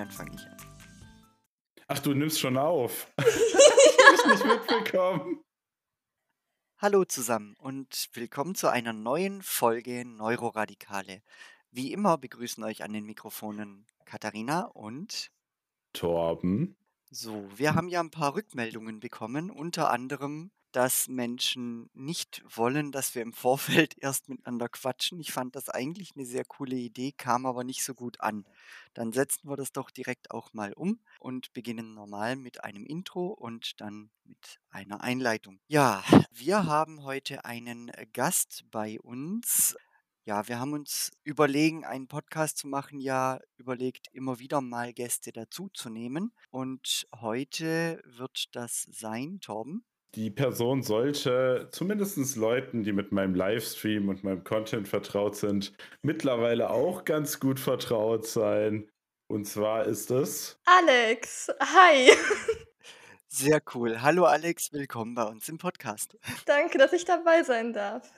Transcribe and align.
dann 0.00 0.10
fange 0.10 0.34
ich 0.34 0.46
an. 0.46 0.56
Ach, 1.88 1.98
du 1.98 2.14
nimmst 2.14 2.40
schon 2.40 2.56
auf. 2.56 3.12
das 3.16 3.26
habe 3.26 4.14
ich 4.14 4.44
nicht 4.44 4.46
mitbekommen. 4.46 5.44
Hallo 6.78 7.04
zusammen 7.04 7.54
und 7.58 8.08
willkommen 8.14 8.54
zu 8.54 8.68
einer 8.68 8.94
neuen 8.94 9.42
Folge 9.42 10.06
Neuroradikale. 10.06 11.20
Wie 11.70 11.92
immer 11.92 12.16
begrüßen 12.16 12.64
euch 12.64 12.82
an 12.82 12.94
den 12.94 13.04
Mikrofonen 13.04 13.86
Katharina 14.06 14.62
und 14.62 15.30
Torben. 15.92 16.76
so. 17.10 17.46
Wir 17.54 17.74
haben 17.74 17.88
ja 17.88 18.00
ein 18.00 18.10
paar 18.10 18.34
Rückmeldungen 18.34 19.00
bekommen, 19.00 19.50
unter 19.50 19.90
anderem 19.90 20.50
dass 20.72 21.08
Menschen 21.08 21.90
nicht 21.94 22.42
wollen, 22.46 22.92
dass 22.92 23.14
wir 23.14 23.22
im 23.22 23.32
Vorfeld 23.32 23.94
erst 24.00 24.28
miteinander 24.28 24.68
quatschen. 24.68 25.20
Ich 25.20 25.32
fand 25.32 25.56
das 25.56 25.68
eigentlich 25.68 26.12
eine 26.14 26.24
sehr 26.24 26.44
coole 26.44 26.76
Idee, 26.76 27.12
kam 27.12 27.46
aber 27.46 27.64
nicht 27.64 27.84
so 27.84 27.94
gut 27.94 28.20
an. 28.20 28.44
Dann 28.94 29.12
setzen 29.12 29.48
wir 29.48 29.56
das 29.56 29.72
doch 29.72 29.90
direkt 29.90 30.30
auch 30.30 30.52
mal 30.52 30.72
um 30.72 31.00
und 31.18 31.52
beginnen 31.52 31.94
normal 31.94 32.36
mit 32.36 32.64
einem 32.64 32.86
Intro 32.86 33.28
und 33.28 33.80
dann 33.80 34.10
mit 34.24 34.60
einer 34.70 35.02
Einleitung. 35.02 35.60
Ja, 35.68 36.02
wir 36.30 36.64
haben 36.66 37.02
heute 37.02 37.44
einen 37.44 37.90
Gast 38.12 38.64
bei 38.70 39.00
uns. 39.00 39.76
Ja, 40.26 40.46
wir 40.46 40.60
haben 40.60 40.74
uns 40.74 41.10
überlegen, 41.24 41.84
einen 41.84 42.06
Podcast 42.06 42.58
zu 42.58 42.68
machen, 42.68 43.00
ja, 43.00 43.40
überlegt, 43.56 44.08
immer 44.12 44.38
wieder 44.38 44.60
mal 44.60 44.92
Gäste 44.92 45.32
dazuzunehmen. 45.32 46.32
Und 46.50 47.08
heute 47.16 48.00
wird 48.04 48.54
das 48.54 48.86
sein, 48.90 49.40
Torben. 49.40 49.84
Die 50.16 50.30
Person 50.30 50.82
sollte 50.82 51.68
zumindest 51.70 52.34
Leuten, 52.34 52.82
die 52.82 52.90
mit 52.90 53.12
meinem 53.12 53.32
Livestream 53.32 54.08
und 54.08 54.24
meinem 54.24 54.42
Content 54.42 54.88
vertraut 54.88 55.36
sind, 55.36 55.72
mittlerweile 56.02 56.70
auch 56.70 57.04
ganz 57.04 57.38
gut 57.38 57.60
vertraut 57.60 58.26
sein. 58.26 58.90
Und 59.28 59.44
zwar 59.44 59.84
ist 59.84 60.10
es 60.10 60.58
Alex, 60.64 61.48
hi. 61.60 62.10
Sehr 63.28 63.62
cool. 63.72 64.02
Hallo 64.02 64.24
Alex, 64.24 64.72
willkommen 64.72 65.14
bei 65.14 65.22
uns 65.22 65.48
im 65.48 65.58
Podcast. 65.58 66.18
Danke, 66.44 66.78
dass 66.78 66.92
ich 66.92 67.04
dabei 67.04 67.44
sein 67.44 67.72
darf. 67.72 68.10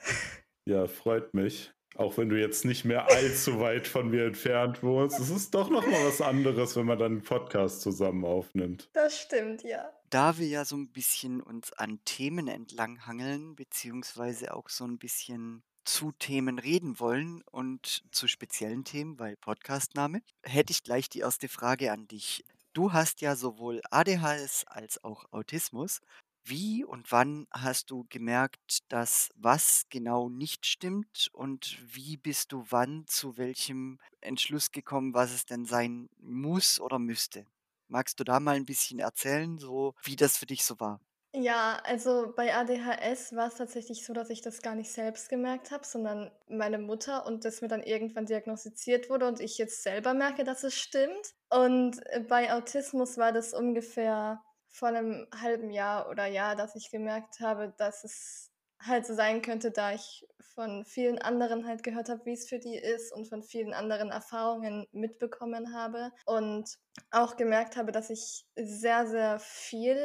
Ja, 0.65 0.87
freut 0.87 1.35
mich. 1.35 1.73
Auch 1.95 2.17
wenn 2.17 2.29
du 2.29 2.39
jetzt 2.39 2.65
nicht 2.65 2.85
mehr 2.85 3.07
allzu 3.11 3.59
weit 3.59 3.85
von 3.85 4.09
mir 4.09 4.25
entfernt 4.25 4.81
wohnst, 4.81 5.19
es 5.19 5.29
ist 5.29 5.53
doch 5.53 5.69
noch 5.69 5.85
mal 5.85 6.07
was 6.07 6.21
anderes, 6.21 6.75
wenn 6.75 6.87
man 6.87 6.97
dann 6.97 7.11
einen 7.11 7.23
Podcast 7.23 7.81
zusammen 7.81 8.25
aufnimmt. 8.25 8.89
Das 8.93 9.19
stimmt, 9.19 9.61
ja. 9.61 9.91
Da 10.13 10.37
wir 10.37 10.45
ja 10.45 10.63
so 10.63 10.75
ein 10.75 10.91
bisschen 10.91 11.41
uns 11.41 11.73
an 11.73 11.99
Themen 12.05 12.47
entlanghangeln, 12.47 13.55
beziehungsweise 13.55 14.53
auch 14.53 14.69
so 14.69 14.85
ein 14.85 14.99
bisschen 14.99 15.63
zu 15.85 16.11
Themen 16.11 16.59
reden 16.59 16.99
wollen 16.99 17.41
und 17.49 18.03
zu 18.11 18.27
speziellen 18.27 18.83
Themen, 18.83 19.17
weil 19.17 19.35
Podcastname, 19.37 20.21
hätte 20.43 20.69
ich 20.69 20.83
gleich 20.83 21.09
die 21.09 21.21
erste 21.21 21.49
Frage 21.49 21.91
an 21.91 22.07
dich. 22.07 22.45
Du 22.73 22.93
hast 22.93 23.21
ja 23.21 23.35
sowohl 23.35 23.81
ADHS 23.89 24.65
als 24.67 25.03
auch 25.03 25.25
Autismus. 25.31 25.99
Wie 26.43 26.83
und 26.83 27.11
wann 27.11 27.47
hast 27.49 27.89
du 27.89 28.05
gemerkt, 28.09 28.83
dass 28.89 29.31
was 29.33 29.87
genau 29.89 30.29
nicht 30.29 30.67
stimmt 30.67 31.29
und 31.31 31.79
wie 31.91 32.17
bist 32.17 32.51
du 32.51 32.63
wann 32.69 33.05
zu 33.07 33.37
welchem 33.37 33.97
Entschluss 34.21 34.71
gekommen, 34.71 35.15
was 35.15 35.33
es 35.33 35.47
denn 35.47 35.65
sein 35.65 36.07
muss 36.19 36.79
oder 36.79 36.99
müsste? 36.99 37.47
Magst 37.87 38.19
du 38.19 38.23
da 38.23 38.39
mal 38.39 38.55
ein 38.55 38.65
bisschen 38.65 38.99
erzählen, 38.99 39.57
so 39.59 39.95
wie 40.03 40.15
das 40.15 40.37
für 40.37 40.45
dich 40.45 40.63
so 40.65 40.79
war? 40.79 40.99
Ja, 41.35 41.79
also 41.83 42.31
bei 42.35 42.53
ADHS 42.55 43.35
war 43.35 43.47
es 43.47 43.55
tatsächlich 43.55 44.05
so, 44.05 44.13
dass 44.13 44.29
ich 44.29 44.41
das 44.41 44.61
gar 44.61 44.75
nicht 44.75 44.91
selbst 44.91 45.29
gemerkt 45.29 45.71
habe, 45.71 45.83
sondern 45.85 46.31
meine 46.47 46.77
Mutter 46.77 47.25
und 47.25 47.43
das 47.43 47.61
mir 47.61 47.67
dann 47.69 47.81
irgendwann 47.81 48.27
diagnostiziert 48.27 49.09
wurde 49.09 49.27
und 49.27 49.39
ich 49.39 49.57
jetzt 49.57 49.81
selber 49.81 50.13
merke, 50.13 50.43
dass 50.43 50.63
es 50.63 50.75
stimmt. 50.75 51.33
Und 51.49 52.05
äh, 52.11 52.19
bei 52.19 52.53
Autismus 52.53 53.17
war 53.17 53.31
das 53.31 53.53
ungefähr 53.53 54.43
vor 54.69 54.89
einem 54.89 55.27
halben 55.35 55.71
Jahr 55.71 56.07
oder 56.09 56.27
Jahr, 56.27 56.55
dass 56.55 56.75
ich 56.75 56.91
gemerkt 56.91 57.39
habe, 57.39 57.73
dass 57.77 58.03
es 58.03 58.51
halt 58.85 59.05
so 59.05 59.13
sein 59.13 59.41
könnte, 59.41 59.71
da 59.71 59.93
ich 59.93 60.27
von 60.55 60.85
vielen 60.85 61.19
anderen 61.19 61.65
halt 61.65 61.83
gehört 61.83 62.09
habe, 62.09 62.25
wie 62.25 62.33
es 62.33 62.47
für 62.47 62.59
die 62.59 62.77
ist 62.77 63.11
und 63.11 63.27
von 63.27 63.43
vielen 63.43 63.73
anderen 63.73 64.09
Erfahrungen 64.09 64.87
mitbekommen 64.91 65.73
habe 65.73 66.11
und 66.25 66.77
auch 67.11 67.35
gemerkt 67.35 67.75
habe, 67.75 67.91
dass 67.91 68.09
ich 68.09 68.45
sehr, 68.55 69.07
sehr 69.07 69.39
viel 69.39 69.97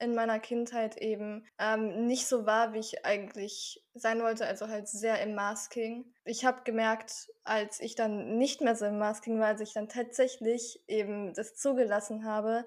in 0.00 0.14
meiner 0.14 0.38
Kindheit 0.38 0.96
eben 0.96 1.44
ähm, 1.58 2.06
nicht 2.06 2.28
so 2.28 2.46
war, 2.46 2.72
wie 2.72 2.78
ich 2.78 3.04
eigentlich 3.04 3.84
sein 3.94 4.22
wollte, 4.22 4.46
also 4.46 4.68
halt 4.68 4.88
sehr 4.88 5.20
im 5.20 5.34
Masking. 5.34 6.12
Ich 6.24 6.44
habe 6.44 6.62
gemerkt, 6.62 7.28
als 7.42 7.80
ich 7.80 7.96
dann 7.96 8.38
nicht 8.38 8.60
mehr 8.60 8.76
so 8.76 8.86
im 8.86 8.98
Masking 8.98 9.40
war, 9.40 9.48
als 9.48 9.60
ich 9.60 9.72
dann 9.72 9.88
tatsächlich 9.88 10.84
eben 10.86 11.34
das 11.34 11.54
zugelassen 11.54 12.24
habe, 12.24 12.64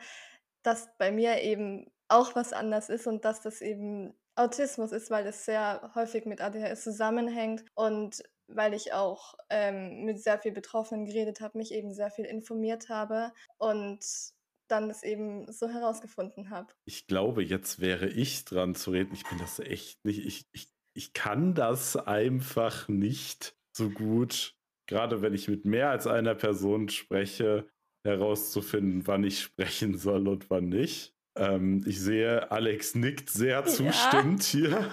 dass 0.61 0.89
bei 0.97 1.11
mir 1.11 1.41
eben 1.41 1.89
auch 2.09 2.35
was 2.35 2.51
anders 2.51 2.89
ist 2.89 3.07
und 3.07 3.23
dass 3.23 3.41
das 3.41 3.61
eben 3.61 4.13
Autismus 4.35 4.91
ist, 4.91 5.11
weil 5.11 5.25
es 5.27 5.45
sehr 5.45 5.91
häufig 5.95 6.25
mit 6.25 6.41
ADHS 6.41 6.83
zusammenhängt 6.83 7.63
und 7.75 8.23
weil 8.47 8.73
ich 8.73 8.93
auch 8.93 9.35
ähm, 9.49 10.03
mit 10.03 10.21
sehr 10.21 10.39
vielen 10.39 10.53
Betroffenen 10.53 11.05
geredet 11.05 11.41
habe, 11.41 11.57
mich 11.57 11.71
eben 11.73 11.93
sehr 11.93 12.11
viel 12.11 12.25
informiert 12.25 12.89
habe 12.89 13.31
und 13.57 14.03
dann 14.67 14.89
es 14.89 15.03
eben 15.03 15.51
so 15.51 15.67
herausgefunden 15.67 16.49
habe. 16.49 16.73
Ich 16.85 17.07
glaube, 17.07 17.43
jetzt 17.43 17.81
wäre 17.81 18.07
ich 18.07 18.45
dran 18.45 18.73
zu 18.75 18.91
reden. 18.91 19.13
Ich 19.13 19.27
bin 19.27 19.37
das 19.37 19.59
echt 19.59 20.03
nicht. 20.05 20.25
Ich, 20.25 20.45
ich, 20.53 20.69
ich 20.93 21.13
kann 21.13 21.53
das 21.53 21.95
einfach 21.97 22.87
nicht 22.87 23.55
so 23.75 23.89
gut, 23.89 24.55
gerade 24.87 25.21
wenn 25.21 25.33
ich 25.33 25.47
mit 25.47 25.65
mehr 25.65 25.89
als 25.89 26.07
einer 26.07 26.35
Person 26.35 26.89
spreche, 26.89 27.69
herauszufinden, 28.03 29.05
wann 29.07 29.23
ich 29.23 29.41
sprechen 29.41 29.97
soll 29.97 30.27
und 30.27 30.49
wann 30.49 30.69
nicht. 30.69 31.13
Ähm, 31.35 31.83
ich 31.87 31.99
sehe, 31.99 32.51
Alex 32.51 32.95
nickt 32.95 33.29
sehr 33.29 33.65
zustimmend 33.65 34.53
ja. 34.53 34.59
hier. 34.59 34.91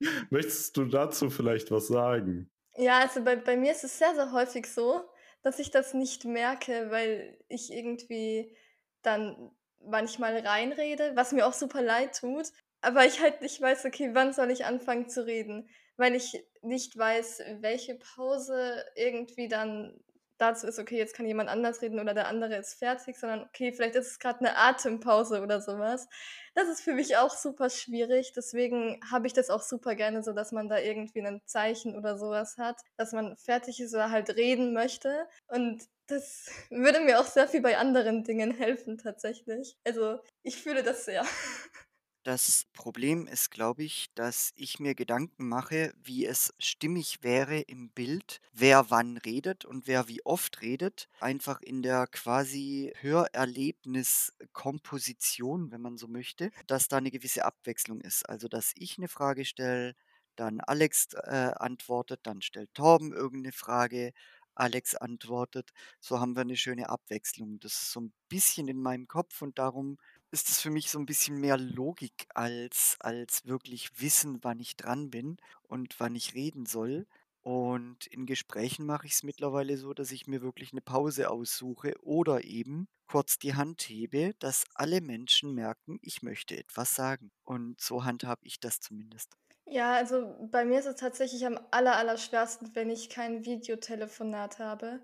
Möchtest 0.30 0.76
du 0.76 0.84
dazu 0.84 1.30
vielleicht 1.30 1.70
was 1.70 1.88
sagen? 1.88 2.50
Ja, 2.76 3.00
also 3.00 3.22
bei, 3.24 3.36
bei 3.36 3.56
mir 3.56 3.72
ist 3.72 3.84
es 3.84 3.98
sehr, 3.98 4.14
sehr 4.14 4.32
häufig 4.32 4.66
so, 4.66 5.02
dass 5.42 5.58
ich 5.58 5.70
das 5.70 5.94
nicht 5.94 6.24
merke, 6.24 6.90
weil 6.90 7.38
ich 7.48 7.72
irgendwie 7.72 8.56
dann 9.02 9.50
manchmal 9.84 10.38
reinrede, 10.38 11.12
was 11.14 11.32
mir 11.32 11.46
auch 11.46 11.52
super 11.52 11.82
leid 11.82 12.18
tut. 12.18 12.46
Aber 12.80 13.04
ich 13.04 13.20
halt 13.20 13.42
nicht 13.42 13.60
weiß, 13.60 13.84
okay, 13.84 14.10
wann 14.12 14.32
soll 14.32 14.50
ich 14.50 14.64
anfangen 14.64 15.08
zu 15.08 15.26
reden? 15.26 15.68
Weil 15.96 16.14
ich 16.14 16.44
nicht 16.62 16.96
weiß, 16.96 17.42
welche 17.60 17.96
Pause 17.96 18.84
irgendwie 18.94 19.48
dann 19.48 19.98
dazu 20.38 20.66
ist, 20.66 20.78
okay, 20.78 20.96
jetzt 20.96 21.14
kann 21.14 21.26
jemand 21.26 21.48
anders 21.50 21.82
reden 21.82 22.00
oder 22.00 22.14
der 22.14 22.28
andere 22.28 22.56
ist 22.56 22.78
fertig, 22.78 23.18
sondern 23.18 23.42
okay, 23.42 23.72
vielleicht 23.72 23.96
ist 23.96 24.12
es 24.12 24.18
gerade 24.18 24.40
eine 24.40 24.56
Atempause 24.56 25.42
oder 25.42 25.60
sowas. 25.60 26.08
Das 26.54 26.68
ist 26.68 26.80
für 26.80 26.94
mich 26.94 27.16
auch 27.16 27.34
super 27.34 27.70
schwierig. 27.70 28.32
Deswegen 28.34 29.00
habe 29.10 29.26
ich 29.26 29.32
das 29.32 29.50
auch 29.50 29.62
super 29.62 29.94
gerne 29.94 30.22
so, 30.22 30.32
dass 30.32 30.52
man 30.52 30.68
da 30.68 30.78
irgendwie 30.78 31.20
ein 31.20 31.40
Zeichen 31.44 31.96
oder 31.96 32.18
sowas 32.18 32.56
hat, 32.58 32.80
dass 32.96 33.12
man 33.12 33.36
fertig 33.36 33.80
ist 33.80 33.94
oder 33.94 34.10
halt 34.10 34.30
reden 34.36 34.72
möchte. 34.72 35.28
Und 35.48 35.82
das 36.06 36.46
würde 36.70 37.00
mir 37.00 37.20
auch 37.20 37.26
sehr 37.26 37.48
viel 37.48 37.60
bei 37.60 37.78
anderen 37.78 38.24
Dingen 38.24 38.50
helfen, 38.52 38.98
tatsächlich. 38.98 39.76
Also 39.84 40.18
ich 40.42 40.56
fühle 40.56 40.82
das 40.82 41.04
sehr. 41.04 41.24
Das 42.24 42.66
Problem 42.74 43.26
ist, 43.26 43.50
glaube 43.50 43.84
ich, 43.84 44.08
dass 44.14 44.52
ich 44.56 44.78
mir 44.80 44.94
Gedanken 44.94 45.48
mache, 45.48 45.94
wie 46.02 46.26
es 46.26 46.52
stimmig 46.58 47.22
wäre 47.22 47.60
im 47.60 47.90
Bild, 47.90 48.40
wer 48.52 48.90
wann 48.90 49.16
redet 49.16 49.64
und 49.64 49.86
wer 49.86 50.08
wie 50.08 50.24
oft 50.26 50.60
redet. 50.60 51.08
Einfach 51.20 51.60
in 51.62 51.80
der 51.82 52.06
quasi 52.08 52.92
Hörerlebniskomposition, 53.00 55.70
wenn 55.70 55.80
man 55.80 55.96
so 55.96 56.06
möchte, 56.08 56.50
dass 56.66 56.88
da 56.88 56.98
eine 56.98 57.10
gewisse 57.10 57.44
Abwechslung 57.46 58.00
ist. 58.00 58.28
Also, 58.28 58.48
dass 58.48 58.72
ich 58.76 58.98
eine 58.98 59.08
Frage 59.08 59.44
stelle, 59.46 59.94
dann 60.36 60.60
Alex 60.60 61.14
äh, 61.14 61.52
antwortet, 61.56 62.20
dann 62.24 62.42
stellt 62.42 62.74
Torben 62.74 63.12
irgendeine 63.12 63.52
Frage, 63.52 64.12
Alex 64.54 64.94
antwortet. 64.96 65.70
So 66.00 66.20
haben 66.20 66.34
wir 66.36 66.42
eine 66.42 66.56
schöne 66.56 66.90
Abwechslung. 66.90 67.58
Das 67.60 67.72
ist 67.72 67.92
so 67.92 68.00
ein 68.00 68.12
bisschen 68.28 68.68
in 68.68 68.82
meinem 68.82 69.06
Kopf 69.08 69.40
und 69.40 69.58
darum 69.58 69.98
ist 70.30 70.48
es 70.50 70.60
für 70.60 70.70
mich 70.70 70.90
so 70.90 70.98
ein 70.98 71.06
bisschen 71.06 71.38
mehr 71.40 71.56
Logik 71.58 72.26
als 72.34 72.96
als 73.00 73.44
wirklich 73.46 74.00
Wissen, 74.00 74.38
wann 74.42 74.60
ich 74.60 74.76
dran 74.76 75.10
bin 75.10 75.36
und 75.62 75.98
wann 76.00 76.14
ich 76.16 76.34
reden 76.34 76.66
soll. 76.66 77.06
Und 77.42 78.06
in 78.06 78.26
Gesprächen 78.26 78.84
mache 78.86 79.06
ich 79.06 79.12
es 79.14 79.22
mittlerweile 79.22 79.76
so, 79.78 79.94
dass 79.94 80.10
ich 80.12 80.26
mir 80.26 80.42
wirklich 80.42 80.72
eine 80.72 80.82
Pause 80.82 81.30
aussuche 81.30 81.94
oder 82.02 82.44
eben 82.44 82.88
kurz 83.06 83.38
die 83.38 83.54
Hand 83.54 83.82
hebe, 83.82 84.34
dass 84.38 84.64
alle 84.74 85.00
Menschen 85.00 85.54
merken, 85.54 85.98
ich 86.02 86.22
möchte 86.22 86.56
etwas 86.58 86.94
sagen. 86.94 87.30
Und 87.44 87.80
so 87.80 88.04
handhabe 88.04 88.40
ich 88.44 88.60
das 88.60 88.80
zumindest. 88.80 89.32
Ja, 89.66 89.92
also 89.94 90.48
bei 90.50 90.64
mir 90.64 90.78
ist 90.80 90.86
es 90.86 90.96
tatsächlich 90.96 91.44
am 91.46 91.58
aller, 91.70 91.96
allerschwersten, 91.96 92.74
wenn 92.74 92.88
ich 92.90 93.08
kein 93.10 93.44
Videotelefonat 93.44 94.58
habe. 94.58 95.00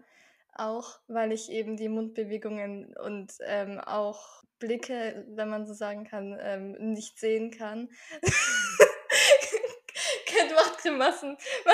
Auch 0.56 1.00
weil 1.08 1.32
ich 1.32 1.50
eben 1.50 1.76
die 1.76 1.88
Mundbewegungen 1.88 2.94
und 2.96 3.32
ähm, 3.44 3.80
auch 3.80 4.44
Blicke, 4.60 5.26
wenn 5.30 5.48
man 5.48 5.66
so 5.66 5.74
sagen 5.74 6.04
kann, 6.04 6.38
ähm, 6.40 6.72
nicht 6.92 7.18
sehen 7.18 7.50
kann. 7.50 7.88
Kent 10.26 10.52
macht 10.54 10.78
Grimassen. 10.78 11.36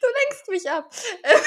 du 0.00 0.06
lenkst 0.06 0.48
mich 0.50 0.70
ab. 0.70 0.90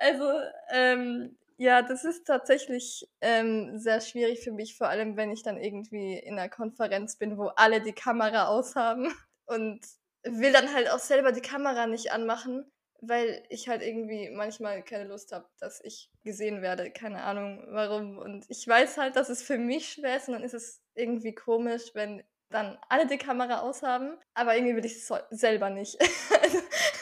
Also, 0.00 0.30
ähm, 0.70 1.36
ja, 1.56 1.82
das 1.82 2.04
ist 2.04 2.24
tatsächlich, 2.26 3.08
ähm, 3.20 3.78
sehr 3.78 4.00
schwierig 4.00 4.40
für 4.44 4.52
mich, 4.52 4.76
vor 4.76 4.88
allem, 4.88 5.16
wenn 5.16 5.32
ich 5.32 5.42
dann 5.42 5.56
irgendwie 5.58 6.16
in 6.18 6.36
'ner 6.36 6.48
Konferenz 6.48 7.16
bin, 7.16 7.36
wo 7.38 7.48
alle 7.56 7.80
die 7.82 7.92
Kamera 7.94 8.46
aushaben 8.48 9.12
und 9.46 9.80
will 10.24 10.52
dann 10.52 10.72
halt 10.72 10.88
auch 10.90 11.00
selber 11.00 11.32
die 11.32 11.40
Kamera 11.42 11.86
nicht 11.88 12.12
anmachen, 12.12 12.70
weil 13.00 13.42
ich 13.48 13.68
halt 13.68 13.82
irgendwie 13.82 14.30
manchmal 14.30 14.82
keine 14.82 15.04
Lust 15.04 15.32
habe, 15.32 15.48
dass 15.60 15.80
ich 15.82 16.10
gesehen 16.24 16.62
werde, 16.62 16.90
keine 16.90 17.22
Ahnung 17.22 17.64
warum. 17.68 18.18
Und 18.18 18.44
ich 18.48 18.66
weiß 18.66 18.98
halt, 18.98 19.16
dass 19.16 19.28
es 19.28 19.42
für 19.42 19.58
mich 19.58 19.92
schwer 19.92 20.16
ist 20.16 20.28
und 20.28 20.34
dann 20.34 20.42
ist 20.42 20.54
es 20.54 20.82
irgendwie 20.94 21.34
komisch, 21.34 21.90
wenn 21.94 22.22
dann 22.50 22.78
alle 22.88 23.06
die 23.06 23.18
Kamera 23.18 23.60
aushaben, 23.60 24.16
aber 24.34 24.56
irgendwie 24.56 24.76
will 24.76 24.84
ich's 24.84 25.06
so 25.06 25.16
selber 25.30 25.70
nicht. 25.70 25.98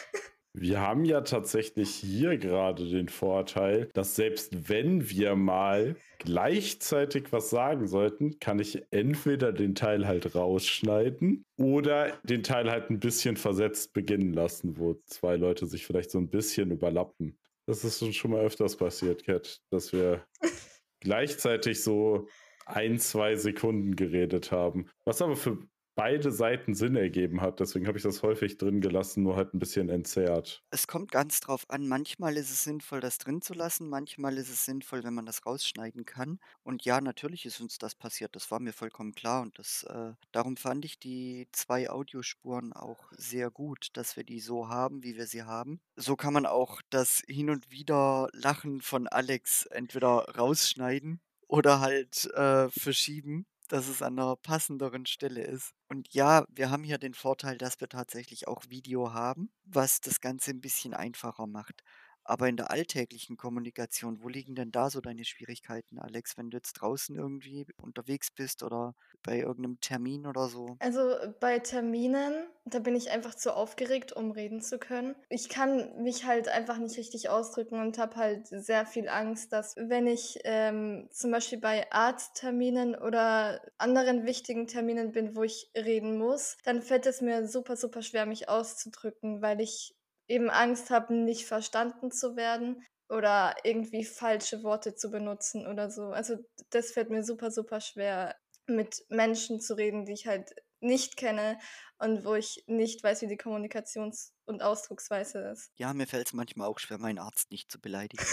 Wir 0.59 0.81
haben 0.81 1.05
ja 1.05 1.21
tatsächlich 1.21 1.91
hier 1.91 2.39
gerade 2.39 2.89
den 2.89 3.09
Vorteil, 3.09 3.89
dass 3.93 4.15
selbst 4.15 4.67
wenn 4.67 5.07
wir 5.07 5.35
mal 5.35 5.95
gleichzeitig 6.17 7.31
was 7.31 7.51
sagen 7.51 7.85
sollten, 7.85 8.39
kann 8.39 8.57
ich 8.57 8.81
entweder 8.89 9.51
den 9.53 9.75
Teil 9.75 10.07
halt 10.07 10.33
rausschneiden 10.33 11.45
oder 11.57 12.17
den 12.23 12.41
Teil 12.41 12.71
halt 12.71 12.89
ein 12.89 12.99
bisschen 12.99 13.37
versetzt 13.37 13.93
beginnen 13.93 14.33
lassen, 14.33 14.79
wo 14.79 14.95
zwei 15.05 15.35
Leute 15.35 15.67
sich 15.67 15.85
vielleicht 15.85 16.09
so 16.09 16.17
ein 16.17 16.31
bisschen 16.31 16.71
überlappen. 16.71 17.37
Das 17.67 17.83
ist 17.83 18.01
uns 18.01 18.15
schon 18.15 18.31
mal 18.31 18.41
öfters 18.41 18.77
passiert, 18.77 19.25
Cat, 19.25 19.61
dass 19.69 19.93
wir 19.93 20.25
gleichzeitig 21.01 21.83
so 21.83 22.27
ein, 22.65 22.97
zwei 22.97 23.35
Sekunden 23.35 23.95
geredet 23.95 24.51
haben. 24.51 24.87
Was 25.05 25.21
aber 25.21 25.35
für 25.35 25.59
beide 25.97 26.31
Seiten 26.31 26.75
Sinn 26.75 26.95
ergeben 26.95 27.41
hat. 27.41 27.59
Deswegen 27.59 27.87
habe 27.87 27.97
ich 27.97 28.03
das 28.03 28.21
häufig 28.21 28.57
drin 28.57 28.81
gelassen, 28.81 29.23
nur 29.23 29.35
halt 29.35 29.53
ein 29.53 29.59
bisschen 29.59 29.89
entzerrt. 29.89 30.63
Es 30.69 30.87
kommt 30.87 31.11
ganz 31.11 31.39
drauf 31.39 31.65
an. 31.69 31.87
Manchmal 31.87 32.37
ist 32.37 32.51
es 32.51 32.63
sinnvoll, 32.63 33.01
das 33.01 33.17
drin 33.17 33.41
zu 33.41 33.53
lassen. 33.53 33.89
Manchmal 33.89 34.37
ist 34.37 34.49
es 34.49 34.63
sinnvoll, 34.63 35.03
wenn 35.03 35.15
man 35.15 35.25
das 35.25 35.45
rausschneiden 35.45 36.05
kann. 36.05 36.39
Und 36.63 36.85
ja, 36.85 37.01
natürlich 37.01 37.45
ist 37.45 37.59
uns 37.59 37.79
das 37.79 37.95
passiert. 37.95 38.35
Das 38.35 38.51
war 38.51 38.59
mir 38.59 38.73
vollkommen 38.73 39.13
klar. 39.13 39.41
Und 39.41 39.57
das, 39.57 39.83
äh, 39.89 40.13
darum 40.31 40.55
fand 40.55 40.85
ich 40.85 40.99
die 40.99 41.47
zwei 41.51 41.89
Audiospuren 41.89 42.73
auch 42.73 43.11
sehr 43.11 43.49
gut, 43.49 43.87
dass 43.93 44.15
wir 44.15 44.23
die 44.23 44.39
so 44.39 44.69
haben, 44.69 45.03
wie 45.03 45.17
wir 45.17 45.25
sie 45.25 45.43
haben. 45.43 45.81
So 45.95 46.15
kann 46.15 46.33
man 46.33 46.45
auch 46.45 46.79
das 46.91 47.23
hin 47.27 47.49
und 47.49 47.71
wieder 47.71 48.29
Lachen 48.33 48.81
von 48.81 49.07
Alex 49.07 49.65
entweder 49.65 50.35
rausschneiden 50.37 51.21
oder 51.47 51.79
halt 51.79 52.25
äh, 52.35 52.69
verschieben 52.69 53.47
dass 53.67 53.87
es 53.87 54.01
an 54.01 54.15
'ner 54.15 54.35
passenderen 54.37 55.05
Stelle 55.05 55.41
ist. 55.43 55.73
Und 55.89 56.13
ja, 56.13 56.45
wir 56.49 56.69
haben 56.71 56.83
hier 56.83 56.97
den 56.97 57.13
Vorteil, 57.13 57.57
dass 57.57 57.79
wir 57.81 57.89
tatsächlich 57.89 58.47
auch 58.47 58.63
Video 58.69 59.13
haben, 59.13 59.49
was 59.65 60.01
das 60.01 60.21
Ganze 60.21 60.51
'n 60.51 60.61
bisschen 60.61 60.93
einfacher 60.93 61.47
macht. 61.47 61.81
Aber 62.27 62.47
in 62.49 62.57
der 62.57 62.69
alltäglichen 62.71 63.37
Kommunikation, 63.37 64.21
wo 64.21 64.29
liegen 64.29 64.55
denn 64.55 64.71
da 64.71 64.89
so 64.91 65.01
deine 65.01 65.25
Schwierigkeiten, 65.25 65.97
Alex, 65.99 66.37
wenn 66.37 66.49
du 66.51 66.57
jetzt 66.57 66.73
draußen 66.73 67.15
irgendwie 67.15 67.65
unterwegs 67.77 68.29
bist 68.31 68.61
oder 68.63 68.93
bei 69.23 69.39
irgendeinem 69.39 69.79
Termin 69.79 70.27
oder 70.27 70.47
so? 70.49 70.79
Also, 70.79 71.15
bei 71.39 71.57
Terminen, 71.57 72.45
da 72.65 72.77
bin 72.77 72.95
ich 72.95 73.09
einfach 73.09 73.33
zu 73.33 73.55
aufgeregt, 73.55 74.13
um 74.13 74.29
reden 74.29 74.61
zu 74.61 74.77
können. 74.77 75.15
Ich 75.27 75.49
kann 75.49 76.03
mich 76.03 76.25
halt 76.25 76.47
einfach 76.49 76.77
nicht 76.77 76.95
richtig 76.99 77.29
ausdrücken 77.29 77.79
und 77.79 77.97
habe 77.97 78.15
halt 78.15 78.45
sehr 78.47 78.85
viel 78.85 79.09
Angst, 79.09 79.51
dass 79.53 79.75
wenn 79.75 80.05
ich 80.05 80.37
ähm, 80.43 81.07
zum 81.11 81.31
Beispiel 81.31 81.57
bei 81.59 81.91
Arztterminen 81.91 82.93
oder 82.93 83.59
anderen 83.79 84.27
wichtigen 84.27 84.67
Terminen 84.67 85.11
bin, 85.13 85.35
wo 85.35 85.41
ich 85.41 85.71
reden 85.75 86.19
muss, 86.19 86.57
dann 86.63 86.83
fällt 86.83 87.07
es 87.07 87.21
mir 87.21 87.47
super, 87.47 87.75
super 87.75 88.03
schwer, 88.03 88.27
mich 88.27 88.47
auszudrücken, 88.47 89.41
weil 89.41 89.61
ich 89.61 89.96
eben 90.27 90.49
Angst 90.49 90.89
habe, 90.89 91.13
nicht 91.13 91.45
verstanden 91.47 92.11
zu 92.11 92.35
werden 92.35 92.83
oder 93.09 93.55
irgendwie 93.63 94.05
falsche 94.05 94.63
Worte 94.63 94.95
zu 94.95 95.09
benutzen 95.11 95.67
oder 95.67 95.89
so. 95.89 96.07
Also, 96.11 96.37
das 96.71 96.91
fällt 96.91 97.09
mir 97.09 97.23
super, 97.23 97.51
super 97.51 97.81
schwer, 97.81 98.35
mit 98.67 99.05
Menschen 99.09 99.61
zu 99.61 99.75
reden, 99.75 100.05
die 100.05 100.13
ich 100.13 100.27
halt 100.27 100.53
nicht 100.81 101.17
kenne 101.17 101.57
und 101.99 102.25
wo 102.25 102.35
ich 102.35 102.63
nicht 102.67 103.01
weiß, 103.03 103.21
wie 103.21 103.27
die 103.27 103.37
Kommunikations 103.37 104.33
und 104.45 104.61
Ausdrucksweise 104.61 105.39
ist. 105.51 105.69
Ja, 105.79 105.93
mir 105.93 106.07
fällt's 106.07 106.33
manchmal 106.33 106.67
auch 106.67 106.79
schwer, 106.79 106.97
meinen 106.97 107.19
Arzt 107.19 107.51
nicht 107.51 107.71
zu 107.71 107.79
beleidigen. 107.79 108.31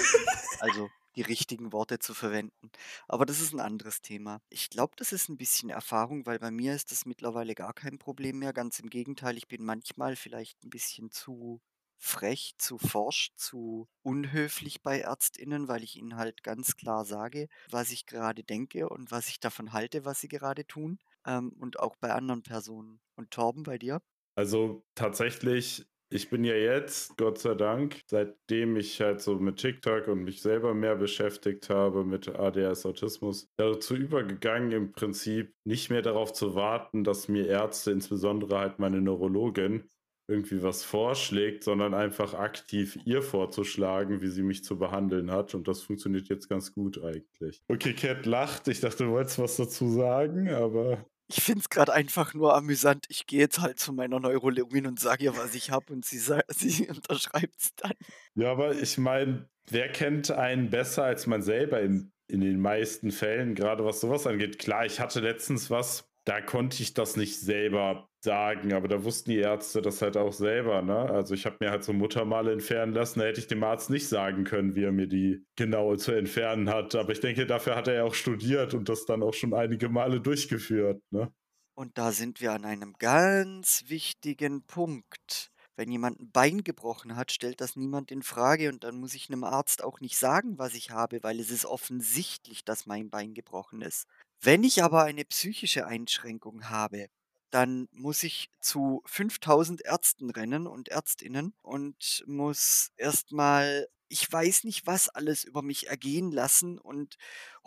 Also, 0.59 0.93
die 1.17 1.23
richtigen 1.23 1.73
Worte 1.73 1.99
zu 1.99 2.15
verwenden. 2.15 2.71
Aber 3.09 3.27
das 3.27 3.41
ist 3.41 3.53
'n 3.55 3.61
anderes 3.61 4.01
Thema. 4.03 4.41
Ich 4.49 4.71
glaube, 4.71 4.95
das 4.97 5.13
ist 5.13 5.29
'n 5.29 5.37
bisschen 5.37 5.71
Erfahrung, 5.71 6.27
weil 6.27 6.39
bei 6.39 6.51
mir 6.51 6.75
ist 6.75 6.91
das 6.93 7.05
mittlerweile 7.07 7.55
gar 7.55 7.75
kein 7.75 7.99
Problem 7.99 8.39
mehr. 8.39 8.53
Ganz 8.55 8.79
im 8.81 8.91
Gegenteil, 8.91 9.37
ich 9.37 9.49
bin 9.49 9.65
manchmal 9.65 10.17
vielleicht 10.17 10.65
'n 10.65 10.71
bisschen 10.71 11.11
zu 11.11 11.61
frech, 11.99 12.55
zu 12.59 12.79
forsch, 12.79 13.31
zu 13.37 13.89
unhöflich 14.03 14.83
bei 14.83 15.01
ÄrztInnen, 15.01 15.69
weil 15.69 15.83
ich 15.83 15.97
ihnen 15.97 16.17
halt 16.17 16.43
ganz 16.43 16.77
klar 16.77 17.05
sage, 17.05 17.49
was 17.71 17.91
ich 17.91 18.07
gerade 18.07 18.45
denke 18.45 18.89
und 18.89 19.11
was 19.11 19.29
ich 19.29 19.41
davon 19.41 19.73
halte, 19.73 20.05
was 20.05 20.21
sie 20.21 20.29
gerade 20.29 20.67
tun, 20.67 20.99
ähm, 21.27 21.53
und 21.59 21.79
auch 21.81 21.97
bei 21.97 22.13
anderen 22.13 22.43
Personen. 22.43 23.01
Und 23.17 23.31
Torben, 23.31 23.63
bei 23.63 23.79
dir? 23.79 24.01
Also, 24.37 24.85
tatsächlich, 24.97 25.87
ich 26.11 26.29
bin 26.31 26.45
ja 26.45 26.55
jetzt, 26.55 27.17
Gott 27.17 27.39
sei 27.39 27.55
Dank, 27.55 28.01
seitdem 28.09 28.77
ich 28.77 29.01
halt 29.01 29.21
so 29.21 29.37
mit 29.39 29.59
TikTok 29.59 30.09
und 30.09 30.25
mich 30.25 30.43
selber 30.43 30.75
mehr 30.75 30.97
beschäftigt 30.97 31.71
habe 31.71 32.05
mit 32.05 32.29
ADHS, 32.29 32.87
Autismus, 32.87 33.49
dazu 33.57 33.95
übergegangen, 33.97 34.73
im 34.73 34.93
Prinzip 34.93 35.55
nicht 35.65 35.91
mehr 35.91 36.03
darauf 36.03 36.33
zu 36.33 36.55
warten, 36.57 37.05
dass 37.05 37.29
mir 37.29 37.47
Ärzte, 37.47 37.93
insbesondere 37.93 38.59
halt 38.59 38.79
meine 38.81 39.01
Neurologin, 39.01 39.89
irgendwie 40.27 40.63
was 40.63 40.83
vorschlägt, 40.85 41.65
sondern 41.65 41.95
einfach 41.95 42.35
aktiv 42.35 42.99
ihr 43.05 43.23
vorzuschlagen, 43.23 44.21
wie 44.23 44.29
sie 44.29 44.43
mich 44.43 44.65
zu 44.65 44.79
behandeln 44.79 45.31
hat. 45.31 45.55
Und 45.55 45.69
das 45.69 45.83
funktioniert 45.83 46.29
jetzt 46.29 46.49
ganz 46.49 46.73
gut 46.73 47.03
eigentlich. 47.03 47.63
Okay, 47.69 47.95
Cat 47.95 48.27
lacht. 48.27 48.69
Ich 48.69 48.81
dachte, 48.81 49.05
du 49.05 49.11
wolltest 49.11 49.39
was 49.39 49.57
dazu 49.57 49.89
sagen, 49.89 50.49
aber. 50.49 51.05
Ich 51.27 51.43
finde 51.43 51.61
es 51.61 51.71
gerade 51.71 51.93
einfach 51.93 52.35
nur 52.35 52.55
amüsant. 52.55 53.07
Ich 53.09 53.27
gehe 53.27 53.41
jetzt 53.41 53.61
halt 53.61 53.79
zu 53.79 53.93
meiner 53.93 54.21
Neurologin 54.21 54.87
und 54.87 55.01
sage 55.01 55.25
ihr, 55.25 55.37
was 55.37 55.55
ich 55.55 55.71
habe 55.71 55.93
und 55.93 56.05
sie 56.05 56.19
sie 56.49 56.89
unterschreibt's 56.89 57.75
dann. 57.77 57.95
Ja, 58.35 58.53
aber 58.53 58.75
ich 58.75 58.99
meine, 58.99 59.49
wer 59.69 59.91
kennt 59.91 60.31
einen 60.31 60.71
besser 60.71 61.05
als 61.05 61.27
man 61.27 61.43
selber 61.43 61.81
in 61.81 62.13
in 62.27 62.41
den 62.41 62.61
meisten 62.61 63.11
Fällen, 63.11 63.55
gerade 63.55 63.85
was 63.85 64.01
sowas 64.01 64.27
angeht? 64.27 64.59
Klar, 64.59 64.87
ich 64.87 65.01
hatte 65.01 65.21
letztens 65.21 65.71
was, 65.71 66.11
da 66.25 66.41
konnte 66.41 66.83
ich 66.83 66.95
das 66.95 67.17
nicht 67.17 67.39
selber 67.41 68.09
sagen, 68.25 68.73
aber 68.73 68.89
da 68.89 69.05
wussten 69.05 69.31
die 69.31 69.39
Ärzte 69.39 69.83
das 69.83 70.01
halt 70.01 70.17
auch 70.17 70.33
selber, 70.33 70.81
ne? 70.81 70.97
Also 70.97 71.35
ich 71.35 71.45
habe 71.45 71.57
mir 71.61 71.71
halt 71.71 71.85
so 71.85 71.93
Muttermale 71.93 72.53
entfernen 72.53 72.95
lassen, 72.95 73.21
da 73.21 73.27
hätte 73.27 73.41
ich 73.41 73.47
dem 73.47 73.63
Arzt 73.63 73.91
nicht 73.91 74.09
sagen 74.09 74.45
können, 74.45 74.75
wie 74.75 74.85
er 74.85 74.93
mir 74.93 75.07
die 75.07 75.45
genau 75.57 75.95
zu 75.97 76.13
entfernen 76.13 76.71
hat. 76.71 76.95
Aber 76.95 77.13
ich 77.13 77.21
denke, 77.21 77.47
dafür 77.47 77.77
hat 77.77 77.89
er 77.89 77.95
ja 77.95 78.05
auch 78.05 78.15
studiert 78.15 78.73
und 78.75 78.89
das 78.89 79.05
dann 79.05 79.23
auch 79.23 79.35
schon 79.35 79.53
einige 79.53 79.91
Male 79.91 80.21
durchgeführt, 80.21 81.03
ne? 81.11 81.31
Und 81.77 81.99
da 81.99 82.13
sind 82.13 82.41
wir 82.41 82.53
an 82.53 82.65
einem 82.65 82.95
ganz 82.99 83.85
wichtigen 83.89 84.65
Punkt. 84.67 85.51
Wenn 85.77 85.91
jemand 85.91 86.21
ein 86.21 86.31
Bein 86.31 86.63
gebrochen 86.63 87.17
hat, 87.17 87.33
stellt 87.33 87.61
das 87.61 87.75
niemand 87.75 88.13
in 88.13 88.23
Frage 88.23 88.69
und 88.69 88.85
dann 88.85 89.01
muss 89.01 89.15
ich 89.15 89.29
einem 89.29 89.43
Arzt 89.43 89.83
auch 89.83 89.99
nicht 90.01 90.17
sagen, 90.17 90.57
was 90.59 90.75
ich 90.75 90.91
habe, 90.91 91.23
weil 91.23 91.41
es 91.41 91.51
ist 91.51 91.67
offensichtlich, 91.67 92.65
dass 92.65 92.87
mein 92.87 93.11
Bein 93.11 93.35
gebrochen 93.35 93.83
ist. 93.83 94.07
Wenn 94.41 94.63
ich 94.65 94.83
aber 94.83 95.05
eine 95.05 95.25
psychische 95.25 95.87
Einschränkung 95.87 96.69
habe, 96.69 97.09
dann 97.51 97.89
muss 97.93 98.23
ich 98.23 98.51
zu 98.61 99.03
5.000 99.07 99.83
Ärzten 99.85 100.31
rennen 100.31 100.67
und 100.67 100.89
Ärztinnen 100.89 101.55
und 101.63 102.25
muss 102.27 102.91
erstmal, 102.97 103.89
ich 104.09 104.31
weiß 104.31 104.65
nicht 104.65 104.87
was 104.87 105.09
alles 105.09 105.45
über 105.45 105.63
mich 105.63 105.87
ergehen 105.89 106.31
lassen 106.33 106.79
und 106.79 107.17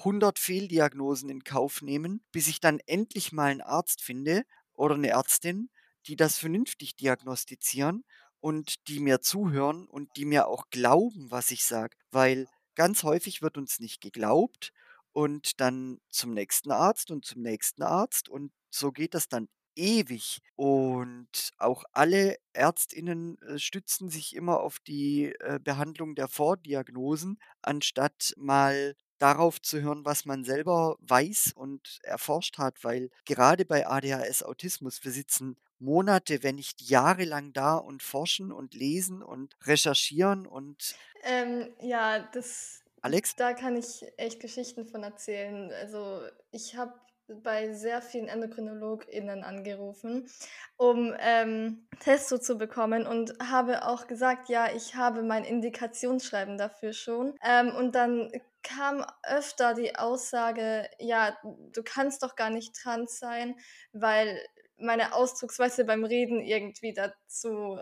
100 0.03 0.39
Fehldiagnosen 0.39 1.29
in 1.29 1.43
Kauf 1.43 1.81
nehmen, 1.81 2.23
bis 2.31 2.47
ich 2.47 2.59
dann 2.59 2.79
endlich 2.85 3.31
mal 3.31 3.45
einen 3.51 3.61
Arzt 3.61 4.01
finde 4.01 4.43
oder 4.73 4.95
eine 4.95 5.09
Ärztin, 5.09 5.69
die 6.05 6.15
das 6.15 6.37
vernünftig 6.37 6.95
diagnostizieren 6.95 8.03
und 8.39 8.87
die 8.87 8.99
mir 8.99 9.21
zuhören 9.21 9.87
und 9.87 10.15
die 10.17 10.25
mir 10.25 10.47
auch 10.47 10.69
glauben, 10.69 11.31
was 11.31 11.49
ich 11.51 11.65
sage. 11.65 11.95
Weil 12.11 12.47
ganz 12.75 13.03
häufig 13.03 13.41
wird 13.41 13.57
uns 13.57 13.79
nicht 13.79 14.01
geglaubt 14.01 14.71
und 15.17 15.59
dann 15.61 15.99
zum 16.09 16.35
nächsten 16.35 16.71
Arzt 16.71 17.09
und 17.09 17.25
zum 17.25 17.41
nächsten 17.41 17.81
Arzt 17.81 18.29
und 18.29 18.51
so 18.69 18.91
geht 18.91 19.15
das 19.15 19.27
dann 19.27 19.47
ewig. 19.75 20.41
Und 20.55 21.53
auch 21.57 21.85
alle 21.91 22.37
Ärztinnen 22.53 23.39
äh, 23.41 23.57
stützen 23.57 24.09
sich 24.11 24.35
immer 24.35 24.59
auf 24.59 24.77
die 24.79 25.33
äh, 25.39 25.59
Behandlung 25.59 26.13
der 26.13 26.27
Vordiagnosen, 26.27 27.39
anstatt 27.63 28.33
mal 28.37 28.95
darauf 29.17 29.59
zu 29.59 29.81
hören, 29.81 30.05
was 30.05 30.25
man 30.25 30.43
selber 30.43 30.97
weiß 30.99 31.53
und 31.55 31.97
erforscht 32.03 32.59
hat, 32.59 32.83
weil 32.83 33.09
gerade 33.25 33.65
bei 33.65 33.87
ADHS 33.87 34.43
Autismus, 34.43 35.03
wir 35.03 35.11
sitzen 35.11 35.55
Monate, 35.79 36.43
wenn 36.43 36.55
nicht 36.57 36.79
jahrelang 36.83 37.53
da 37.53 37.75
und 37.77 38.03
forschen 38.03 38.51
und 38.51 38.75
lesen 38.75 39.23
und 39.23 39.55
recherchieren 39.65 40.45
und 40.45 40.99
Ähm, 41.23 41.73
ja, 41.81 42.19
das 42.19 42.83
Alex? 43.01 43.35
da 43.35 43.53
kann 43.53 43.75
ich 43.75 44.05
echt 44.17 44.39
Geschichten 44.39 44.85
von 44.85 45.03
erzählen. 45.03 45.71
Also, 45.81 46.21
ich 46.51 46.75
habe 46.75 46.93
bei 47.27 47.73
sehr 47.73 48.01
vielen 48.01 48.27
EndokrinologInnen 48.27 49.43
angerufen, 49.43 50.29
um 50.77 51.13
ähm, 51.19 51.87
Testo 51.99 52.37
zu 52.37 52.57
bekommen 52.57 53.05
und 53.05 53.33
habe 53.43 53.85
auch 53.85 54.07
gesagt, 54.07 54.49
ja, 54.49 54.69
ich 54.73 54.95
habe 54.95 55.23
mein 55.23 55.43
Indikationsschreiben 55.43 56.57
dafür 56.57 56.93
schon. 56.93 57.35
Ähm, 57.43 57.75
und 57.75 57.95
dann 57.95 58.31
kam 58.63 59.05
öfter 59.23 59.73
die 59.73 59.95
Aussage, 59.95 60.89
ja, 60.99 61.37
du 61.43 61.83
kannst 61.83 62.23
doch 62.23 62.35
gar 62.35 62.49
nicht 62.49 62.75
trans 62.75 63.19
sein, 63.19 63.55
weil 63.91 64.39
meine 64.77 65.13
Ausdrucksweise 65.13 65.85
beim 65.85 66.05
Reden 66.05 66.41
irgendwie 66.41 66.93
dazu 66.93 67.79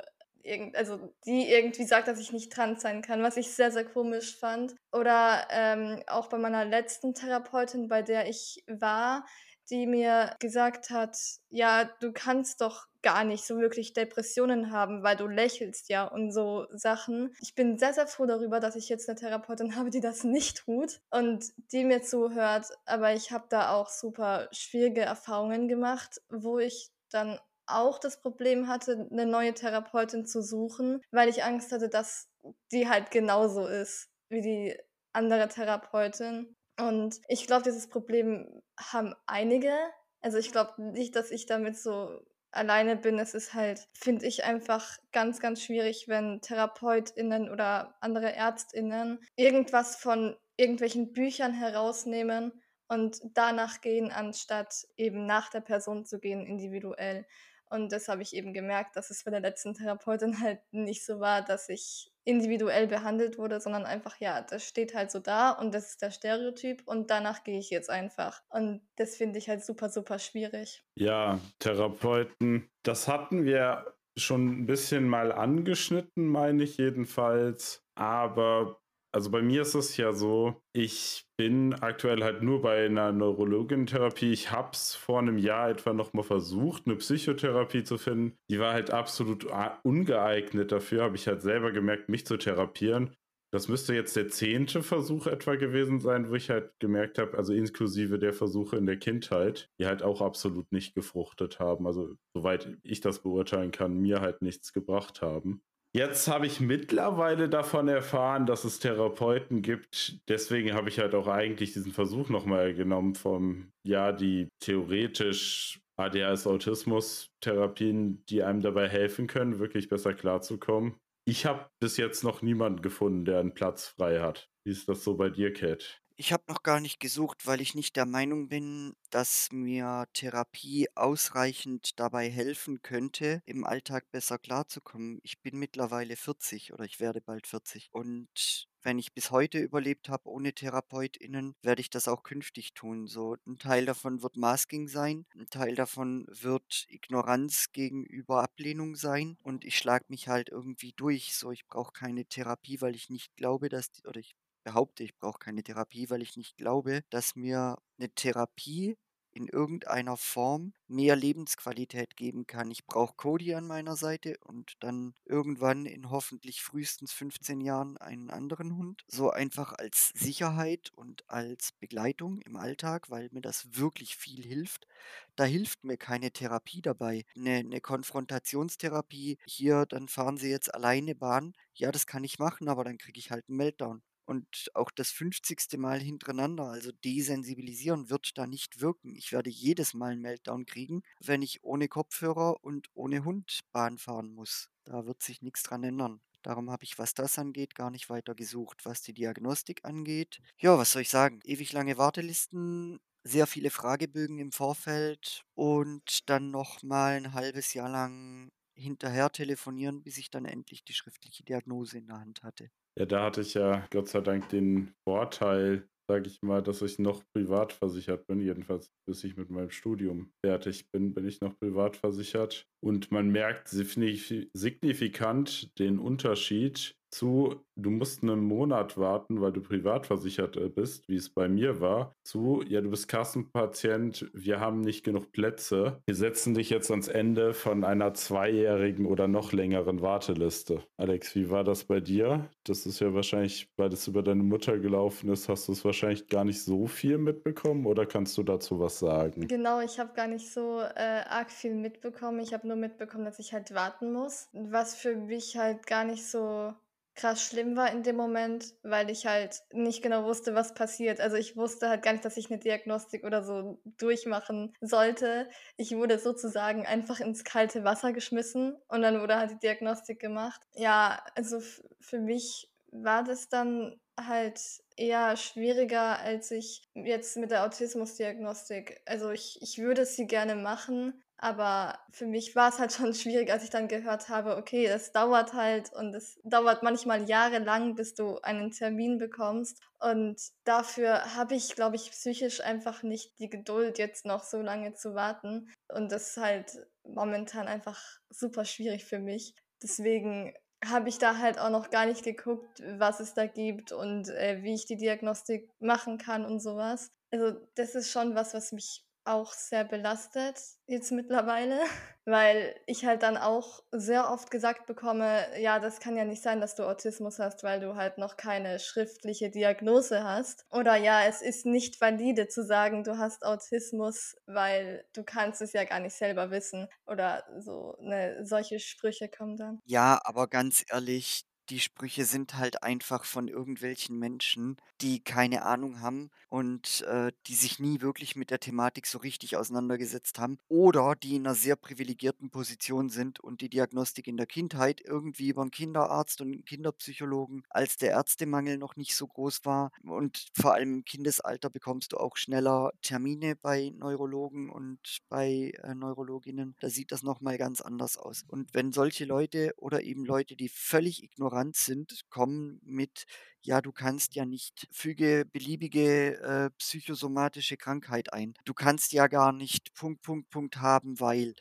also 0.73 1.13
die 1.25 1.49
irgendwie 1.49 1.85
sagt, 1.85 2.07
dass 2.07 2.19
ich 2.19 2.31
nicht 2.31 2.51
trans 2.51 2.81
sein 2.81 3.01
kann, 3.01 3.23
was 3.23 3.37
ich 3.37 3.51
sehr, 3.51 3.71
sehr 3.71 3.85
komisch 3.85 4.37
fand. 4.37 4.75
Oder 4.91 5.47
ähm, 5.51 6.01
auch 6.07 6.27
bei 6.27 6.37
meiner 6.37 6.65
letzten 6.65 7.13
Therapeutin, 7.13 7.87
bei 7.87 8.01
der 8.01 8.29
ich 8.29 8.63
war, 8.67 9.25
die 9.69 9.87
mir 9.87 10.35
gesagt 10.39 10.89
hat, 10.89 11.17
ja, 11.49 11.85
du 11.99 12.11
kannst 12.13 12.61
doch 12.61 12.85
gar 13.01 13.23
nicht 13.23 13.45
so 13.45 13.59
wirklich 13.59 13.93
Depressionen 13.93 14.71
haben, 14.71 15.03
weil 15.03 15.15
du 15.15 15.27
lächelst 15.27 15.89
ja 15.89 16.05
und 16.05 16.31
so 16.31 16.65
Sachen. 16.71 17.35
Ich 17.39 17.53
bin 17.55 17.77
sehr, 17.77 17.93
sehr 17.93 18.07
froh 18.07 18.25
darüber, 18.25 18.59
dass 18.59 18.75
ich 18.75 18.89
jetzt 18.89 19.07
eine 19.09 19.17
Therapeutin 19.17 19.75
habe, 19.75 19.89
die 19.89 20.01
das 20.01 20.23
nicht 20.23 20.65
tut 20.65 21.01
und 21.11 21.45
die 21.71 21.83
mir 21.83 22.01
zuhört. 22.01 22.67
Aber 22.85 23.13
ich 23.13 23.31
habe 23.31 23.45
da 23.49 23.73
auch 23.73 23.89
super 23.89 24.47
schwierige 24.51 25.01
Erfahrungen 25.01 25.67
gemacht, 25.67 26.21
wo 26.29 26.59
ich 26.59 26.89
dann 27.11 27.39
auch 27.67 27.99
das 27.99 28.21
Problem 28.21 28.67
hatte, 28.67 29.07
eine 29.11 29.25
neue 29.25 29.53
Therapeutin 29.53 30.25
zu 30.25 30.41
suchen, 30.41 31.01
weil 31.11 31.29
ich 31.29 31.43
Angst 31.43 31.71
hatte, 31.71 31.89
dass 31.89 32.29
die 32.71 32.89
halt 32.89 33.11
genauso 33.11 33.67
ist 33.67 34.09
wie 34.29 34.41
die 34.41 34.77
andere 35.13 35.47
Therapeutin. 35.47 36.55
Und 36.79 37.21
ich 37.27 37.47
glaube, 37.47 37.63
dieses 37.63 37.87
Problem 37.87 38.61
haben 38.77 39.13
einige. 39.27 39.73
Also 40.21 40.37
ich 40.37 40.51
glaube 40.51 40.81
nicht, 40.81 41.15
dass 41.15 41.31
ich 41.31 41.45
damit 41.45 41.77
so 41.77 42.19
alleine 42.51 42.95
bin. 42.95 43.19
Es 43.19 43.33
ist 43.33 43.53
halt, 43.53 43.87
finde 43.93 44.25
ich, 44.25 44.43
einfach 44.43 44.97
ganz, 45.11 45.39
ganz 45.39 45.61
schwierig, 45.61 46.07
wenn 46.07 46.41
TherapeutInnen 46.41 47.49
oder 47.49 47.95
andere 48.01 48.33
ÄrztInnen 48.33 49.19
irgendwas 49.35 49.95
von 49.95 50.35
irgendwelchen 50.57 51.11
Büchern 51.11 51.53
herausnehmen 51.53 52.51
und 52.87 53.19
danach 53.33 53.81
gehen, 53.81 54.11
anstatt 54.11 54.73
eben 54.95 55.25
nach 55.25 55.49
der 55.49 55.61
Person 55.61 56.05
zu 56.05 56.19
gehen, 56.19 56.45
individuell. 56.45 57.25
Und 57.69 57.91
das 57.91 58.07
habe 58.07 58.21
ich 58.21 58.35
eben 58.35 58.53
gemerkt, 58.53 58.95
dass 58.95 59.09
es 59.09 59.23
bei 59.23 59.31
der 59.31 59.41
letzten 59.41 59.73
Therapeutin 59.73 60.39
halt 60.41 60.59
nicht 60.71 61.05
so 61.05 61.19
war, 61.19 61.41
dass 61.41 61.69
ich 61.69 62.11
individuell 62.23 62.87
behandelt 62.87 63.37
wurde, 63.37 63.61
sondern 63.61 63.85
einfach, 63.85 64.19
ja, 64.19 64.41
das 64.41 64.67
steht 64.67 64.95
halt 64.95 65.11
so 65.11 65.19
da 65.19 65.51
und 65.51 65.73
das 65.73 65.91
ist 65.91 66.01
der 66.01 66.11
Stereotyp 66.11 66.81
und 66.85 67.11
danach 67.11 67.43
gehe 67.43 67.59
ich 67.59 67.69
jetzt 67.69 67.89
einfach. 67.89 68.41
Und 68.49 68.81
das 68.95 69.15
finde 69.15 69.37
ich 69.37 69.47
halt 69.47 69.63
super, 69.63 69.89
super 69.89 70.17
schwierig. 70.17 70.83
Ja, 70.95 71.39
Therapeuten, 71.59 72.67
das 72.83 73.07
hatten 73.07 73.45
wir 73.45 73.93
schon 74.17 74.61
ein 74.61 74.65
bisschen 74.65 75.07
mal 75.07 75.31
angeschnitten, 75.31 76.25
meine 76.25 76.63
ich 76.63 76.77
jedenfalls. 76.77 77.83
Aber 77.95 78.81
also 79.15 79.31
bei 79.31 79.41
mir 79.41 79.61
ist 79.61 79.75
es 79.75 79.95
ja 79.95 80.11
so, 80.11 80.61
ich 80.73 81.23
bin 81.37 81.73
aktuell 81.73 82.21
halt 82.21 82.43
nur 82.43 82.61
bei 82.61 82.85
einer 82.85 83.13
Neurologin-Therapie. 83.13 84.33
Ich 84.33 84.51
habe 84.51 84.71
es 84.73 84.93
vor 84.93 85.19
einem 85.19 85.37
Jahr 85.37 85.69
etwa 85.69 85.93
nochmal 85.93 86.25
versucht, 86.25 86.85
eine 86.85 86.97
Psychotherapie 86.97 87.85
zu 87.85 87.97
finden. 87.97 88.35
Die 88.51 88.59
war 88.59 88.73
halt 88.73 88.91
absolut 88.91 89.47
ungeeignet 89.83 90.73
dafür, 90.73 91.03
habe 91.03 91.15
ich 91.15 91.27
halt 91.27 91.41
selber 91.41 91.71
gemerkt, 91.71 92.09
mich 92.09 92.25
zu 92.25 92.35
therapieren. 92.35 93.15
Das 93.53 93.69
müsste 93.69 93.95
jetzt 93.95 94.17
der 94.17 94.27
zehnte 94.27 94.83
Versuch 94.83 95.27
etwa 95.27 95.55
gewesen 95.55 96.01
sein, 96.01 96.29
wo 96.29 96.35
ich 96.35 96.49
halt 96.49 96.73
gemerkt 96.79 97.17
habe, 97.17 97.37
also 97.37 97.53
inklusive 97.53 98.19
der 98.19 98.33
Versuche 98.33 98.75
in 98.75 98.85
der 98.85 98.97
Kindheit, 98.97 99.69
die 99.79 99.85
halt 99.85 100.03
auch 100.03 100.21
absolut 100.21 100.69
nicht 100.73 100.93
gefruchtet 100.93 101.59
haben. 101.59 101.87
Also 101.87 102.17
soweit 102.33 102.77
ich 102.83 102.99
das 102.99 103.19
beurteilen 103.19 103.71
kann, 103.71 103.97
mir 104.01 104.19
halt 104.19 104.41
nichts 104.41 104.73
gebracht 104.73 105.21
haben. 105.21 105.61
Jetzt 105.95 106.27
habe 106.27 106.45
ich 106.45 106.59
mittlerweile 106.59 107.47
davon 107.47 107.87
erfahren, 107.87 108.45
dass 108.45 108.65
es 108.65 108.79
Therapeuten 108.79 109.61
gibt. 109.61 110.19
Deswegen 110.27 110.73
habe 110.73 110.89
ich 110.89 110.99
halt 110.99 111.15
auch 111.15 111.29
eigentlich 111.29 111.71
diesen 111.71 111.93
Versuch 111.93 112.27
nochmal 112.27 112.73
genommen 112.73 113.15
vom, 113.15 113.71
ja, 113.87 114.11
die 114.11 114.49
theoretisch 114.59 115.79
ADHS-Autismus-Therapien, 115.95 118.25
die 118.25 118.43
einem 118.43 118.59
dabei 118.59 118.89
helfen 118.89 119.27
können, 119.27 119.59
wirklich 119.59 119.87
besser 119.87 120.13
klarzukommen. 120.13 120.95
Ich 121.23 121.45
habe 121.45 121.69
bis 121.79 121.95
jetzt 121.95 122.25
noch 122.25 122.41
niemanden 122.41 122.81
gefunden, 122.81 123.23
der 123.23 123.39
einen 123.39 123.53
Platz 123.53 123.87
frei 123.87 124.19
hat. 124.19 124.49
Wie 124.65 124.71
ist 124.71 124.89
das 124.89 125.01
so 125.01 125.15
bei 125.15 125.29
dir, 125.29 125.53
Kat? 125.53 126.01
Ich 126.17 126.31
habe 126.31 126.43
noch 126.47 126.63
gar 126.63 126.79
nicht 126.79 127.01
gesucht, 127.01 127.45
weil 127.45 127.59
ich 127.59 127.75
nicht 127.75 127.97
der 127.97 128.05
Meinung 128.05 128.47
bin, 128.47 128.95
dass 129.09 129.49
mir 129.51 130.05
Therapie 130.13 130.87
ausreichend 130.95 131.99
dabei 131.99 132.29
helfen 132.29 132.81
könnte, 132.81 133.41
im 133.45 133.65
Alltag 133.65 134.09
besser 134.11 134.37
klarzukommen. 134.37 135.19
Ich 135.23 135.41
bin 135.41 135.57
mittlerweile 135.59 136.15
40 136.15 136.71
oder 136.71 136.85
ich 136.85 137.01
werde 137.01 137.19
bald 137.19 137.47
40 137.47 137.89
und 137.91 138.67
wenn 138.81 138.97
ich 138.99 139.13
bis 139.13 139.31
heute 139.31 139.59
überlebt 139.59 140.07
habe 140.09 140.29
ohne 140.29 140.53
TherapeutInnen, 140.53 141.55
werde 141.61 141.81
ich 141.81 141.89
das 141.89 142.07
auch 142.07 142.23
künftig 142.23 142.73
tun. 142.73 143.07
So 143.07 143.35
ein 143.45 143.57
Teil 143.57 143.85
davon 143.85 144.21
wird 144.21 144.37
Masking 144.37 144.87
sein, 144.87 145.25
ein 145.35 145.47
Teil 145.49 145.75
davon 145.75 146.27
wird 146.29 146.85
Ignoranz 146.87 147.71
gegenüber 147.73 148.43
Ablehnung 148.43 148.95
sein 148.95 149.37
und 149.43 149.65
ich 149.65 149.77
schlage 149.77 150.05
mich 150.09 150.29
halt 150.29 150.49
irgendwie 150.49 150.93
durch. 150.93 151.35
So, 151.35 151.51
ich 151.51 151.65
brauche 151.67 151.91
keine 151.93 152.25
Therapie, 152.25 152.79
weil 152.79 152.95
ich 152.95 153.09
nicht 153.09 153.35
glaube, 153.35 153.67
dass 153.69 153.91
die, 153.91 154.05
oder 154.05 154.19
ich 154.19 154.35
behaupte, 154.65 155.03
ich 155.03 155.15
brauche 155.15 155.39
keine 155.39 155.63
Therapie, 155.63 156.09
weil 156.09 156.21
ich 156.21 156.35
nicht 156.35 156.57
glaube, 156.57 157.03
dass 157.09 157.37
mir 157.37 157.77
eine 157.97 158.09
Therapie 158.09 158.97
in 159.35 159.47
irgendeiner 159.49 160.15
Form 160.15 160.73
mehr 160.87 161.15
Lebensqualität 161.15 162.15
geben 162.15 162.47
kann. 162.47 162.71
Ich 162.71 162.85
brauche 162.85 163.15
Cody 163.15 163.53
an 163.53 163.67
meiner 163.67 163.97
Seite 163.97 164.37
und 164.45 164.73
dann 164.79 165.13
irgendwann 165.25 165.85
in 165.85 166.09
hoffentlich 166.09 166.61
frühestens 166.61 167.11
15 167.11 167.59
Jahren 167.59 167.97
einen 167.97 168.29
anderen 168.29 168.77
Hund. 168.77 169.03
So 169.07 169.29
einfach 169.31 169.73
als 169.73 170.11
Sicherheit 170.15 170.91
und 170.95 171.29
als 171.29 171.73
Begleitung 171.73 172.39
im 172.41 172.55
Alltag, 172.55 173.09
weil 173.09 173.27
mir 173.31 173.41
das 173.41 173.67
wirklich 173.75 174.15
viel 174.15 174.43
hilft. 174.43 174.87
Da 175.35 175.43
hilft 175.43 175.83
mir 175.83 175.97
keine 175.97 176.31
Therapie 176.31 176.81
dabei. 176.81 177.25
Eine, 177.35 177.57
eine 177.57 177.81
Konfrontationstherapie, 177.81 179.37
hier, 179.45 179.85
dann 179.85 180.07
fahren 180.07 180.37
Sie 180.37 180.49
jetzt 180.49 180.73
alleine 180.73 181.13
Bahn. 181.13 181.53
Ja, 181.73 181.91
das 181.91 182.07
kann 182.07 182.23
ich 182.23 182.39
machen, 182.39 182.69
aber 182.69 182.85
dann 182.85 182.97
kriege 182.97 183.19
ich 183.19 183.31
halt 183.31 183.43
einen 183.49 183.57
Meltdown. 183.57 184.01
Und 184.25 184.71
auch 184.73 184.91
das 184.91 185.11
50. 185.11 185.77
Mal 185.77 185.99
hintereinander, 185.99 186.65
also 186.65 186.91
desensibilisieren, 186.91 188.09
wird 188.09 188.37
da 188.37 188.47
nicht 188.47 188.81
wirken. 188.81 189.15
Ich 189.15 189.31
werde 189.31 189.49
jedes 189.49 189.93
Mal 189.93 190.13
einen 190.13 190.21
Meltdown 190.21 190.65
kriegen, 190.65 191.03
wenn 191.19 191.41
ich 191.41 191.63
ohne 191.63 191.87
Kopfhörer 191.87 192.63
und 192.63 192.87
ohne 192.93 193.23
Hund 193.23 193.61
Bahn 193.71 193.97
fahren 193.97 194.33
muss. 194.33 194.69
Da 194.83 195.05
wird 195.05 195.21
sich 195.21 195.41
nichts 195.41 195.63
dran 195.63 195.83
ändern. 195.83 196.21
Darum 196.41 196.69
habe 196.69 196.83
ich, 196.83 196.99
was 196.99 197.15
das 197.15 197.39
angeht, 197.39 197.73
gar 197.73 197.89
nicht 197.89 198.09
weiter 198.09 198.35
gesucht. 198.35 198.85
Was 198.85 199.01
die 199.01 199.13
Diagnostik 199.13 199.83
angeht, 199.83 200.41
ja, 200.57 200.77
was 200.77 200.91
soll 200.91 201.01
ich 201.01 201.09
sagen? 201.09 201.39
Ewig 201.43 201.73
lange 201.73 201.97
Wartelisten, 201.97 202.99
sehr 203.23 203.47
viele 203.47 203.71
Fragebögen 203.71 204.37
im 204.37 204.51
Vorfeld 204.51 205.43
und 205.55 206.29
dann 206.29 206.51
noch 206.51 206.83
mal 206.83 207.13
ein 207.13 207.33
halbes 207.33 207.73
Jahr 207.73 207.89
lang 207.89 208.51
hinterher 208.75 209.31
telefonieren, 209.31 210.03
bis 210.03 210.17
ich 210.17 210.29
dann 210.29 210.45
endlich 210.45 210.83
die 210.83 210.93
schriftliche 210.93 211.43
Diagnose 211.43 211.97
in 211.97 212.07
der 212.07 212.19
Hand 212.19 212.43
hatte. 212.43 212.69
Ja, 212.97 213.05
da 213.05 213.25
hatte 213.25 213.41
ich 213.41 213.55
ja 213.55 213.85
Gott 213.91 214.07
sei 214.07 214.21
Dank 214.21 214.47
den 214.49 214.93
Vorteil, 215.03 215.89
sage 216.09 216.27
ich 216.27 216.41
mal, 216.41 216.63
dass 216.63 216.81
ich 216.81 216.97
noch 216.97 217.23
privat 217.33 217.73
versichert 217.73 218.25
bin. 218.27 218.39
Jedenfalls 218.39 218.89
bis 219.05 219.25
ich 219.25 219.35
mit 219.35 219.49
meinem 219.49 219.69
Studium 219.69 220.31
fertig 220.45 220.89
bin, 220.91 221.13
bin 221.13 221.27
ich 221.27 221.41
noch 221.41 221.59
privat 221.59 221.97
versichert. 221.97 222.65
Und 222.81 223.11
man 223.11 223.27
merkt 223.29 223.67
signifikant 223.67 225.77
den 225.79 225.99
Unterschied 225.99 226.95
zu, 227.15 227.55
du 227.77 227.89
musst 227.91 228.23
einen 228.23 228.41
Monat 228.41 228.97
warten, 228.97 229.39
weil 229.39 229.53
du 229.53 229.61
privat 229.61 230.05
versichert 230.05 230.57
äh, 230.57 230.67
bist, 230.67 231.07
wie 231.07 231.15
es 231.15 231.29
bei 231.29 231.47
mir 231.47 231.79
war, 231.79 232.13
zu, 232.23 232.61
ja, 232.67 232.81
du 232.81 232.89
bist 232.89 233.07
Kassenpatient, 233.07 234.29
wir 234.33 234.59
haben 234.59 234.81
nicht 234.81 235.03
genug 235.03 235.31
Plätze. 235.31 236.01
Wir 236.05 236.15
setzen 236.15 236.53
dich 236.53 236.69
jetzt 236.69 236.91
ans 236.91 237.07
Ende 237.07 237.53
von 237.53 237.83
einer 237.83 238.13
zweijährigen 238.13 239.05
oder 239.05 239.27
noch 239.27 239.53
längeren 239.53 240.01
Warteliste. 240.01 240.83
Alex, 240.97 241.35
wie 241.35 241.49
war 241.49 241.63
das 241.63 241.85
bei 241.85 242.01
dir? 242.01 242.49
Das 242.65 242.85
ist 242.85 242.99
ja 242.99 243.13
wahrscheinlich, 243.13 243.69
weil 243.77 243.89
das 243.89 244.07
über 244.07 244.21
deine 244.21 244.43
Mutter 244.43 244.77
gelaufen 244.77 245.29
ist, 245.29 245.47
hast 245.47 245.67
du 245.69 245.71
es 245.71 245.85
wahrscheinlich 245.85 246.27
gar 246.27 246.43
nicht 246.43 246.61
so 246.61 246.85
viel 246.85 247.17
mitbekommen 247.17 247.85
oder 247.85 248.05
kannst 248.05 248.37
du 248.37 248.43
dazu 248.43 248.79
was 248.79 248.99
sagen? 248.99 249.47
Genau, 249.47 249.79
ich 249.79 249.99
habe 249.99 250.13
gar 250.13 250.27
nicht 250.27 250.51
so 250.51 250.81
äh, 250.81 251.21
arg 251.29 251.49
viel 251.49 251.75
mitbekommen. 251.75 252.39
Ich 252.39 252.53
habe 252.53 252.67
nur 252.67 252.75
mitbekommen, 252.77 253.23
dass 253.23 253.39
ich 253.39 253.53
halt 253.53 253.73
warten 253.73 254.11
muss, 254.11 254.49
was 254.51 254.95
für 254.95 255.15
mich 255.15 255.55
halt 255.55 255.87
gar 255.87 256.03
nicht 256.03 256.25
so 256.25 256.73
krass 257.15 257.41
schlimm 257.43 257.75
war 257.75 257.91
in 257.91 258.03
dem 258.03 258.15
Moment, 258.17 258.73
weil 258.83 259.09
ich 259.09 259.25
halt 259.25 259.61
nicht 259.73 260.01
genau 260.03 260.23
wusste, 260.25 260.53
was 260.55 260.73
passiert. 260.73 261.19
Also 261.21 261.37
ich 261.37 261.55
wusste 261.55 261.89
halt 261.89 262.03
gar 262.03 262.11
nicht, 262.13 262.25
dass 262.25 262.37
ich 262.37 262.49
eine 262.51 262.59
Diagnostik 262.59 263.23
oder 263.23 263.43
so 263.43 263.81
durchmachen 263.85 264.73
sollte. 264.81 265.49
Ich 265.77 265.95
wurde 265.95 266.19
sozusagen 266.19 266.85
einfach 266.85 267.19
ins 267.19 267.43
kalte 267.43 267.83
Wasser 267.83 268.13
geschmissen 268.13 268.75
und 268.87 269.01
dann 269.01 269.21
wurde 269.21 269.37
halt 269.37 269.51
die 269.51 269.59
Diagnostik 269.59 270.19
gemacht. 270.19 270.61
Ja, 270.73 271.23
also 271.35 271.61
für 272.01 272.19
mich 272.19 272.69
war 272.91 273.23
das 273.23 273.49
dann 273.49 273.99
halt 274.19 274.59
eher 274.95 275.35
schwieriger, 275.37 276.19
als 276.19 276.51
ich 276.51 276.89
jetzt 276.93 277.35
mit 277.37 277.51
der 277.51 277.65
Autismusdiagnostik 277.65 279.01
also, 279.05 279.31
ich 279.31 279.57
ich 279.61 279.77
würde 279.77 280.05
sie 280.05 280.27
gerne 280.27 280.55
machen, 280.55 281.21
aber 281.37 281.99
für 282.11 282.25
mich 282.27 282.55
war's 282.55 282.79
halt 282.79 282.91
schon 282.93 283.13
schwierig, 283.13 283.51
als 283.51 283.63
ich 283.63 283.69
dann 283.69 283.87
gehört 283.87 284.29
habe: 284.29 284.57
„Okay, 284.57 284.85
es 284.85 285.11
dauert 285.11 285.53
halt 285.53 285.91
und 285.93 286.13
es 286.15 286.39
dauert 286.43 286.83
manchmal 286.83 287.27
jahrelang, 287.29 287.95
bis 287.95 288.13
du 288.15 288.39
einen 288.41 288.71
Termin 288.71 289.17
bekommst.“ 289.17 289.81
Und 289.99 290.39
dafür 290.63 291.35
habe 291.35 291.55
ich, 291.55 291.75
glaube 291.75 291.95
ich, 291.97 292.11
psychisch 292.11 292.61
einfach 292.61 293.03
nicht 293.03 293.37
die 293.39 293.49
Geduld, 293.49 293.97
jetzt 293.97 294.25
noch 294.25 294.43
so 294.43 294.61
lange 294.61 294.93
zu 294.93 295.15
warten. 295.15 295.69
Und 295.89 296.11
das 296.11 296.29
ist 296.31 296.37
halt 296.37 296.87
momentan 297.03 297.67
einfach 297.67 298.01
super 298.29 298.65
schwierig 298.65 299.05
für 299.05 299.19
mich. 299.19 299.53
Deswegen 299.81 300.53
habe 300.83 301.09
ich 301.09 301.17
da 301.17 301.37
halt 301.37 301.59
auch 301.59 301.69
noch 301.69 301.89
gar 301.89 302.05
nicht 302.05 302.23
geguckt, 302.23 302.81
was 302.97 303.19
es 303.19 303.33
da 303.33 303.45
gibt 303.47 303.91
und, 303.91 304.29
äh, 304.29 304.61
wie 304.63 304.73
ich 304.73 304.85
die 304.85 304.97
Diagnostik 304.97 305.69
machen 305.79 306.17
kann 306.17 306.45
und 306.45 306.59
so 306.59 306.75
was. 306.75 307.09
Also, 307.31 307.59
das 307.75 307.95
ist 307.95 308.11
schon 308.11 308.35
was, 308.35 308.53
was 308.53 308.71
mich 308.71 309.03
auch 309.25 309.53
sehr 309.53 309.83
belastet 309.83 310.59
jetzt 310.87 311.11
mittlerweile, 311.11 311.79
weil 312.25 312.75
ich 312.85 313.05
halt 313.05 313.23
dann 313.23 313.37
auch 313.37 313.83
sehr 313.91 314.29
oft 314.31 314.51
gesagt 314.51 314.85
bekomme: 314.87 315.45
„Ja, 315.59 315.79
das 315.79 315.99
kann 315.99 316.15
ja 316.17 316.25
nicht 316.25 316.41
sein, 316.41 316.61
dass 316.61 316.75
du 316.75 316.83
Autismus 316.83 317.39
hast, 317.39 317.63
weil 317.63 317.79
du 317.79 317.95
halt 317.95 318.17
noch 318.17 318.37
keine 318.37 318.79
schriftliche 318.79 319.49
Diagnose 319.49 320.23
hast.“ 320.23 320.65
Oder: 320.71 320.95
„Ja, 320.95 321.23
es 321.25 321.41
ist 321.41 321.65
nicht 321.65 321.99
valide 322.01 322.47
zu 322.47 322.63
sagen, 322.63 323.03
du 323.03 323.17
hast 323.17 323.45
Autismus, 323.45 324.35
weil 324.45 325.05
du 325.13 325.23
kannst 325.23 325.61
es 325.61 325.73
ja 325.73 325.83
gar 325.85 325.99
nicht 325.99 326.15
selber 326.15 326.51
wissen.“ 326.51 326.87
Oder 327.05 327.43
so, 327.59 327.95
ne, 327.99 328.45
solche 328.45 328.79
Sprüche 328.79 329.29
kommen 329.29 329.57
dann. 329.57 329.81
Ja, 329.87 330.19
aber 330.23 330.47
ganz 330.47 330.83
ehrlich, 330.89 331.45
die 331.69 331.79
Sprüche 331.79 332.25
sind 332.25 332.55
halt 332.57 332.83
einfach 332.83 333.25
von 333.25 333.47
irgendwelchen 333.47 334.17
Menschen, 334.19 334.77
die 335.01 335.23
keine 335.23 335.63
Ahnung 335.63 336.01
haben 336.01 336.29
und, 336.49 337.01
äh, 337.01 337.31
die 337.47 337.55
sich 337.55 337.79
nie 337.79 338.01
wirklich 338.01 338.35
mit 338.35 338.49
der 338.51 338.59
Thematik 338.59 339.07
so 339.07 339.17
richtig 339.17 339.57
auseinandergesetzt 339.57 340.39
haben 340.39 340.57
oder 340.67 341.15
die 341.15 341.35
in 341.35 341.43
'ner 341.43 341.55
sehr 341.55 341.75
privilegierten 341.75 342.49
Position 342.51 343.09
sind 343.09 343.39
und 343.39 343.61
die 343.61 343.69
Diagnostik 343.69 344.27
in 344.27 344.37
der 344.37 344.45
Kindheit 344.45 345.01
irgendwie 345.03 345.49
über 345.49 345.63
'n 345.63 345.71
Kinderarzt 345.71 346.41
und 346.41 346.53
'n 346.53 346.65
Kinderpsychologen 346.65 347.63
als 347.69 347.97
der 347.97 348.11
Ärztemangel 348.11 348.77
noch 348.77 348.95
nicht 348.95 349.15
so 349.15 349.27
groß 349.27 349.61
war 349.65 349.91
und 350.03 350.47
vor 350.55 350.73
allem 350.73 350.93
im 350.95 351.03
Kindesalter 351.05 351.69
bekommst 351.69 352.13
du 352.13 352.17
auch 352.17 352.37
schneller 352.37 352.91
Termine 353.01 353.55
bei 353.55 353.91
Neurologen 353.95 354.69
und 354.69 354.99
bei, 355.29 355.71
äh, 355.83 355.95
Neurologinnen. 355.95 356.75
Da 356.79 356.89
sieht 356.89 357.11
das 357.11 357.23
noch 357.23 357.41
mal 357.41 357.57
ganz 357.57 357.81
anders 357.81 358.17
aus. 358.17 358.43
Und 358.47 358.73
wenn 358.73 358.91
solche 358.91 359.25
Leute 359.25 359.73
oder 359.77 360.03
eben 360.03 360.25
Leute, 360.25 360.55
die 360.55 360.69
völlig 360.69 361.23
ignorant 361.23 361.54
sind, 361.85 362.21
kommen 362.29 362.79
mit: 362.83 363.25
„Ja, 363.61 363.81
du 363.81 363.91
kannst 363.91 364.35
ja 364.35 364.45
nicht 364.45 364.87
füge 364.91 365.45
beliebige, 365.51 366.37
äh, 366.41 366.69
psychosomatische 366.77 367.77
Krankheit 367.77 368.33
ein. 368.33 368.53
Du 368.65 368.73
kannst 368.73 369.13
ja 369.13 369.27
gar 369.27 369.51
nicht 369.53 369.93
Punkt, 369.95 370.21
Punkt, 370.23 370.49
Punkt 370.49 370.77
haben, 370.77 371.19
weil.“ 371.19 371.53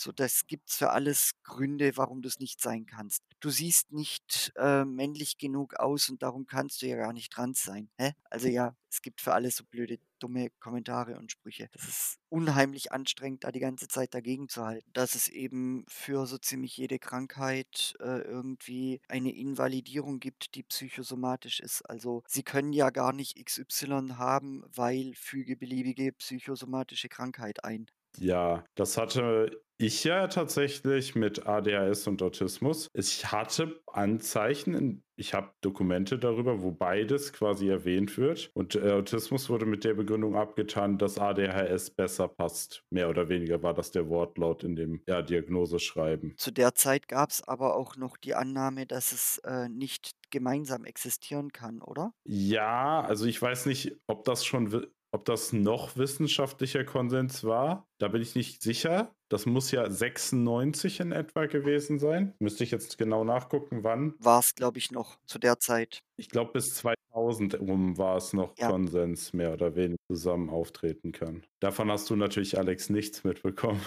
So, 0.00 0.12
das 0.12 0.46
gibt's 0.46 0.76
für 0.76 0.90
alles 0.90 1.32
Gründe, 1.42 1.96
warum 1.96 2.22
du's 2.22 2.38
nicht 2.38 2.60
sein 2.60 2.86
kannst. 2.86 3.24
Du 3.40 3.50
siehst 3.50 3.92
nicht, 3.92 4.52
äh, 4.56 4.84
männlich 4.84 5.38
genug 5.38 5.74
aus 5.74 6.08
und 6.08 6.22
darum 6.22 6.46
kannst 6.46 6.82
du 6.82 6.86
ja 6.86 6.96
gar 6.96 7.12
nicht 7.12 7.32
trans 7.32 7.64
sein. 7.64 7.90
Hä? 7.98 8.12
Also 8.30 8.46
ja, 8.46 8.76
es 8.90 9.02
gibt 9.02 9.20
für 9.20 9.34
alles 9.34 9.56
so 9.56 9.64
blöde, 9.64 9.98
dumme 10.20 10.50
Kommentare 10.60 11.18
und 11.18 11.32
Sprüche. 11.32 11.68
Das 11.72 11.88
ist 11.88 12.18
unheimlich 12.28 12.92
anstrengend, 12.92 13.44
da 13.44 13.50
die 13.50 13.60
ganze 13.60 13.88
Zeit 13.88 14.14
dagegenzuhalten, 14.14 14.88
dass 14.92 15.14
es 15.14 15.28
eben 15.28 15.84
für 15.88 16.26
so 16.26 16.38
ziemlich 16.38 16.76
jede 16.76 16.98
Krankheit, 16.98 17.94
äh, 18.00 18.20
irgendwie 18.22 19.00
eine 19.08 19.34
Invalidierung 19.34 20.20
gibt, 20.20 20.54
die 20.54 20.62
psychosomatisch 20.62 21.60
ist. 21.60 21.82
Also, 21.82 22.22
sie 22.28 22.42
können 22.42 22.72
ja 22.72 22.90
gar 22.90 23.12
nicht 23.12 23.36
XY 23.36 24.14
haben, 24.14 24.62
weil 24.74 25.12
füge 25.14 25.56
beliebige 25.56 26.12
psychosomatische 26.12 27.08
Krankheit 27.08 27.64
ein. 27.64 27.86
Ja, 28.20 28.64
das 28.74 28.96
hatte 28.96 29.62
ich 29.78 30.04
ja 30.04 30.26
tatsächlich 30.26 31.14
mit 31.14 31.46
ADHS 31.46 32.06
und 32.08 32.22
Autismus. 32.22 32.88
Ich 32.94 33.30
hatte 33.30 33.80
Anzeichen 33.86 35.02
ich 35.18 35.34
habe 35.34 35.50
Dokumente 35.60 36.16
darüber, 36.16 36.62
wo 36.62 36.70
beides 36.70 37.32
quasi 37.32 37.68
erwähnt 37.68 38.16
wird. 38.16 38.50
Und, 38.54 38.76
äh, 38.76 38.92
Autismus 38.92 39.50
wurde 39.50 39.66
mit 39.66 39.82
der 39.82 39.94
Begründung 39.94 40.36
abgetan, 40.36 40.96
dass 40.96 41.18
ADHS 41.18 41.90
besser 41.90 42.28
passt. 42.28 42.84
Mehr 42.90 43.10
oder 43.10 43.28
weniger 43.28 43.62
war 43.62 43.74
das 43.74 43.90
der 43.90 44.08
Wortlaut 44.08 44.62
in 44.62 44.76
dem, 44.76 45.02
ja, 45.08 45.20
Diagnoseschreiben. 45.20 46.34
Zu 46.38 46.52
der 46.52 46.74
Zeit 46.76 47.08
gab's 47.08 47.42
aber 47.42 47.74
auch 47.74 47.96
noch 47.96 48.16
die 48.16 48.34
Annahme, 48.36 48.86
dass 48.86 49.10
es, 49.10 49.38
äh, 49.38 49.68
nicht 49.68 50.12
gemeinsam 50.30 50.84
existieren 50.84 51.52
kann, 51.52 51.82
oder? 51.82 52.12
Ja, 52.24 53.00
also 53.00 53.26
ich 53.26 53.42
weiß 53.42 53.66
nicht, 53.66 53.96
ob 54.06 54.24
das 54.24 54.44
schon 54.44 54.86
ob 55.10 55.24
das 55.24 55.52
noch 55.52 55.96
wissenschaftlicher 55.96 56.84
Konsens 56.84 57.44
war. 57.44 57.86
Da 57.98 58.08
bin 58.08 58.22
ich 58.22 58.34
nicht 58.34 58.62
sicher. 58.62 59.14
Das 59.28 59.46
muss 59.46 59.70
ja 59.70 59.88
96 59.90 61.00
in 61.00 61.12
etwa 61.12 61.46
gewesen 61.46 61.98
sein. 61.98 62.34
Müsste 62.38 62.64
ich 62.64 62.70
jetzt 62.70 62.98
genau 62.98 63.24
nachgucken, 63.24 63.84
wann. 63.84 64.14
War's, 64.18 64.54
glaube 64.54 64.78
ich, 64.78 64.90
noch 64.90 65.18
zu 65.26 65.38
der 65.38 65.58
Zeit. 65.58 66.02
Ich 66.16 66.28
glaube, 66.28 66.52
bis 66.52 66.74
2000 67.18 67.60
rum 67.60 67.98
war 67.98 68.16
es 68.16 68.32
noch 68.32 68.54
Ja. 68.58 68.68
Konsens, 68.70 69.32
mehr 69.32 69.52
oder 69.52 69.74
weniger 69.76 69.96
zusammen 70.10 70.50
auftreten 70.50 71.12
kann. 71.12 71.42
Davon 71.60 71.90
hast 71.90 72.08
du 72.10 72.16
natürlich, 72.16 72.56
Alex, 72.58 72.90
nichts 72.90 73.24
mitbekommen. 73.24 73.80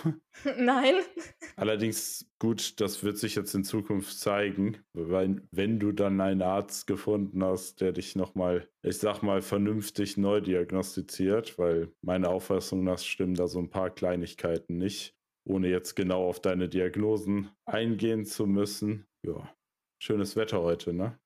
Nein. 0.57 0.95
Allerdings 1.55 2.29
gut, 2.39 2.79
das 2.79 3.03
wird 3.03 3.17
sich 3.17 3.35
jetzt 3.35 3.53
in 3.55 3.63
Zukunft 3.63 4.17
zeigen, 4.19 4.77
weil 4.93 5.41
wenn 5.51 5.79
du 5.79 5.91
dann 5.91 6.19
einen 6.21 6.41
Arzt 6.41 6.87
gefunden 6.87 7.43
hast, 7.43 7.81
der 7.81 7.91
dich 7.91 8.15
noch 8.15 8.35
mal, 8.35 8.67
ich 8.83 8.97
sage 8.97 9.25
mal, 9.25 9.41
vernünftig 9.41 10.17
neu 10.17 10.41
diagnostiziert, 10.41 11.57
weil 11.57 11.93
meiner 12.01 12.29
Auffassung 12.29 12.83
nach 12.83 12.99
stimmen 12.99 13.35
da 13.35 13.47
so 13.47 13.59
'n 13.59 13.69
paar 13.69 13.89
Kleinigkeiten 13.89 14.77
nicht, 14.77 15.15
ohne 15.47 15.69
jetzt 15.69 15.95
genau 15.95 16.27
auf 16.27 16.39
deine 16.41 16.69
Diagnosen 16.69 17.51
eingehen 17.65 18.25
zu 18.25 18.45
müssen. 18.47 19.05
Ja, 19.23 19.53
schönes 20.01 20.35
Wetter 20.35 20.61
heute, 20.61 20.93
ne? 20.93 21.19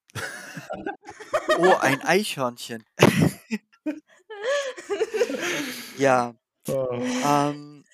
Oh, 1.59 1.75
ein 1.81 2.01
Eichhörnchen. 2.03 2.83
Ja. 5.97 6.35
Oh. 6.67 7.01
Ähm, 7.23 7.85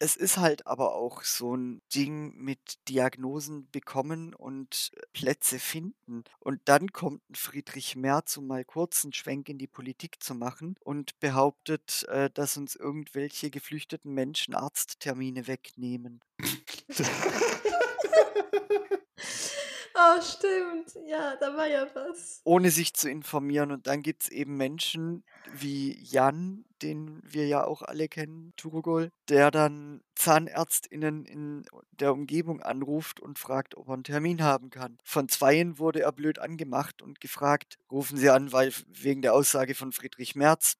es 0.00 0.16
ist 0.16 0.38
halt 0.38 0.66
aber 0.66 0.94
auch 0.94 1.22
so 1.24 1.54
'n 1.56 1.82
Ding 1.94 2.34
mit 2.36 2.60
Diagnosen 2.88 3.70
bekommen 3.72 4.34
und 4.34 4.92
Plätze 5.14 5.58
finden. 5.60 6.24
Und 6.40 6.60
dann 6.66 6.92
kommt 6.92 7.22
Friedrich 7.34 7.96
Merz, 7.96 8.36
um 8.38 8.46
mal 8.48 8.64
kurz 8.64 9.04
'n 9.04 9.12
Schwenk 9.14 9.48
in 9.50 9.58
die 9.58 9.68
Politik 9.68 10.22
zu 10.22 10.34
machen 10.34 10.76
und 10.84 11.18
behauptet, 11.20 12.04
äh, 12.08 12.30
dass 12.32 12.56
uns 12.58 12.76
irgendwelche 12.76 13.50
geflüchteten 13.50 14.12
Menschen 14.14 14.54
Arzttermine 14.54 15.46
wegnehmen. 15.48 16.20
Oh, 19.96 20.20
stimmt. 20.20 20.92
Ja, 21.06 21.36
da 21.36 21.56
war 21.56 21.66
ja 21.68 21.86
was. 21.94 22.40
Ohne 22.44 22.70
sich 22.70 22.94
zu 22.94 23.08
informieren. 23.08 23.70
Und 23.72 23.86
dann 23.86 24.02
gibt's 24.02 24.28
eben 24.28 24.56
Menschen 24.56 25.24
wie 25.50 25.96
Jan, 26.02 26.64
den 26.82 27.20
wir 27.24 27.46
ja 27.46 27.64
auch 27.64 27.82
alle 27.82 28.08
kennen, 28.08 28.52
Turgol, 28.56 29.10
der 29.28 29.50
dann 29.50 30.02
ZahnärztInnen 30.16 31.24
in 31.24 31.64
der 31.92 32.12
Umgebung 32.12 32.60
anruft 32.60 33.20
und 33.20 33.38
fragt, 33.38 33.76
ob 33.76 33.88
er 33.88 33.94
'n 33.94 34.04
Termin 34.04 34.42
haben 34.42 34.70
kann. 34.70 34.98
Von 35.04 35.28
Zweien 35.28 35.78
wurde 35.78 36.00
er 36.02 36.12
blöd 36.12 36.38
angemacht 36.38 37.00
und 37.00 37.20
gefragt: 37.20 37.76
„Rufen 37.90 38.18
Sie 38.18 38.28
an, 38.30 38.52
weil 38.52 38.72
wegen 38.88 39.22
der 39.22 39.32
Aussage 39.34 39.74
von 39.74 39.92
Friedrich 39.92 40.34
Merz.“ 40.34 40.74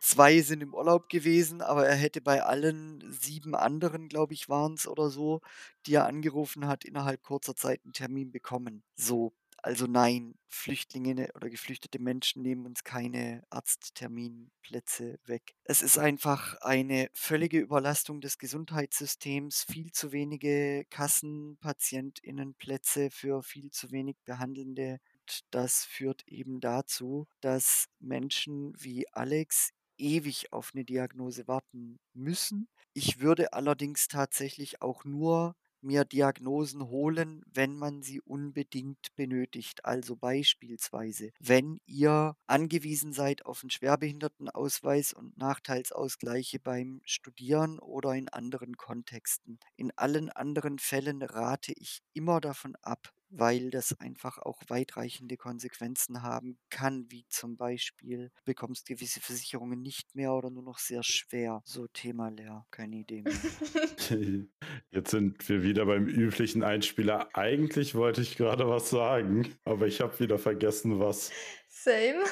2 0.00 0.40
sind 0.42 0.62
im 0.62 0.74
Urlaub 0.74 1.08
gewesen, 1.08 1.62
aber 1.62 1.86
er 1.86 1.94
hätte 1.96 2.20
bei 2.20 2.42
allen 2.42 3.00
7 3.12 3.54
anderen, 3.54 4.08
glaube 4.08 4.34
ich, 4.34 4.48
waren's 4.48 4.86
oder 4.88 5.10
so, 5.10 5.40
die 5.86 5.94
er 5.94 6.06
angerufen 6.06 6.66
hat, 6.66 6.84
innerhalb 6.84 7.22
kurzer 7.22 7.54
Zeit 7.56 7.84
'n 7.84 7.92
Termin 7.92 8.32
bekommen. 8.32 8.82
So, 8.96 9.32
also 9.62 9.86
nein, 9.86 10.34
Flüchtlinge, 10.48 11.14
ne, 11.14 11.28
oder 11.34 11.50
geflüchtete 11.50 11.98
Menschen 12.00 12.40
nehmen 12.42 12.64
uns 12.66 12.82
keine 12.84 13.42
Arztterminplätze 13.50 15.18
weg. 15.26 15.54
Es 15.64 15.82
ist 15.82 15.98
einfach 15.98 16.56
eine 16.62 17.10
völlige 17.12 17.58
Überlastung 17.60 18.20
des 18.22 18.38
Gesundheitssystems, 18.38 19.64
viel 19.64 19.92
zu 19.92 20.12
wenige 20.12 20.84
Kassenpatientinnenplätze 20.90 23.10
für 23.10 23.42
viel 23.42 23.70
zu 23.70 23.90
wenig 23.92 24.16
Behandelnde. 24.24 24.98
Und 25.20 25.40
das 25.50 25.84
führt 25.84 26.26
eben 26.26 26.60
dazu, 26.60 27.26
dass 27.40 27.86
Menschen 28.00 28.72
wie 28.78 29.06
Alex 29.12 29.70
ewig 30.00 30.52
auf 30.52 30.74
'ne 30.74 30.84
Diagnose 30.84 31.46
warten 31.48 31.98
müssen. 32.14 32.68
Ich 32.94 33.20
würde 33.20 33.52
allerdings 33.52 34.08
tatsächlich 34.08 34.82
auch 34.82 35.04
nur 35.04 35.54
mir 35.82 36.04
Diagnosen 36.04 36.88
holen, 36.88 37.42
wenn 37.46 37.76
man 37.76 38.02
sie 38.02 38.20
unbedingt 38.20 39.14
benötigt. 39.16 39.84
Also 39.84 40.16
beispielsweise, 40.16 41.30
wenn 41.40 41.80
ihr 41.86 42.36
angewiesen 42.46 43.12
seid 43.12 43.46
auf 43.46 43.62
'n 43.64 43.70
Schwerbehindertenausweis 43.70 45.12
und 45.14 45.38
Nachteilsausgleiche 45.38 46.58
beim 46.60 47.00
Studieren 47.04 47.78
oder 47.78 48.14
in 48.14 48.28
anderen 48.28 48.76
Kontexten. 48.76 49.58
In 49.76 49.90
allen 49.96 50.30
anderen 50.30 50.78
Fällen 50.78 51.22
rate 51.22 51.72
ich 51.76 52.00
immer 52.12 52.40
davon 52.40 52.76
ab, 52.82 53.12
weil 53.30 53.70
das 53.70 53.98
einfach 54.00 54.38
auch 54.38 54.60
weitreichende 54.68 55.36
Konsequenzen 55.36 56.22
haben 56.22 56.58
kann, 56.68 57.06
wie 57.10 57.24
zum 57.28 57.56
Beispiel, 57.56 58.30
du 58.36 58.44
bekommst 58.44 58.86
gewisse 58.86 59.20
Versicherungen 59.20 59.80
nicht 59.80 60.14
mehr 60.14 60.32
oder 60.32 60.50
nur 60.50 60.62
noch 60.62 60.78
sehr 60.78 61.02
schwer. 61.02 61.62
So 61.64 61.86
Thema 61.86 62.28
leer, 62.30 62.66
keine 62.70 62.96
Idee 62.96 63.22
mehr. 63.22 63.32
Jetzt 64.90 65.10
sind 65.10 65.48
wir 65.48 65.62
wieder 65.62 65.86
beim 65.86 66.06
üblichen 66.06 66.62
Einspieler. 66.62 67.28
Eigentlich 67.34 67.94
wollte 67.94 68.20
ich 68.20 68.36
gerade 68.36 68.68
was 68.68 68.90
sagen, 68.90 69.54
aber 69.64 69.86
ich 69.86 70.00
habe 70.00 70.18
wieder 70.20 70.38
vergessen, 70.38 70.98
was. 70.98 71.30
Same. 71.68 72.24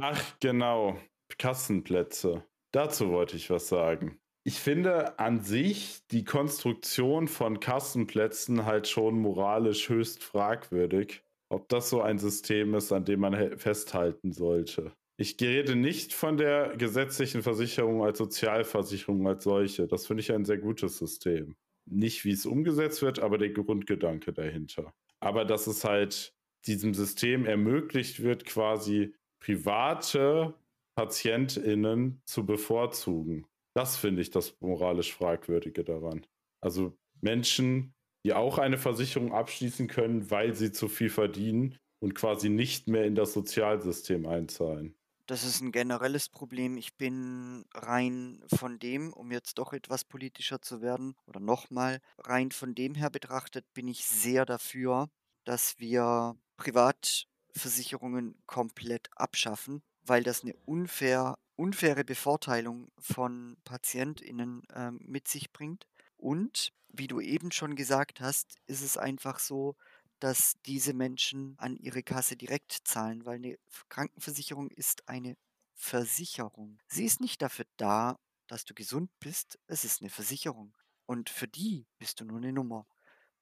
Ach, 0.00 0.38
genau. 0.40 0.98
Kassenplätze. 1.38 2.44
Dazu 2.72 3.10
wollte 3.10 3.36
ich 3.36 3.50
was 3.50 3.68
sagen. 3.68 4.19
Ich 4.42 4.58
finde 4.58 5.18
an 5.18 5.40
sich 5.42 6.00
die 6.10 6.24
Konstruktion 6.24 7.28
von 7.28 7.60
Kassenplätzen 7.60 8.64
halt 8.64 8.88
schon 8.88 9.18
moralisch 9.18 9.90
höchst 9.90 10.24
fragwürdig, 10.24 11.22
ob 11.50 11.68
das 11.68 11.90
so 11.90 12.00
ein 12.00 12.18
System 12.18 12.74
ist, 12.74 12.90
an 12.90 13.04
dem 13.04 13.20
man 13.20 13.58
festhalten 13.58 14.32
sollte. 14.32 14.92
Ich 15.18 15.36
rede 15.38 15.76
nicht 15.76 16.14
von 16.14 16.38
der 16.38 16.74
gesetzlichen 16.78 17.42
Versicherung 17.42 18.02
als 18.02 18.16
Sozialversicherung 18.16 19.28
als 19.28 19.44
solche. 19.44 19.86
Das 19.86 20.06
finde 20.06 20.22
ich 20.22 20.32
ein 20.32 20.46
sehr 20.46 20.56
gutes 20.56 20.96
System. 20.96 21.56
Nicht, 21.84 22.24
wie 22.24 22.30
es 22.30 22.46
umgesetzt 22.46 23.02
wird, 23.02 23.18
aber 23.18 23.36
der 23.36 23.50
Grundgedanke 23.50 24.32
dahinter. 24.32 24.94
Aber 25.20 25.44
dass 25.44 25.66
es 25.66 25.84
halt 25.84 26.32
diesem 26.66 26.94
System 26.94 27.44
ermöglicht 27.44 28.22
wird, 28.22 28.46
quasi 28.46 29.12
private 29.40 30.54
PatientInnen 30.94 32.22
zu 32.24 32.46
bevorzugen. 32.46 33.46
Das 33.74 33.96
finde 33.96 34.22
ich 34.22 34.30
das 34.30 34.56
moralisch 34.60 35.14
Fragwürdige 35.14 35.84
daran. 35.84 36.26
Also 36.60 36.98
Menschen, 37.20 37.94
die 38.24 38.34
auch 38.34 38.58
eine 38.58 38.78
Versicherung 38.78 39.32
abschließen 39.32 39.86
können, 39.86 40.30
weil 40.30 40.54
sie 40.54 40.72
zu 40.72 40.88
viel 40.88 41.10
verdienen 41.10 41.76
und 42.00 42.14
quasi 42.14 42.48
nicht 42.48 42.88
mehr 42.88 43.04
in 43.04 43.14
das 43.14 43.32
Sozialsystem 43.32 44.26
einzahlen. 44.26 44.96
Das 45.26 45.44
ist 45.44 45.60
ein 45.60 45.70
generelles 45.70 46.28
Problem. 46.28 46.76
Ich 46.76 46.96
bin 46.96 47.64
rein 47.72 48.42
von 48.52 48.80
dem, 48.80 49.12
um 49.12 49.30
jetzt 49.30 49.58
doch 49.58 49.72
etwas 49.72 50.04
politischer 50.04 50.60
zu 50.60 50.82
werden, 50.82 51.14
oder 51.26 51.38
nochmal, 51.38 52.00
rein 52.18 52.50
von 52.50 52.74
dem 52.74 52.96
her 52.96 53.10
betrachtet, 53.10 53.64
bin 53.72 53.86
ich 53.86 54.04
sehr 54.04 54.44
dafür, 54.44 55.08
dass 55.44 55.78
wir 55.78 56.36
Privatversicherungen 56.56 58.42
komplett 58.46 59.08
abschaffen, 59.14 59.82
weil 60.04 60.24
das 60.24 60.42
eine 60.42 60.56
unfair, 60.64 61.36
unfaire 61.60 62.04
Bevorteilung 62.04 62.90
von 62.98 63.58
PatientInnen 63.64 64.62
ähm, 64.74 64.98
mit 65.02 65.28
sich 65.28 65.52
bringt. 65.52 65.86
Und 66.16 66.72
wie 66.88 67.06
du 67.06 67.20
eben 67.20 67.52
schon 67.52 67.76
gesagt 67.76 68.20
hast, 68.20 68.56
ist 68.66 68.80
es 68.80 68.96
einfach 68.96 69.38
so, 69.38 69.76
dass 70.20 70.54
diese 70.64 70.94
Menschen 70.94 71.54
an 71.58 71.76
ihre 71.76 72.02
Kasse 72.02 72.36
direkt 72.36 72.78
zahlen, 72.84 73.26
weil 73.26 73.36
eine 73.36 73.58
Krankenversicherung 73.90 74.70
ist 74.70 75.06
eine 75.06 75.36
Versicherung. 75.74 76.78
Sie 76.88 77.04
ist 77.04 77.20
nicht 77.20 77.42
dafür 77.42 77.66
da, 77.76 78.18
dass 78.46 78.64
du 78.64 78.74
gesund 78.74 79.10
bist, 79.20 79.58
es 79.66 79.84
ist 79.84 80.00
eine 80.00 80.10
Versicherung. 80.10 80.74
Und 81.04 81.28
für 81.28 81.48
die 81.48 81.86
bist 81.98 82.20
du 82.20 82.24
nur 82.24 82.38
eine 82.38 82.54
Nummer. 82.54 82.86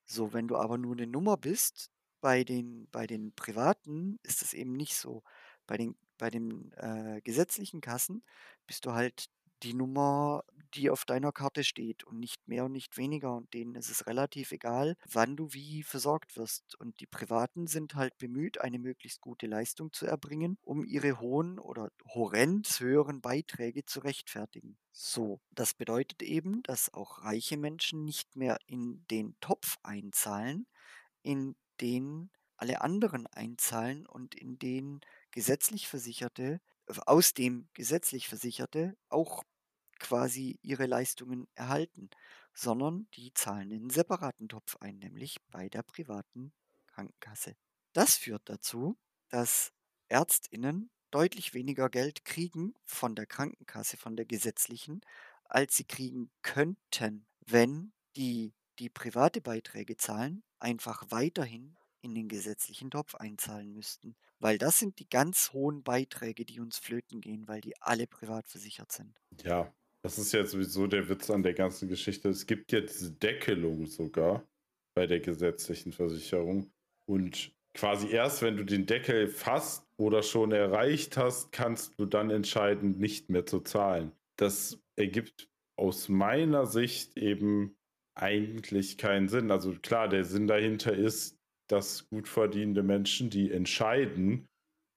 So, 0.05 0.33
wenn 0.33 0.47
du 0.47 0.57
aber 0.57 0.77
nur 0.77 0.93
eine 0.93 1.07
Nummer 1.07 1.37
bist, 1.37 1.89
bei 2.19 2.43
den, 2.43 2.89
bei 2.91 3.07
den 3.07 3.33
Privaten 3.33 4.19
ist 4.23 4.41
es 4.41 4.53
eben 4.53 4.73
nicht 4.73 4.95
so. 4.95 5.23
Bei 5.67 5.77
den, 5.77 5.95
bei 6.19 6.29
den 6.29 6.71
äh, 6.73 7.21
gesetzlichen 7.23 7.81
Kassen 7.81 8.23
bist 8.67 8.85
du 8.85 8.93
halt 8.93 9.27
die 9.63 9.73
Nummer, 9.73 10.43
die 10.73 10.89
auf 10.89 11.05
deiner 11.05 11.31
Karte 11.31 11.63
steht 11.63 12.03
und 12.05 12.19
nicht 12.19 12.47
mehr 12.47 12.65
und 12.65 12.71
nicht 12.71 12.97
weniger. 12.97 13.35
Und 13.35 13.53
denen 13.53 13.75
ist 13.75 13.89
es 13.89 14.07
relativ 14.07 14.51
egal, 14.51 14.95
wann 15.11 15.35
du 15.35 15.53
wie 15.53 15.83
versorgt 15.83 16.37
wirst. 16.37 16.75
Und 16.79 16.99
die 17.01 17.07
Privaten 17.07 17.67
sind 17.67 17.95
halt 17.95 18.17
bemüht, 18.17 18.61
eine 18.61 18.79
möglichst 18.79 19.21
gute 19.21 19.47
Leistung 19.47 19.91
zu 19.91 20.05
erbringen, 20.05 20.57
um 20.61 20.85
ihre 20.85 21.19
hohen 21.19 21.59
oder 21.59 21.91
horrend 22.07 22.67
höheren 22.79 23.21
Beiträge 23.21 23.85
zu 23.85 23.99
rechtfertigen. 24.01 24.77
So, 24.93 25.41
das 25.51 25.73
bedeutet 25.73 26.21
eben, 26.23 26.63
dass 26.63 26.93
auch 26.93 27.23
reiche 27.23 27.57
Menschen 27.57 28.05
nicht 28.05 28.35
mehr 28.35 28.57
in 28.65 29.05
den 29.09 29.35
Topf 29.41 29.77
einzahlen, 29.83 30.67
in 31.23 31.55
den 31.81 32.29
alle 32.57 32.81
anderen 32.81 33.25
einzahlen 33.27 34.05
und 34.05 34.35
in 34.35 34.59
den 34.59 34.99
gesetzlich 35.31 35.87
Versicherte 35.87 36.61
aus 37.05 37.33
dem 37.33 37.69
gesetzlich 37.73 38.27
Versicherte 38.27 38.97
auch 39.09 39.43
quasi 39.99 40.59
ihre 40.61 40.85
Leistungen 40.85 41.47
erhalten, 41.55 42.09
sondern 42.53 43.07
die 43.13 43.33
zahlen 43.33 43.71
in 43.71 43.81
einen 43.81 43.89
separaten 43.89 44.49
Topf 44.49 44.77
ein, 44.79 44.97
nämlich 44.99 45.37
bei 45.51 45.69
der 45.69 45.83
privaten 45.83 46.53
Krankenkasse. 46.87 47.55
Das 47.93 48.17
führt 48.17 48.43
dazu, 48.45 48.97
dass 49.29 49.71
Ärztinnen 50.07 50.89
deutlich 51.11 51.53
weniger 51.53 51.89
Geld 51.89 52.25
kriegen 52.25 52.73
von 52.85 53.15
der 53.15 53.25
Krankenkasse, 53.25 53.97
von 53.97 54.15
der 54.15 54.25
gesetzlichen, 54.25 55.01
als 55.45 55.75
sie 55.75 55.85
kriegen 55.85 56.31
könnten, 56.41 57.25
wenn 57.45 57.93
die, 58.15 58.53
die 58.79 58.89
private 58.89 59.41
Beiträge 59.41 59.97
zahlen, 59.97 60.43
einfach 60.59 61.03
weiterhin 61.09 61.75
in 62.01 62.15
den 62.15 62.27
gesetzlichen 62.27 62.91
Topf 62.91 63.15
einzahlen 63.15 63.73
müssten. 63.73 64.15
Weil 64.39 64.57
das 64.57 64.79
sind 64.79 64.99
die 64.99 65.09
ganz 65.09 65.51
hohen 65.53 65.83
Beiträge, 65.83 66.45
die 66.45 66.59
uns 66.59 66.77
flöten 66.77 67.21
gehen, 67.21 67.47
weil 67.47 67.61
die 67.61 67.79
alle 67.81 68.07
privat 68.07 68.47
versichert 68.47 68.91
sind. 68.91 69.19
Ja, 69.43 69.73
das 70.01 70.17
ist 70.17 70.31
ja 70.31 70.45
sowieso 70.45 70.87
der 70.87 71.09
Witz 71.09 71.29
an 71.29 71.43
der 71.43 71.53
ganzen 71.53 71.89
Geschichte. 71.89 72.29
Es 72.29 72.45
gibt 72.45 72.71
ja 72.71 72.81
diese 72.81 73.11
Deckelung 73.11 73.85
sogar 73.85 74.47
bei 74.95 75.07
der 75.07 75.19
gesetzlichen 75.19 75.91
Versicherung. 75.91 76.71
Und 77.05 77.51
quasi 77.73 78.09
erst, 78.09 78.41
wenn 78.41 78.57
du 78.57 78.63
den 78.63 78.85
Deckel 78.85 79.27
fast 79.27 79.85
oder 79.97 80.23
schon 80.23 80.51
erreicht 80.51 81.17
hast, 81.17 81.51
kannst 81.51 81.99
du 81.99 82.05
dann 82.05 82.29
entscheiden, 82.29 82.97
nicht 82.97 83.29
mehr 83.29 83.45
zu 83.45 83.59
zahlen. 83.59 84.13
Das 84.37 84.79
ergibt 84.95 85.49
aus 85.75 86.09
meiner 86.09 86.65
Sicht 86.65 87.17
eben 87.17 87.77
eigentlich 88.15 88.97
keinen 88.97 89.29
Sinn. 89.29 89.51
Also 89.51 89.73
klar, 89.81 90.07
der 90.07 90.25
Sinn 90.25 90.47
dahinter 90.47 90.93
ist, 90.93 91.38
dass 91.71 92.07
gut 92.09 92.27
verdienende 92.27 92.83
Menschen, 92.83 93.29
die 93.29 93.51
entscheiden, 93.51 94.47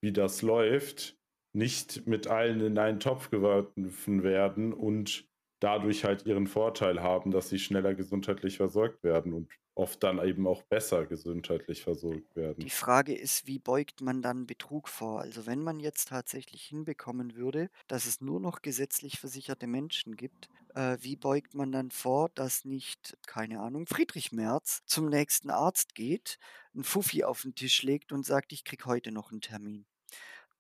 wie 0.03 0.13
das 0.13 0.43
läuft, 0.43 1.17
nicht 1.55 2.07
mit 2.07 2.27
allen 2.27 2.61
in 2.61 2.79
einen 2.79 3.01
Topf 3.01 3.31
geworfen 3.31 4.23
werden 4.23 4.73
und 4.73 5.27
dadurch 5.61 6.05
halt 6.05 6.27
ihren 6.27 6.47
Vorteil 6.47 7.03
haben, 7.03 7.31
dass 7.31 7.49
sie 7.49 7.59
schneller 7.59 7.95
gesundheitlich 7.95 8.57
versorgt 8.57 9.05
werden 9.05 9.33
und 9.33 9.49
oft 9.75 10.03
dann 10.03 10.19
eben 10.19 10.47
auch 10.47 10.63
besser 10.65 11.07
gesundheitlich 11.07 11.83
versorgt 11.83 12.35
werden. 12.37 12.63
Die 12.63 12.71
Frage 12.71 13.15
ist, 13.15 13.47
wie 13.47 13.59
beugt 13.59 14.01
man 14.01 14.23
dann 14.23 14.47
Betrug 14.47 14.89
vor? 14.89 15.21
Also 15.21 15.47
wenn 15.47 15.63
man 15.63 15.81
jetzt 15.81 16.09
tatsächlich 16.09 16.63
hinbekommen 16.63 17.35
würde, 17.37 17.71
dass 17.89 18.07
es 18.07 18.21
nur 18.21 18.41
noch 18.41 18.63
gesetzlich 18.63 19.19
versicherte 19.19 19.67
Menschen 19.67 20.17
gibt, 20.17 20.49
äh, 20.75 20.99
wie 21.01 21.17
beugt 21.17 21.55
man 21.55 21.73
dann 21.73 21.91
vor, 21.91 22.31
dass 22.31 22.65
nicht, 22.65 23.17
keine 23.27 23.61
Ahnung, 23.61 23.87
Friedrich 23.87 24.33
Merz 24.33 24.83
zum 24.87 25.09
nächsten 25.09 25.51
Arzt 25.51 25.95
geht, 25.95 26.39
einen 26.75 26.85
Fuffi 26.85 27.25
auf 27.25 27.43
den 27.43 27.55
Tisch 27.55 27.83
legt 27.83 28.13
und 28.13 28.25
sagt, 28.25 28.53
ich 28.53 28.65
krieg 28.65 28.87
heute 28.87 29.13
noch 29.13 29.31
einen 29.31 29.41
Termin. 29.41 29.87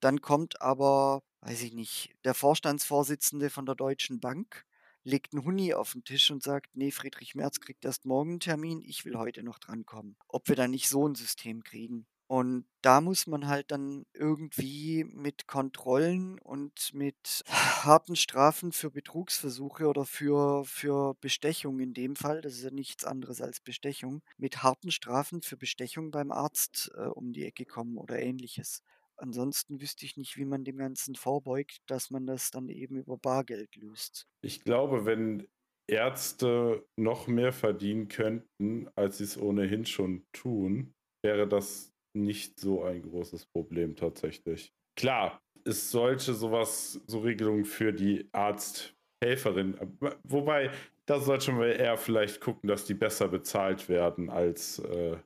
Dann 0.00 0.20
kommt 0.20 0.60
aber, 0.60 1.22
weiß 1.40 1.62
ich 1.62 1.72
nicht, 1.72 2.14
der 2.24 2.34
Vorstandsvorsitzende 2.34 3.50
von 3.50 3.66
der 3.66 3.74
Deutschen 3.76 4.20
Bank 4.20 4.66
legt 5.04 5.32
einen 5.32 5.44
Huni 5.44 5.74
auf 5.74 5.92
den 5.92 6.04
Tisch 6.04 6.30
und 6.30 6.42
sagt, 6.42 6.76
nee, 6.76 6.90
Friedrich 6.90 7.34
Merz 7.34 7.60
kriegt 7.60 7.84
erst 7.84 8.04
morgen 8.04 8.30
einen 8.30 8.40
Termin, 8.40 8.82
ich 8.82 9.04
will 9.04 9.16
heute 9.16 9.42
noch 9.42 9.58
drankommen. 9.58 10.16
Ob 10.28 10.48
wir 10.48 10.56
da 10.56 10.68
nicht 10.68 10.88
so 10.88 11.08
ein 11.08 11.14
System 11.14 11.62
kriegen. 11.62 12.06
Und 12.32 12.64
da 12.80 13.02
muss 13.02 13.26
man 13.26 13.46
halt 13.46 13.70
dann 13.72 14.06
irgendwie 14.14 15.04
mit 15.04 15.46
Kontrollen 15.46 16.38
und 16.38 16.94
mit 16.94 17.44
harten 17.84 18.16
Strafen 18.16 18.72
für 18.72 18.90
Betrugsversuche 18.90 19.86
oder 19.86 20.06
für, 20.06 20.64
für 20.64 21.14
Bestechung 21.20 21.78
in 21.78 21.92
dem 21.92 22.16
Fall, 22.16 22.40
das 22.40 22.54
ist 22.54 22.64
ja 22.64 22.70
nichts 22.70 23.04
anderes 23.04 23.42
als 23.42 23.60
Bestechung, 23.60 24.22
mit 24.38 24.62
harten 24.62 24.90
Strafen 24.90 25.42
für 25.42 25.58
Bestechung 25.58 26.10
beim 26.10 26.32
Arzt 26.32 26.90
äh, 26.96 27.02
um 27.02 27.34
die 27.34 27.44
Ecke 27.44 27.66
kommen 27.66 27.98
oder 27.98 28.18
ähnliches. 28.18 28.82
Ansonsten 29.18 29.82
wüsste 29.82 30.06
ich 30.06 30.16
nicht, 30.16 30.38
wie 30.38 30.46
man 30.46 30.64
dem 30.64 30.78
Ganzen 30.78 31.16
vorbeugt, 31.16 31.82
dass 31.84 32.10
man 32.10 32.26
das 32.26 32.50
dann 32.50 32.70
eben 32.70 32.96
über 32.96 33.18
Bargeld 33.18 33.76
löst. 33.76 34.26
Ich 34.40 34.64
glaube, 34.64 35.04
wenn 35.04 35.48
Ärzte 35.86 36.82
noch 36.96 37.26
mehr 37.26 37.52
verdienen 37.52 38.08
könnten, 38.08 38.88
als 38.96 39.18
sie 39.18 39.24
es 39.24 39.36
ohnehin 39.36 39.84
schon 39.84 40.24
tun, 40.32 40.94
wäre 41.22 41.46
das 41.46 41.91
nicht 42.14 42.60
so 42.60 42.82
ein 42.82 43.02
großes 43.02 43.46
Problem 43.46 43.96
tatsächlich. 43.96 44.72
Klar, 44.96 45.40
es 45.64 45.90
sollte 45.90 46.34
sowas, 46.34 47.00
so 47.06 47.20
Regelungen 47.20 47.64
für 47.64 47.92
die 47.92 48.28
Arzthelferin, 48.32 49.76
wobei 50.24 50.70
da 51.06 51.20
sollte 51.20 51.52
man 51.52 51.68
eher 51.68 51.96
vielleicht 51.96 52.40
gucken, 52.40 52.68
dass 52.68 52.84
die 52.84 52.94
besser 52.94 53.28
bezahlt 53.28 53.88
werden 53.88 54.30
als 54.30 54.78
äh, 54.80 55.16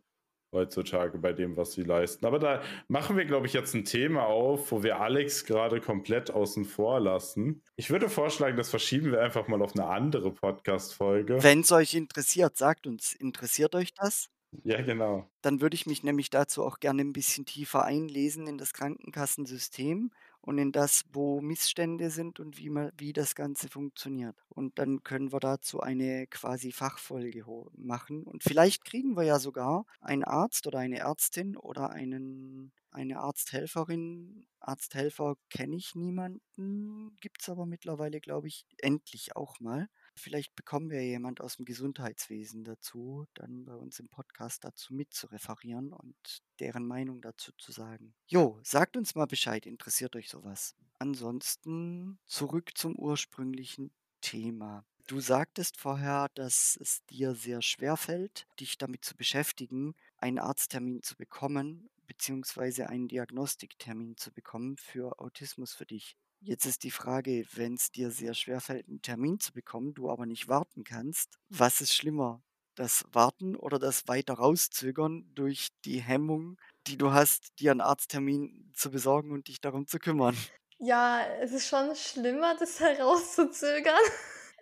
heutzutage 0.53 1.19
bei 1.19 1.33
dem, 1.33 1.57
was 1.57 1.73
sie 1.73 1.83
leisten. 1.83 2.25
Aber 2.27 2.39
da 2.39 2.63
machen 2.89 3.17
wir, 3.17 3.25
glaube 3.25 3.47
ich, 3.47 3.53
jetzt 3.53 3.75
ein 3.75 3.85
Thema 3.85 4.27
auf, 4.27 4.73
wo 4.73 4.83
wir 4.83 5.01
Alex 5.01 5.45
gerade 5.45 5.81
komplett 5.81 6.31
außen 6.31 6.65
vor 6.65 7.01
lassen. 7.01 7.63
Ich 7.77 7.91
würde 7.91 8.09
vorschlagen, 8.09 8.57
das 8.57 8.71
verschieben 8.71 9.13
wir 9.13 9.21
einfach 9.21 9.49
mal 9.49 9.61
auf 9.63 9.75
eine 9.75 9.87
andere 9.87 10.33
Podcast-Folge. 10.33 11.43
Wenn 11.43 11.61
es 11.61 11.73
euch 11.73 11.95
interessiert, 11.95 12.57
sagt 12.57 12.87
uns, 12.87 13.15
interessiert 13.15 13.75
euch 13.75 13.93
das? 13.95 14.29
Ja, 14.65 14.83
genau. 14.83 15.31
Dann 15.43 15.61
würde 15.61 15.75
ich 15.77 15.87
mich 15.87 16.03
nämlich 16.03 16.31
dazu 16.31 16.65
auch 16.65 16.81
gerne 16.81 17.03
ein 17.03 17.13
bisschen 17.13 17.47
tiefer 17.47 17.85
einlesen 17.85 18.49
in 18.49 18.59
das 18.59 18.73
Krankenkassensystem 18.73 20.11
und 20.41 20.59
in 20.59 20.73
das, 20.73 21.05
wo 21.13 21.41
Missstände 21.41 22.11
sind 22.11 22.41
und 22.41 22.59
wie 22.59 22.69
man 22.71 22.91
wie 22.97 23.13
das 23.13 23.35
Ganze 23.37 23.69
funktioniert. 23.69 24.37
Und 24.49 24.79
dann 24.79 25.03
können 25.05 25.33
wir 25.33 25.39
dazu 25.41 25.81
eine 25.81 26.27
quasi 26.27 26.73
Fachfolge 26.73 27.45
machen. 27.77 28.25
Und 28.25 28.43
vielleicht 28.43 28.85
kriegen 28.85 29.17
wir 29.17 29.23
ja 29.23 29.39
sogar 29.39 29.85
einen 30.01 30.25
Arzt 30.25 30.67
oder 30.67 30.79
eine 30.81 30.99
Ärztin 30.99 31.57
oder 31.57 31.91
einen 31.91 32.73
eine 32.91 33.19
Arzthelferin. 33.21 34.47
Arzthelfer 34.59 35.37
kenne 35.51 35.77
ich 35.77 35.95
niemanden, 35.95 37.17
gibt's 37.21 37.49
aber 37.49 37.67
mittlerweile, 37.67 38.21
glaube 38.21 38.49
ich, 38.49 38.65
endlich 38.79 39.37
auch 39.37 39.61
mal. 39.61 39.87
Vielleicht 40.19 40.57
bekommen 40.57 40.91
wir 40.91 41.05
jemand 41.05 41.41
aus 41.41 41.57
dem 41.57 41.67
Gesundheitswesen 41.67 42.65
dazu, 42.65 43.27
dann 43.35 43.65
bei 43.65 43.75
uns 43.75 43.99
im 44.01 44.09
Podcast 44.09 44.65
dazu 44.65 44.95
mitzureferieren 44.95 45.93
und 45.93 46.17
deren 46.59 46.87
Meinung 46.87 47.21
dazu 47.21 47.53
zu 47.59 47.71
sagen. 47.71 48.15
Jo, 48.27 48.59
sagt 48.63 48.97
uns 48.97 49.15
mal 49.15 49.27
Bescheid, 49.27 49.67
interessiert 49.67 50.17
euch 50.17 50.31
sowas? 50.31 50.75
Ansonsten 50.99 52.19
zurück 52.25 52.71
zum 52.77 52.97
ursprünglichen 52.97 53.93
Thema. 54.23 54.85
Du 55.07 55.21
sagtest 55.21 55.79
vorher, 55.79 56.29
dass 56.35 56.77
es 56.81 57.05
dir 57.07 57.35
sehr 57.35 57.63
schwer 57.63 57.97
fällt, 57.97 58.49
dich 58.59 58.79
damit 58.79 59.05
zu 59.05 59.17
beschäftigen, 59.17 59.95
einen 60.17 60.39
Arzttermin 60.39 61.03
zu 61.03 61.15
bekommen, 61.17 61.89
beziehungsweise 62.07 62.89
einen 62.89 63.07
Diagnostiktermin 63.07 64.17
zu 64.17 64.33
bekommen 64.33 64.77
für 64.79 65.21
Autismus 65.21 65.75
für 65.75 65.87
dich. 65.87 66.17
Jetzt 66.41 66.65
ist 66.67 66.85
die 66.85 66.91
Frage, 66.91 67.45
wenn 67.55 67.75
es 67.75 67.91
dir 67.91 68.11
sehr 68.11 68.35
schwer 68.35 68.61
fällt, 68.61 68.89
einen 68.89 69.03
Termin 69.03 69.41
zu 69.41 69.53
bekommen, 69.53 69.95
du 69.95 70.11
aber 70.11 70.27
nicht 70.27 70.49
warten 70.49 70.85
kannst, 70.85 71.39
was 71.49 71.81
ist 71.81 71.95
schlimmer? 71.95 72.43
Das 72.75 73.05
Warten 73.13 73.57
oder 73.57 73.79
das 73.79 74.07
weiter 74.07 74.35
rauszögern 74.35 75.31
durch 75.35 75.69
die 75.85 76.01
Hemmung, 76.01 76.59
die 76.87 76.99
du 76.99 77.13
hast, 77.13 77.59
dir 77.59 77.71
einen 77.71 77.81
Arzttermin 77.81 78.71
zu 78.75 78.91
besorgen 78.91 79.33
und 79.33 79.49
dich 79.49 79.61
darum 79.61 79.87
zu 79.87 79.99
kümmern? 79.99 80.47
Ja, 80.79 81.23
es 81.41 81.53
ist 81.53 81.69
schon 81.69 81.95
schlimmer, 81.97 82.57
das 82.59 82.81
herauszuzögern. 82.81 83.95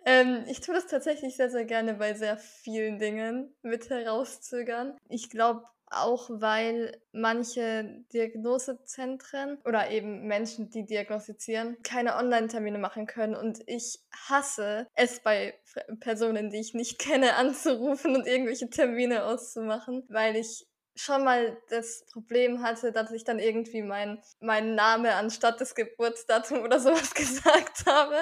Ähm, 0.07 0.45
ich 0.47 0.61
tue 0.61 0.75
das 0.75 0.85
tatsächlich 0.85 1.35
sehr, 1.35 1.49
sehr 1.49 1.65
gerne 1.65 1.95
bei 1.95 2.13
sehr 2.13 2.37
vielen 2.37 2.99
Dingen 2.99 3.55
mit 3.63 3.89
herauszögern. 3.89 4.95
Ich 5.09 5.31
glaube 5.31 5.65
auch, 5.91 6.29
weil 6.29 6.99
manche 7.11 8.03
Diagnosezentren 8.13 9.59
oder 9.65 9.89
eben 9.91 10.27
Menschen, 10.27 10.69
die 10.69 10.85
diagnostizieren, 10.85 11.77
keine 11.83 12.15
Online-Termine 12.15 12.77
machen 12.77 13.07
können. 13.07 13.35
Und 13.35 13.59
ich 13.67 13.99
hasse 14.27 14.87
es 14.95 15.19
bei 15.19 15.59
Personen, 15.99 16.49
die 16.49 16.59
ich 16.59 16.73
nicht 16.73 16.99
kenne, 16.99 17.35
anzurufen 17.35 18.15
und 18.15 18.27
irgendwelche 18.27 18.69
Termine 18.69 19.25
auszumachen, 19.25 20.03
weil 20.09 20.35
ich 20.35 20.67
schon 20.97 21.25
mal 21.25 21.57
das 21.69 22.05
Problem 22.13 22.63
hatte, 22.63 22.91
dass 22.93 23.11
ich 23.11 23.25
dann 23.25 23.37
irgendwie 23.37 23.81
mein, 23.81 24.21
meinen 24.39 24.75
Name 24.75 25.13
anstatt 25.15 25.59
des 25.59 25.75
Geburtsdatum 25.75 26.61
oder 26.61 26.79
sowas 26.79 27.13
gesagt 27.13 27.85
habe. 27.85 28.17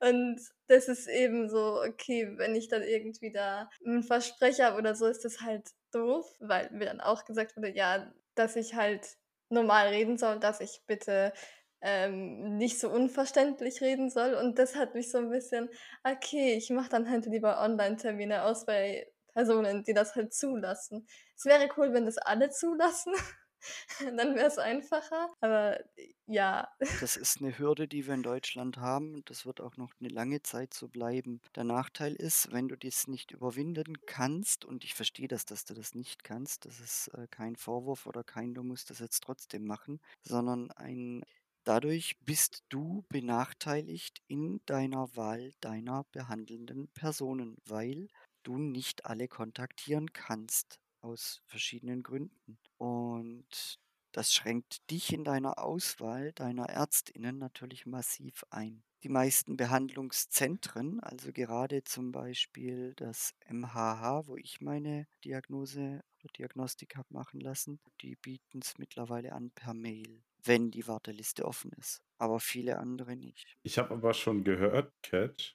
Und 0.00 0.38
das 0.66 0.88
ist 0.88 1.08
eben 1.08 1.48
so, 1.48 1.80
okay, 1.82 2.30
wenn 2.36 2.54
ich 2.54 2.68
dann 2.68 2.82
irgendwie 2.82 3.32
da 3.32 3.70
einen 3.84 4.02
Versprecher 4.02 4.66
habe 4.66 4.78
oder 4.78 4.94
so, 4.94 5.06
ist 5.06 5.24
das 5.24 5.40
halt 5.40 5.70
doof, 5.94 6.26
weil 6.40 6.70
mir 6.72 6.86
dann 6.86 7.00
auch 7.00 7.24
gesagt 7.24 7.56
wurde, 7.56 7.70
ja, 7.70 8.12
dass 8.34 8.56
ich 8.56 8.74
halt 8.74 9.16
normal 9.48 9.88
reden 9.88 10.18
soll, 10.18 10.40
dass 10.40 10.60
ich 10.60 10.82
bitte 10.86 11.32
ähm, 11.80 12.56
nicht 12.56 12.80
so 12.80 12.90
unverständlich 12.90 13.80
reden 13.82 14.10
soll. 14.10 14.34
Und 14.34 14.58
das 14.58 14.74
hat 14.76 14.94
mich 14.94 15.10
so 15.10 15.18
ein 15.18 15.30
bisschen, 15.30 15.68
okay, 16.02 16.54
ich 16.54 16.70
mache 16.70 16.88
dann 16.88 17.10
halt 17.10 17.26
lieber 17.26 17.60
Online-Termine 17.60 18.44
aus 18.44 18.64
bei 18.66 19.06
Personen, 19.34 19.84
die 19.84 19.94
das 19.94 20.14
halt 20.14 20.32
zulassen. 20.32 21.06
Es 21.36 21.44
wäre 21.44 21.68
cool, 21.76 21.92
wenn 21.92 22.06
das 22.06 22.18
alle 22.18 22.50
zulassen. 22.50 23.12
Dann 24.16 24.34
wäre 24.34 24.46
es 24.46 24.58
einfacher. 24.58 25.30
Aber 25.40 25.78
ja, 26.26 26.68
Das 26.98 27.16
ist 27.16 27.40
eine 27.40 27.58
Hürde, 27.58 27.86
die 27.88 28.06
wir 28.06 28.14
in 28.14 28.22
Deutschland 28.22 28.76
haben 28.78 29.14
und 29.14 29.28
das 29.30 29.46
wird 29.46 29.60
auch 29.60 29.76
noch 29.76 29.92
eine 30.00 30.08
lange 30.08 30.42
Zeit 30.42 30.74
so 30.74 30.88
bleiben. 30.88 31.40
Der 31.56 31.64
Nachteil 31.64 32.14
ist, 32.14 32.52
wenn 32.52 32.68
du 32.68 32.76
das 32.76 33.06
nicht 33.08 33.30
überwinden 33.32 33.94
kannst 34.06 34.64
und 34.64 34.84
ich 34.84 34.94
verstehe 34.94 35.28
das, 35.28 35.44
dass 35.44 35.64
du 35.64 35.74
das 35.74 35.94
nicht 35.94 36.22
kannst, 36.24 36.64
das 36.66 36.80
ist, 36.80 37.08
äh, 37.14 37.26
kein 37.30 37.56
Vorwurf 37.56 38.06
oder 38.06 38.22
kein 38.24 38.54
„Du 38.54 38.62
musst 38.62 38.90
das 38.90 38.98
jetzt 39.00 39.22
trotzdem 39.24 39.64
machen“, 39.66 39.98
sondern 40.22 40.70
ein 40.72 41.22
dadurch 41.64 42.16
bist 42.20 42.64
du 42.68 43.04
benachteiligt 43.08 44.20
in 44.28 44.60
deiner 44.66 45.14
Wahl 45.16 45.52
deiner 45.60 46.04
behandelnden 46.12 46.88
Personen, 46.94 47.56
weil 47.66 48.08
du 48.44 48.58
nicht 48.58 49.04
alle 49.06 49.28
kontaktieren 49.28 50.12
kannst 50.12 50.78
aus 51.04 51.42
verschiedenen 51.46 52.02
Gründen. 52.02 52.58
Und 52.78 53.78
das 54.12 54.32
schränkt 54.32 54.90
dich 54.90 55.12
in 55.12 55.24
deiner 55.24 55.58
Auswahl 55.58 56.32
deiner 56.32 56.68
Ärztinnen 56.68 57.38
natürlich 57.38 57.84
massiv 57.84 58.44
ein. 58.50 58.82
Die 59.02 59.08
meisten 59.10 59.56
Behandlungszentren, 59.58 61.00
also 61.00 61.30
gerade 61.32 61.84
zum 61.84 62.10
Beispiel 62.10 62.94
das 62.94 63.34
MHH, 63.46 64.26
wo 64.26 64.36
ich 64.36 64.62
meine 64.62 65.06
Diagnose 65.24 66.02
oder 66.22 66.32
Diagnostik 66.38 66.96
habe 66.96 67.08
machen 67.12 67.40
lassen, 67.40 67.80
die 68.00 68.16
bieten 68.16 68.60
es 68.62 68.78
mittlerweile 68.78 69.32
an 69.32 69.50
per 69.50 69.74
Mail, 69.74 70.22
wenn 70.42 70.70
die 70.70 70.86
Warteliste 70.86 71.44
offen 71.44 71.72
ist. 71.72 72.00
Aber 72.16 72.40
viele 72.40 72.78
andere 72.78 73.16
nicht. 73.16 73.56
Ich 73.62 73.78
habe 73.78 73.92
aber 73.92 74.14
schon 74.14 74.42
gehört, 74.42 74.92
Cat, 75.02 75.54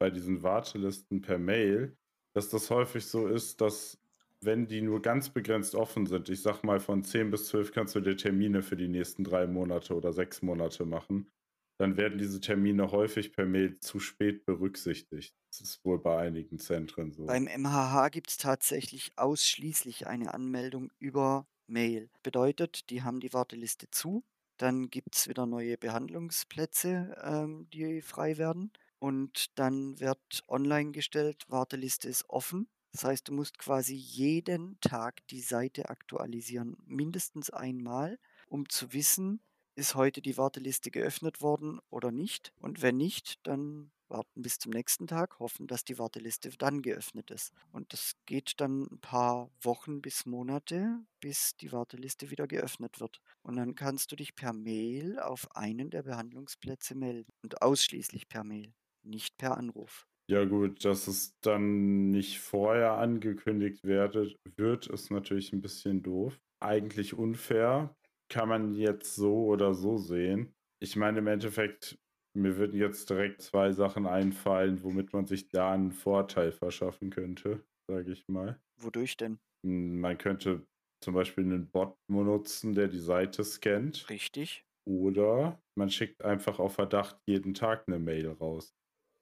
bei 0.00 0.10
diesen 0.10 0.42
Wartelisten 0.42 1.20
per 1.20 1.38
Mail, 1.38 1.96
dass 2.34 2.48
das 2.48 2.70
häufig 2.70 3.06
so 3.06 3.28
ist, 3.28 3.60
dass 3.60 4.00
wenn 4.40 4.66
die 4.66 4.82
nur 4.82 5.02
ganz 5.02 5.30
begrenzt 5.30 5.74
offen 5.74 6.06
sind, 6.06 6.28
ich 6.28 6.42
sag 6.42 6.62
mal 6.62 6.80
von 6.80 7.02
10 7.02 7.30
bis 7.30 7.46
12 7.48 7.72
kannst 7.72 7.94
du 7.94 8.00
dir 8.00 8.16
Termine 8.16 8.62
für 8.62 8.76
die 8.76 8.88
nächsten 8.88 9.24
drei 9.24 9.46
Monate 9.46 9.94
oder 9.94 10.12
sechs 10.12 10.42
Monate 10.42 10.84
machen, 10.84 11.30
dann 11.78 11.96
werden 11.96 12.18
diese 12.18 12.40
Termine 12.40 12.90
häufig 12.90 13.32
per 13.32 13.46
Mail 13.46 13.78
zu 13.78 14.00
spät 14.00 14.44
berücksichtigt. 14.44 15.34
Das 15.50 15.60
ist 15.60 15.84
wohl 15.84 16.00
bei 16.00 16.18
einigen 16.18 16.58
Zentren 16.58 17.12
so. 17.12 17.26
Beim 17.26 17.44
MHH 17.44 18.08
gibt 18.08 18.30
es 18.30 18.36
tatsächlich 18.36 19.12
ausschließlich 19.16 20.06
eine 20.06 20.34
Anmeldung 20.34 20.90
über 20.98 21.46
Mail. 21.66 22.10
Bedeutet, 22.22 22.90
die 22.90 23.02
haben 23.02 23.20
die 23.20 23.32
Warteliste 23.32 23.90
zu, 23.90 24.24
dann 24.56 24.90
gibt 24.90 25.14
es 25.14 25.28
wieder 25.28 25.46
neue 25.46 25.78
Behandlungsplätze, 25.78 27.14
ähm, 27.22 27.68
die 27.72 28.02
frei 28.02 28.38
werden 28.38 28.72
und 28.98 29.58
dann 29.58 30.00
wird 30.00 30.42
online 30.48 30.90
gestellt, 30.90 31.44
Warteliste 31.48 32.08
ist 32.08 32.28
offen. 32.28 32.68
Das 32.92 33.04
heißt, 33.04 33.28
du 33.28 33.32
musst 33.32 33.58
quasi 33.58 33.94
jeden 33.94 34.78
Tag 34.80 35.26
die 35.28 35.40
Seite 35.40 35.88
aktualisieren, 35.88 36.76
mindestens 36.86 37.50
einmal, 37.50 38.18
um 38.46 38.68
zu 38.68 38.92
wissen, 38.92 39.40
ist 39.74 39.94
heute 39.94 40.20
die 40.20 40.36
Warteliste 40.36 40.90
geöffnet 40.90 41.40
worden 41.40 41.80
oder 41.90 42.10
nicht. 42.10 42.52
Und 42.58 42.82
wenn 42.82 42.96
nicht, 42.96 43.46
dann 43.46 43.92
warten 44.08 44.42
bis 44.42 44.58
zum 44.58 44.72
nächsten 44.72 45.06
Tag, 45.06 45.38
hoffen, 45.38 45.66
dass 45.66 45.84
die 45.84 45.98
Warteliste 45.98 46.50
dann 46.58 46.82
geöffnet 46.82 47.30
ist. 47.30 47.52
Und 47.72 47.92
das 47.92 48.14
geht 48.26 48.54
dann 48.60 48.82
ein 48.90 49.00
paar 49.00 49.50
Wochen 49.60 50.00
bis 50.00 50.26
Monate, 50.26 50.98
bis 51.20 51.56
die 51.56 51.72
Warteliste 51.72 52.30
wieder 52.30 52.46
geöffnet 52.46 53.00
wird. 53.00 53.20
Und 53.42 53.56
dann 53.56 53.74
kannst 53.74 54.10
du 54.10 54.16
dich 54.16 54.34
per 54.34 54.52
Mail 54.52 55.18
auf 55.18 55.54
einen 55.54 55.90
der 55.90 56.02
Behandlungsplätze 56.02 56.94
melden. 56.94 57.32
Und 57.42 57.62
ausschließlich 57.62 58.28
per 58.28 58.44
Mail, 58.44 58.72
nicht 59.02 59.36
per 59.36 59.56
Anruf. 59.56 60.06
Ja 60.30 60.44
gut, 60.44 60.84
dass 60.84 61.06
es 61.08 61.38
dann 61.40 62.10
nicht 62.10 62.38
vorher 62.40 62.92
angekündigt 62.92 63.84
werde, 63.84 64.34
wird, 64.56 64.86
ist 64.86 65.10
natürlich 65.10 65.52
ein 65.52 65.62
bisschen 65.62 66.02
doof. 66.02 66.38
Eigentlich 66.60 67.14
unfair, 67.14 67.96
kann 68.30 68.48
man 68.48 68.74
jetzt 68.74 69.14
so 69.14 69.46
oder 69.46 69.72
so 69.74 69.96
sehen. 69.96 70.54
Ich 70.80 70.96
meine, 70.96 71.20
im 71.20 71.26
Endeffekt, 71.28 71.98
mir 72.36 72.58
würden 72.58 72.78
jetzt 72.78 73.08
direkt 73.08 73.40
zwei 73.40 73.72
Sachen 73.72 74.06
einfallen, 74.06 74.82
womit 74.82 75.14
man 75.14 75.26
sich 75.26 75.48
da 75.48 75.72
einen 75.72 75.92
Vorteil 75.92 76.52
verschaffen 76.52 77.08
könnte, 77.08 77.64
sage 77.88 78.12
ich 78.12 78.28
mal. 78.28 78.60
Wodurch 78.76 79.16
denn? 79.16 79.38
Hm, 79.64 80.00
Man 80.00 80.18
könnte 80.18 80.66
zum 81.02 81.14
Beispiel 81.14 81.44
einen 81.44 81.70
Bot 81.70 81.96
nutzen, 82.08 82.74
der 82.74 82.88
die 82.88 82.98
Seite 82.98 83.44
scannt. 83.44 84.08
Richtig? 84.10 84.64
Oder 84.86 85.62
man 85.74 85.90
schickt 85.90 86.22
einfach 86.22 86.58
auf 86.58 86.74
Verdacht 86.74 87.18
jeden 87.26 87.54
Tag 87.54 87.84
eine 87.86 87.98
Mail 87.98 88.28
raus. 88.30 88.74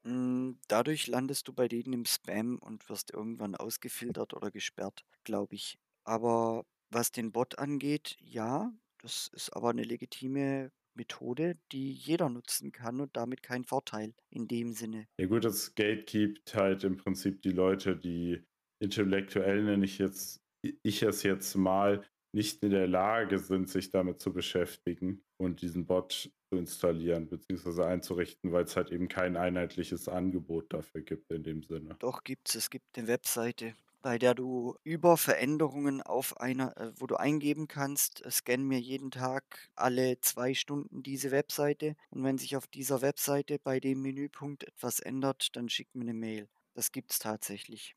Mm, 0.07 0.53
Dadurch 0.69 1.07
landest 1.07 1.49
du 1.49 1.53
bei 1.53 1.69
denen 1.69 1.93
im 1.93 2.05
Spam 2.07 2.59
und 2.59 2.89
wirst 2.89 3.13
irgendwann 3.13 3.55
ausgefiltert 3.55 4.33
oder 4.35 4.51
gesperrt, 4.51 5.05
glaube 5.25 5.55
ich. 5.55 5.79
Aber 6.05 6.65
was 6.91 7.11
den 7.13 7.33
Bot 7.33 7.59
angeht, 7.59 8.17
ja, 8.21 8.73
das 8.99 9.29
ist 9.33 9.51
aber 9.55 9.71
eine 9.71 9.83
legitime 9.83 10.71
Methode, 10.95 11.59
die 11.73 11.93
jeder 11.93 12.29
nutzen 12.31 12.73
kann 12.73 13.01
und 13.01 13.17
damit 13.17 13.43
kein 13.43 13.65
Vorteil 13.65 14.15
in 14.31 14.49
dem 14.49 14.73
Sinne. 14.73 15.07
Ja 15.19 15.27
gut, 15.27 15.45
das 15.45 15.75
gatekeept 15.75 16.55
halt 16.55 16.85
im 16.85 16.97
Prinzip 16.97 17.41
die 17.43 17.51
Leute, 17.51 17.97
die 17.97 18.45
intellektuell 18.81 19.63
nenne 19.65 19.85
ich 19.85 19.99
jetzt, 19.99 20.43
ich 20.83 21.03
es 21.03 21.23
jetzt 21.23 21.55
mal, 21.57 22.05
nicht 22.37 22.63
in 22.65 22.71
der 22.71 22.87
Lage 22.89 23.39
sind, 23.41 23.69
sich 23.71 23.91
damit 23.91 24.21
zu 24.21 24.33
beschäftigen 24.33 25.25
und 25.39 25.63
diesen 25.63 25.87
Bot 25.87 26.13
zu 26.53 26.59
installieren 26.59 27.29
bzw. 27.29 27.83
einzurichten, 27.85 28.53
weil 28.53 28.65
es 28.65 28.77
halt 28.77 28.91
eben 28.93 29.09
kein 29.09 29.37
einheitliches 29.37 30.09
Angebot 30.09 30.73
dafür 30.73 31.03
gibt 31.03 31.33
in 31.33 31.43
dem 31.45 31.63
Sinne. 31.65 31.99
Doch 32.01 32.25
gibt's, 32.25 32.55
es 32.55 32.71
gibt 32.71 32.97
eine 32.99 33.07
Webseite. 33.09 33.75
bei 34.03 34.19
der 34.19 34.35
du 34.35 34.77
über 34.85 35.17
Veränderungen 35.17 36.01
auf 36.01 36.37
einer 36.37 36.77
äh, 36.77 36.93
wo 36.97 37.07
du 37.09 37.17
eingeben 37.17 37.67
kannst, 37.69 38.25
äh, 38.25 38.31
scanne 38.31 38.63
mir 38.63 38.79
jeden 38.79 39.11
Tag 39.11 39.69
alle 39.75 40.21
2 40.21 40.55
Stunden 40.55 41.03
diese 41.03 41.31
Webseite 41.33 41.97
und 42.11 42.23
wenn 42.23 42.39
sich 42.39 42.57
auf 42.57 42.67
dieser 42.69 43.01
Webseite 43.03 43.59
bei 43.59 43.81
dem 43.81 44.01
Menüpunkt 44.03 44.63
etwas 44.65 45.01
ändert, 45.01 45.57
dann 45.57 45.69
schick 45.69 45.89
mir 45.95 46.05
'ne 46.05 46.15
Mail. 46.15 46.49
Das 46.75 46.93
gibt's 46.93 47.19
tatsächlich. 47.19 47.97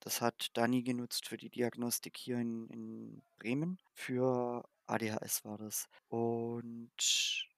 Das 0.00 0.20
hat 0.20 0.48
Dani 0.54 0.82
genutzt 0.82 1.28
für 1.28 1.36
die 1.36 1.50
Diagnostik 1.50 2.16
hier 2.16 2.38
in 2.38 2.68
in 2.68 3.22
Bremen. 3.38 3.78
Für 3.94 4.64
ADHS 4.86 5.44
war 5.44 5.58
das. 5.58 5.88
Und 6.08 7.48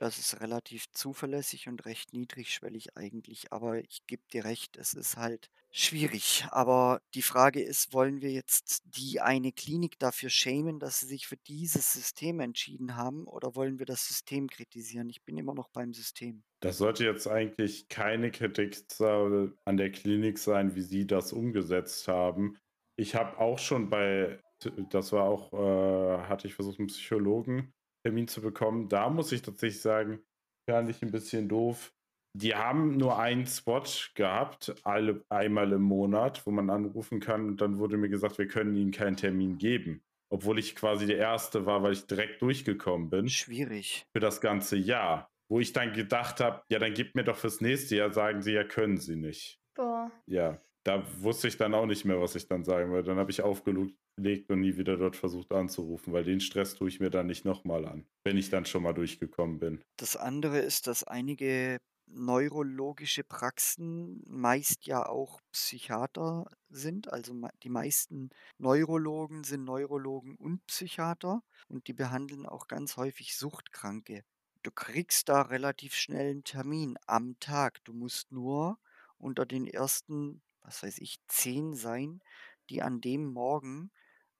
das 0.00 0.18
ist 0.18 0.40
relativ 0.40 0.90
zuverlässig 0.92 1.68
und 1.68 1.84
recht 1.84 2.14
niedrigschwellig 2.14 2.96
eigentlich, 2.96 3.52
aber 3.52 3.80
ich 3.84 4.06
gebe 4.06 4.22
dir 4.32 4.44
recht, 4.46 4.78
es 4.78 4.94
ist 4.94 5.18
halt 5.18 5.50
schwierig. 5.70 6.46
Aber 6.50 7.02
die 7.14 7.20
Frage 7.20 7.62
ist, 7.62 7.92
wollen 7.92 8.22
wir 8.22 8.32
jetzt 8.32 8.82
die 8.86 9.20
eine 9.20 9.52
Klinik 9.52 9.98
dafür 9.98 10.30
schämen, 10.30 10.78
dass 10.80 11.00
sie 11.00 11.06
sich 11.06 11.26
für 11.26 11.36
dieses 11.36 11.92
System 11.92 12.40
entschieden 12.40 12.96
haben 12.96 13.26
oder 13.26 13.54
wollen 13.54 13.78
wir 13.78 13.84
das 13.84 14.06
System 14.08 14.48
kritisieren? 14.48 15.10
Ich 15.10 15.22
bin 15.22 15.36
immer 15.36 15.54
noch 15.54 15.68
beim 15.68 15.92
System. 15.92 16.44
Das 16.60 16.76
sollte 16.78 17.04
jetzt 17.04 17.26
eigentlich 17.26 17.88
keine 17.88 18.30
Kritik 18.30 18.76
an 19.64 19.76
der 19.76 19.90
Klinik 19.90 20.38
sein, 20.38 20.74
wie 20.74 20.82
sie 20.82 21.06
das 21.06 21.32
umgesetzt 21.32 22.06
haben. 22.08 22.58
Ich 22.96 23.14
habe 23.14 23.38
auch 23.38 23.58
schon 23.58 23.88
bei 23.88 24.40
das 24.90 25.10
war 25.12 25.24
auch 25.24 25.54
äh, 25.54 26.18
hatte 26.28 26.46
ich 26.46 26.54
versucht, 26.54 26.78
'n 26.80 26.86
Psychologentermin 26.88 28.28
zu 28.28 28.42
bekommen. 28.42 28.90
Da 28.90 29.08
muss 29.08 29.32
ich 29.32 29.40
tatsächlich 29.40 29.80
sagen, 29.80 30.20
fand 30.68 30.90
ich 30.90 31.00
'n 31.02 31.10
bisschen 31.10 31.48
doof. 31.48 31.94
Die 32.36 32.54
haben 32.54 32.96
nur 32.98 33.18
einen 33.18 33.46
Spot 33.46 33.82
gehabt, 34.14 34.74
alle 34.84 35.24
einmal 35.30 35.72
im 35.72 35.80
Monat, 35.82 36.46
wo 36.46 36.50
man 36.50 36.68
anrufen 36.68 37.20
kann 37.20 37.46
und 37.48 37.60
dann 37.62 37.78
wurde 37.78 37.96
mir 37.96 38.10
gesagt, 38.10 38.36
wir 38.38 38.46
können 38.48 38.76
Ihnen 38.76 38.90
keinen 38.92 39.16
Termin 39.16 39.56
geben, 39.56 40.02
obwohl 40.30 40.58
ich 40.58 40.76
quasi 40.76 41.06
der 41.06 41.16
Erste 41.18 41.64
war, 41.64 41.82
weil 41.82 41.94
ich 41.94 42.06
direkt 42.06 42.42
durchgekommen 42.42 43.08
bin 43.08 43.38
Schwierig. 43.38 44.04
für 44.14 44.20
das 44.20 44.40
ganze 44.40 44.76
Jahr. 44.76 45.29
Wo 45.50 45.60
ich 45.60 45.72
dann 45.74 45.92
gedacht 45.92 46.40
habe: 46.40 46.62
„Ja, 46.70 46.78
dann 46.78 46.94
gebt 46.94 47.14
mir 47.16 47.24
doch 47.24 47.36
fürs 47.36 47.60
nächste 47.60 47.96
Jahr“ 47.96 48.12
sagen 48.12 48.42
sie: 48.42 48.52
„Ja, 48.52 48.64
können 48.64 48.98
sie 48.98 49.16
nicht.“ 49.16 49.60
Boah. 49.74 50.10
Ja, 50.26 50.62
da 50.84 51.04
wusste 51.22 51.48
ich 51.48 51.56
dann 51.58 51.74
auch 51.74 51.86
nicht 51.86 52.04
mehr, 52.04 52.20
was 52.20 52.34
ich 52.36 52.46
dann 52.48 52.64
sagen 52.64 52.90
wollte. 52.92 53.08
Dann 53.08 53.18
habe 53.18 53.30
ich 53.30 53.42
aufgelegt 53.42 54.50
und 54.50 54.60
nie 54.60 54.76
wieder 54.78 54.96
dort 54.96 55.16
versucht 55.16 55.52
anzurufen, 55.52 56.12
weil 56.12 56.24
den 56.24 56.40
Stress 56.40 56.74
tue 56.76 56.88
ich 56.88 57.00
mir 57.00 57.10
dann 57.10 57.26
nicht 57.26 57.44
noch 57.44 57.64
mal 57.64 57.86
an, 57.86 58.06
wenn 58.24 58.36
ich 58.38 58.50
dann 58.50 58.64
schon 58.66 58.82
mal 58.84 58.92
durchgekommen 58.94 59.58
bin. 59.58 59.82
Das 59.96 60.16
andere 60.16 60.58
ist, 60.60 60.86
dass 60.88 61.04
einige 61.04 61.78
neurologische 62.06 63.22
Praxen 63.22 64.20
meist 64.26 64.86
ja 64.86 65.06
auch 65.06 65.40
Psychiater 65.52 66.46
sind. 66.68 67.12
Also 67.12 67.34
die 67.62 67.68
meisten 67.68 68.30
Neurologen 68.58 69.44
sind 69.44 69.62
Neurologen 69.64 70.34
und 70.36 70.66
Psychiater 70.66 71.42
und 71.68 71.86
die 71.86 71.92
behandeln 71.92 72.46
auch 72.46 72.66
ganz 72.66 72.96
häufig 72.96 73.36
Suchtkranke. 73.36 74.22
Du 74.64 74.70
kriegst 74.70 75.30
da 75.30 75.40
relativ 75.42 75.94
schnell 75.94 76.32
'n 76.34 76.44
Termin 76.44 76.98
am 77.06 77.38
Tag. 77.40 77.82
Du 77.84 77.94
musst 77.94 78.30
nur 78.30 78.78
unter 79.16 79.46
den 79.46 79.66
ersten, 79.66 80.42
was 80.60 80.82
weiß 80.82 80.98
ich, 80.98 81.18
10 81.28 81.74
sein, 81.74 82.20
die 82.68 82.82
an 82.82 83.00
dem 83.00 83.24
Morgen, 83.32 83.90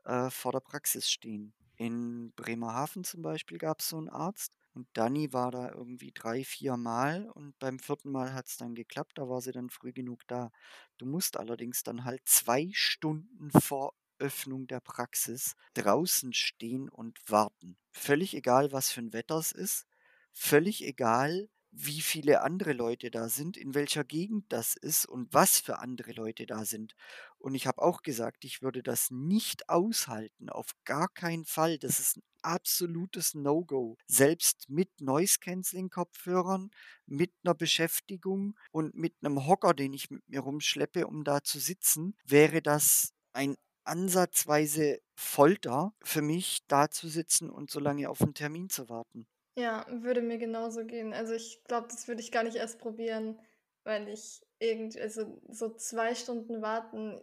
äh, 0.06 0.30
vor 0.30 0.52
der 0.52 0.60
Praxis 0.62 1.10
stehen. 1.12 1.54
In 1.76 2.32
Bremerhaven 2.34 3.04
zum 3.04 3.22
Beispiel 3.22 3.58
gab's 3.58 3.90
so 3.90 3.98
'n 3.98 4.08
Arzt 4.08 4.54
und 4.74 4.88
Dani 4.94 5.34
war 5.34 5.52
da 5.52 5.70
irgendwie 5.72 6.12
3, 6.14 6.44
4 6.46 6.78
Mal 6.78 7.28
und 7.30 7.58
beim 7.60 7.78
4. 7.78 8.10
Mal 8.10 8.34
hat's 8.34 8.56
dann 8.56 8.74
geklappt, 8.74 9.18
da 9.18 9.28
war 9.28 9.42
sie 9.42 9.52
dann 9.52 9.70
früh 9.70 9.92
genug 9.92 10.26
da. 10.28 10.50
Du 10.98 11.06
musst 11.06 11.36
allerdings 11.36 11.84
dann 11.84 12.06
halt 12.06 12.22
2 12.26 12.70
Stunden 12.72 13.50
vor 13.52 13.94
Öffnung 14.18 14.66
der 14.68 14.80
Praxis 14.80 15.56
draußen 15.74 16.32
stehen 16.34 16.88
und 16.88 17.18
warten. 17.30 17.76
Völlig 17.92 18.34
egal, 18.34 18.72
was 18.72 18.90
für 18.92 19.02
'n 19.02 19.12
Wetter 19.12 19.36
es 19.38 19.52
ist, 19.52 19.86
völlig 20.32 20.84
egal, 20.84 21.48
wie 21.72 22.00
viele 22.00 22.42
andere 22.42 22.72
Leute 22.72 23.10
da 23.12 23.28
sind, 23.28 23.56
in 23.56 23.74
welcher 23.74 24.02
Gegend 24.04 24.44
das 24.52 24.74
ist 24.76 25.06
und 25.06 25.32
was 25.32 25.60
für 25.60 25.78
andere 25.78 26.12
Leute 26.12 26.44
da 26.46 26.64
sind. 26.64 26.94
Und 27.38 27.54
ich 27.54 27.66
habe 27.68 27.80
auch 27.82 28.02
gesagt, 28.02 28.44
ich 28.44 28.60
würde 28.62 28.82
das 28.82 29.10
nicht 29.10 29.68
aushalten, 29.68 30.48
auf 30.50 30.72
gar 30.84 31.08
keinen 31.08 31.44
Fall. 31.44 31.78
Das 31.78 32.00
ist 32.00 32.16
'n 32.18 32.22
absolutes 32.42 33.34
No-Go. 33.34 33.96
Selbst 34.08 34.68
mit 34.68 35.00
Noise-Cancelling-Kopfhörern, 35.00 36.70
mit 37.06 37.32
'ner 37.44 37.54
Beschäftigung 37.54 38.56
und 38.72 38.94
mit 38.96 39.22
'nem 39.22 39.46
Hocker, 39.46 39.74
den 39.74 39.92
ich 39.92 40.10
mit 40.10 40.28
mir 40.28 40.40
rumschleppe, 40.40 41.06
um 41.06 41.22
da 41.24 41.42
zu 41.44 41.60
sitzen, 41.60 42.16
wäre 42.24 42.62
das 42.62 43.12
ein 43.32 43.56
ansatzweise 43.84 44.98
Folter 45.14 45.94
für 46.02 46.22
mich, 46.22 46.60
da 46.68 46.90
zu 46.90 47.08
sitzen 47.08 47.48
und 47.50 47.70
so 47.70 47.78
lange 47.80 48.08
auf 48.10 48.20
'n 48.22 48.34
Termin 48.34 48.68
zu 48.70 48.88
warten. 48.88 49.26
Ja, 49.60 49.84
würde 49.90 50.22
mir 50.22 50.38
genauso 50.38 50.84
gehen. 50.86 51.12
Also, 51.12 51.34
ich 51.34 51.64
glaube, 51.64 51.88
das 51.90 52.06
würde 52.08 52.20
ich 52.20 52.30
gar 52.32 52.44
nicht 52.44 52.56
erst 52.56 52.78
probieren, 52.78 53.38
weil 53.84 54.08
ich 54.08 54.40
irgend 54.58 54.96
also, 54.98 55.40
so 55.48 55.70
2 55.74 56.14
Stunden 56.14 56.62
warten, 56.62 57.20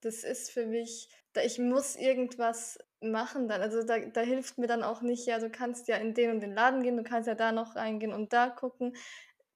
das 0.00 0.24
ist 0.24 0.50
für 0.50 0.66
mich 0.66 1.08
da 1.32 1.42
ich 1.42 1.58
muss 1.60 1.94
irgendwas 1.96 2.78
machen 3.00 3.46
dann. 3.48 3.60
Also, 3.62 3.84
da 3.84 3.98
da 4.00 4.20
hilft 4.22 4.58
mir 4.58 4.66
dann 4.66 4.82
auch 4.82 5.00
nicht: 5.02 5.26
„Ja, 5.26 5.38
du 5.38 5.50
kannst 5.50 5.86
ja 5.88 5.96
in 5.96 6.14
den 6.14 6.30
und 6.32 6.40
den 6.40 6.54
Laden 6.54 6.82
gehen, 6.82 6.96
du 6.96 7.04
kannst 7.04 7.28
ja 7.28 7.34
da 7.34 7.52
noch 7.52 7.76
reingehen 7.76 8.12
und 8.12 8.32
da 8.32 8.48
gucken.“ 8.50 8.96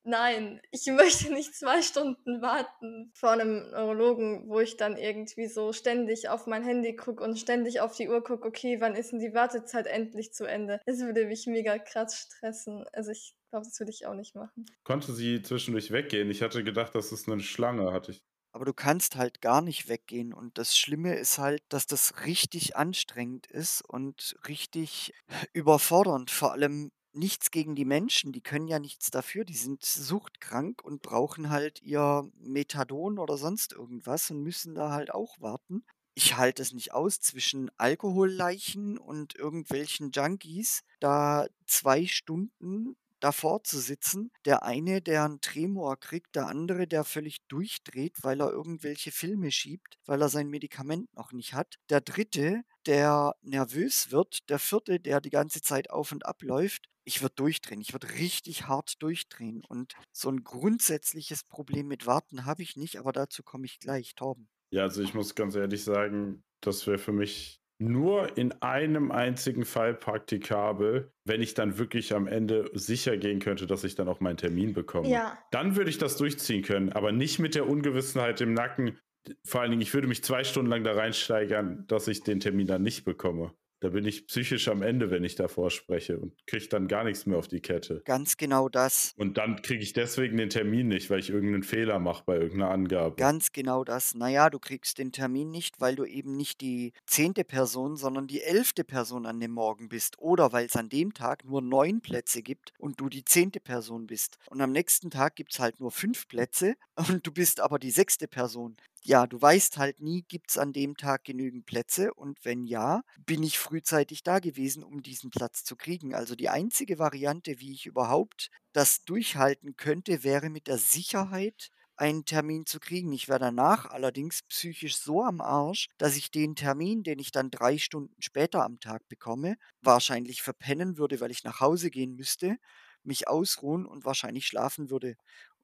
Nein, 0.06 0.60
ich 0.70 0.84
möchte 0.92 1.32
nicht 1.32 1.54
2 1.54 1.80
Stunden 1.80 2.42
warten 2.42 3.10
vor 3.14 3.36
'nem 3.36 3.70
Neurologen, 3.70 4.48
wo 4.50 4.60
ich 4.60 4.76
dann 4.76 4.98
irgendwie 4.98 5.46
so 5.46 5.72
ständig 5.72 6.28
auf 6.28 6.46
mein 6.46 6.62
Handy 6.62 6.94
gucke 6.94 7.24
und 7.24 7.38
ständig 7.38 7.80
auf 7.80 7.94
die 7.96 8.08
Uhr 8.10 8.22
gucke: 8.22 8.46
„Okay, 8.48 8.80
wann 8.82 8.96
ist 8.96 9.14
'n 9.14 9.18
die 9.18 9.32
Wartezeit 9.32 9.86
endlich 9.86 10.34
zu 10.34 10.44
Ende?“ 10.44 10.78
Das 10.84 10.98
würde 11.00 11.24
mich 11.26 11.46
mega 11.46 11.78
krass 11.78 12.16
stressen. 12.18 12.84
Also, 12.92 13.12
ich 13.12 13.34
glaube, 13.50 13.64
das 13.66 13.80
würde 13.80 13.92
ich 13.92 14.06
auch 14.06 14.14
nicht 14.14 14.34
machen. 14.34 14.66
Konnte 14.86 15.14
sie 15.14 15.40
zwischendurch 15.42 15.90
weggehen? 15.92 16.30
Ich 16.30 16.42
hatte 16.42 16.62
gedacht, 16.62 16.94
das 16.94 17.10
ist 17.10 17.26
'ne 17.26 17.40
Schlange, 17.40 17.90
hatte 17.92 18.12
ich 18.12 18.20
Aber 18.54 18.64
du 18.66 18.72
kannst 18.72 19.16
halt 19.16 19.40
gar 19.40 19.62
nicht 19.62 19.88
weggehen 19.88 20.32
und 20.32 20.58
das 20.58 20.78
Schlimme 20.78 21.16
ist 21.16 21.38
halt, 21.38 21.64
dass 21.70 21.88
das 21.88 22.24
richtig 22.24 22.76
anstrengend 22.76 23.48
ist 23.48 23.82
und 23.84 24.36
richtig 24.46 25.12
überfordernd. 25.52 26.30
Vor 26.30 26.52
allem 26.52 26.92
nichts 27.14 27.50
gegen 27.50 27.74
die 27.74 27.84
Menschen, 27.84 28.32
die 28.32 28.40
können 28.42 28.68
ja 28.68 28.78
nichts 28.78 29.10
dafür. 29.10 29.44
Die 29.44 29.54
sind 29.56 29.84
suchtkrank 29.84 30.82
und 30.84 31.02
brauchen 31.02 31.50
halt 31.50 31.80
ihr 31.82 32.28
Methadon 32.40 33.18
oder 33.18 33.36
sonst 33.38 33.72
irgendwas 33.72 34.30
und 34.30 34.42
müssen 34.42 34.74
da 34.74 34.90
halt 34.92 35.12
auch 35.12 35.40
warten. 35.40 35.84
Ich 36.14 36.36
halte 36.36 36.62
es 36.62 36.72
nicht 36.72 36.92
aus, 36.92 37.20
zwischen 37.20 37.70
Alkoholleichen 37.78 38.98
und 38.98 39.34
irgendwelchen 39.34 40.10
Junkies 40.12 40.82
da 41.00 41.46
2 41.66 42.06
Stunden 42.06 42.96
davor 43.20 43.64
zu 43.64 43.78
sitzen. 43.80 44.30
Der 44.44 44.62
eine, 44.64 45.00
der 45.02 45.24
'n 45.24 45.40
Tremor 45.40 45.96
kriegt, 45.98 46.36
der 46.36 46.46
andere, 46.48 46.86
der 46.86 47.04
völlig 47.04 47.38
durchdreht, 47.48 48.18
weil 48.22 48.40
er 48.40 48.50
irgendwelche 48.50 49.10
Filme 49.12 49.50
schiebt, 49.50 49.98
weil 50.06 50.20
er 50.22 50.28
sein 50.28 50.48
Medikament 50.50 51.12
noch 51.14 51.32
nicht 51.32 51.54
hat. 51.54 51.76
Der 51.90 52.00
Dritte, 52.00 52.62
der 52.86 53.34
nervös 53.42 54.10
wird. 54.12 54.48
Der 54.50 54.58
Vierte, 54.58 55.00
der 55.00 55.20
die 55.20 55.30
ganze 55.30 55.62
Zeit 55.62 55.90
auf 55.90 56.12
und 56.12 56.26
ab 56.26 56.42
läuft. 56.42 56.86
Ich 57.04 57.22
würde 57.22 57.34
durchdrehen. 57.36 57.80
Ich 57.80 57.92
würde 57.92 58.10
richtig 58.14 58.66
hart 58.68 59.02
durchdrehen 59.02 59.62
und 59.66 59.94
so 60.12 60.28
'n 60.30 60.44
grundsätzliches 60.44 61.44
Problem 61.44 61.88
mit 61.88 62.06
Warten 62.06 62.46
habe 62.46 62.62
ich 62.62 62.76
nicht, 62.76 62.98
aber 62.98 63.12
dazu 63.12 63.42
komme 63.42 63.66
ich 63.66 63.78
gleich. 63.80 64.14
Torben? 64.14 64.48
Ja, 64.72 64.82
also, 64.82 65.02
ich 65.02 65.14
muss 65.14 65.34
ganz 65.34 65.54
ehrlich 65.54 65.84
sagen, 65.84 66.42
das 66.60 66.86
wäre 66.86 66.98
für 66.98 67.12
mich 67.12 67.60
nur 67.78 68.36
in 68.38 68.52
einem 68.62 69.10
einzigen 69.10 69.64
Fall 69.64 69.94
praktikabel, 69.94 71.12
wenn 71.24 71.42
ich 71.42 71.54
dann 71.54 71.76
wirklich 71.78 72.14
am 72.14 72.26
Ende 72.26 72.70
sicher 72.74 73.16
gehen 73.16 73.40
könnte, 73.40 73.66
dass 73.66 73.84
ich 73.84 73.94
dann 73.94 74.08
auch 74.08 74.20
meinen 74.20 74.36
Termin 74.36 74.72
bekomme. 74.72 75.08
Ja. 75.10 75.44
Dann 75.50 75.76
würde 75.76 75.90
ich 75.90 75.98
das 75.98 76.16
durchziehen 76.16 76.62
können, 76.62 76.92
aber 76.92 77.12
nicht 77.12 77.38
mit 77.40 77.54
der 77.54 77.68
Ungewissenheit 77.68 78.40
im 78.40 78.54
Nacken. 78.54 78.98
Vor 79.46 79.60
allen 79.60 79.70
Dingen, 79.70 79.82
ich 79.82 79.92
würde 79.94 80.08
mich 80.08 80.22
2 80.24 80.44
Stunden 80.44 80.70
lang 80.70 80.84
da 80.84 80.92
reinsteigern, 80.92 81.84
dass 81.86 82.08
ich 82.08 82.22
den 82.22 82.40
Termin 82.40 82.66
dann 82.66 82.82
nicht 82.82 83.04
bekomme. 83.04 83.52
Da 83.80 83.90
bin 83.90 84.06
ich 84.06 84.26
psychisch 84.26 84.68
am 84.68 84.82
Ende, 84.82 85.10
wenn 85.10 85.24
ich 85.24 85.34
davor 85.34 85.70
spreche 85.70 86.18
und 86.18 86.46
kriege 86.46 86.68
dann 86.68 86.88
gar 86.88 87.04
nix 87.04 87.26
mehr 87.26 87.36
auf 87.38 87.48
die 87.48 87.60
Kette. 87.60 88.06
Ganz 88.06 88.36
genau 88.36 88.68
das. 88.68 89.14
Und 89.16 89.36
dann 89.38 89.62
kriege 89.62 89.82
ich 89.82 89.92
deswegen 89.92 90.36
den 90.38 90.50
Termin 90.50 90.88
nicht, 90.88 91.10
weil 91.10 91.20
ich 91.20 91.30
irgend 91.30 91.52
'nen 91.52 91.62
Fehler 91.62 91.98
mache 92.00 92.24
bei 92.26 92.36
irgend 92.36 92.58
'ner 92.58 92.70
Angabe. 92.70 93.16
Ganz 93.18 93.52
genau 93.52 93.84
das. 93.84 94.14
Na 94.16 94.28
ja, 94.28 94.50
du 94.50 94.58
kriegst 94.58 94.98
den 94.98 95.12
Termin 95.12 95.50
nicht, 95.52 95.80
weil 95.80 95.94
du 95.94 96.04
eben 96.04 96.36
nicht 96.36 96.60
die 96.60 96.92
10. 97.06 97.44
Person, 97.44 97.96
sondern 97.96 98.26
die 98.26 98.42
11. 98.42 98.82
Person 98.82 99.24
an 99.24 99.38
dem 99.38 99.52
Morgen 99.52 99.88
bist 99.88 100.18
oder 100.18 100.52
weil's 100.52 100.74
an 100.74 100.88
dem 100.88 101.14
Tag 101.14 101.44
nur 101.44 101.62
9 101.62 102.00
Plätze 102.00 102.42
gibt 102.42 102.72
und 102.76 103.00
du 103.00 103.08
die 103.08 103.24
10. 103.24 103.60
Person 103.60 104.08
bist. 104.08 104.36
Und 104.50 104.60
am 104.60 104.72
nächsten 104.72 105.10
Tag 105.10 105.36
gibt's 105.36 105.60
halt 105.60 105.78
nur 105.78 105.92
5 105.92 106.26
Plätze 106.26 106.74
und 106.96 107.24
du 107.24 107.30
bist 107.30 107.60
aber 107.60 107.78
die 107.78 107.92
6. 107.92 108.26
Person. 108.26 108.76
Ja, 109.06 109.26
du 109.26 109.40
weißt 109.40 109.76
halt 109.76 110.00
nie, 110.00 110.22
gibt's 110.22 110.56
an 110.56 110.72
dem 110.72 110.96
Tag 110.96 111.24
genügend 111.24 111.66
Plätze 111.66 112.14
und 112.14 112.42
wenn 112.44 112.64
ja, 112.64 113.02
bin 113.18 113.42
ich 113.42 113.58
frühzeitig 113.58 114.22
da 114.22 114.38
gewesen, 114.38 114.82
um 114.82 115.02
diesen 115.02 115.30
Platz 115.30 115.62
zu 115.62 115.76
kriegen. 115.76 116.14
Also, 116.14 116.34
die 116.34 116.48
einzige 116.48 116.98
Variante, 116.98 117.60
wie 117.60 117.72
ich 117.72 117.84
überhaupt 117.86 118.50
das 118.72 119.04
durchhalten 119.04 119.76
könnte, 119.76 120.24
wäre 120.24 120.48
mit 120.48 120.66
der 120.68 120.78
Sicherheit 120.78 121.68
einen 121.96 122.24
Termin 122.24 122.64
zu 122.66 122.80
kriegen. 122.80 123.12
Ich 123.12 123.28
wäre 123.28 123.38
danach 123.38 123.86
allerdings 123.90 124.42
psychisch 124.48 124.96
so 124.96 125.22
am 125.22 125.40
Arsch, 125.42 125.88
dass 125.98 126.16
ich 126.16 126.30
den 126.30 126.56
Termin, 126.56 127.02
den 127.02 127.18
ich 127.18 127.30
dann 127.30 127.50
3 127.50 127.76
Stunden 127.78 128.20
später 128.22 128.64
am 128.64 128.80
Tag 128.80 129.06
bekomme, 129.08 129.56
wahrscheinlich 129.82 130.40
verpennen 130.42 130.96
würde, 130.96 131.20
weil 131.20 131.30
ich 131.30 131.44
nach 131.44 131.60
Hause 131.60 131.90
gehen 131.90 132.16
müsste, 132.16 132.56
mich 133.04 133.28
ausruhen 133.28 133.84
und 133.86 134.04
wahrscheinlich 134.06 134.46
schlafen 134.46 134.88
würde. 134.90 135.14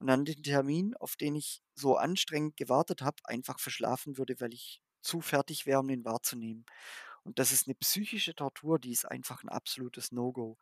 Und 0.00 0.08
dann 0.08 0.24
den 0.26 0.42
Termin, 0.42 0.96
auf 0.96 1.16
den 1.16 1.36
ich 1.36 1.62
so 1.76 1.96
anstrengend 1.96 2.56
gewartet 2.58 3.02
habe, 3.02 3.18
einfach 3.24 3.60
verschlafen 3.60 4.18
würde, 4.18 4.40
weil 4.40 4.54
ich 4.54 4.82
zu 5.02 5.20
fertig 5.22 5.66
wäre, 5.66 5.80
um 5.80 5.88
den 5.88 6.04
wahrzunehmen. 6.04 6.66
Und 7.24 7.38
das 7.38 7.52
ist 7.52 7.66
eine 7.68 7.74
psychische 7.76 8.34
Tortur, 8.34 8.78
die 8.78 8.92
ist 8.92 9.04
einfach 9.06 9.42
ein 9.42 9.48
absolutes 9.48 10.12
No-Go. 10.12 10.58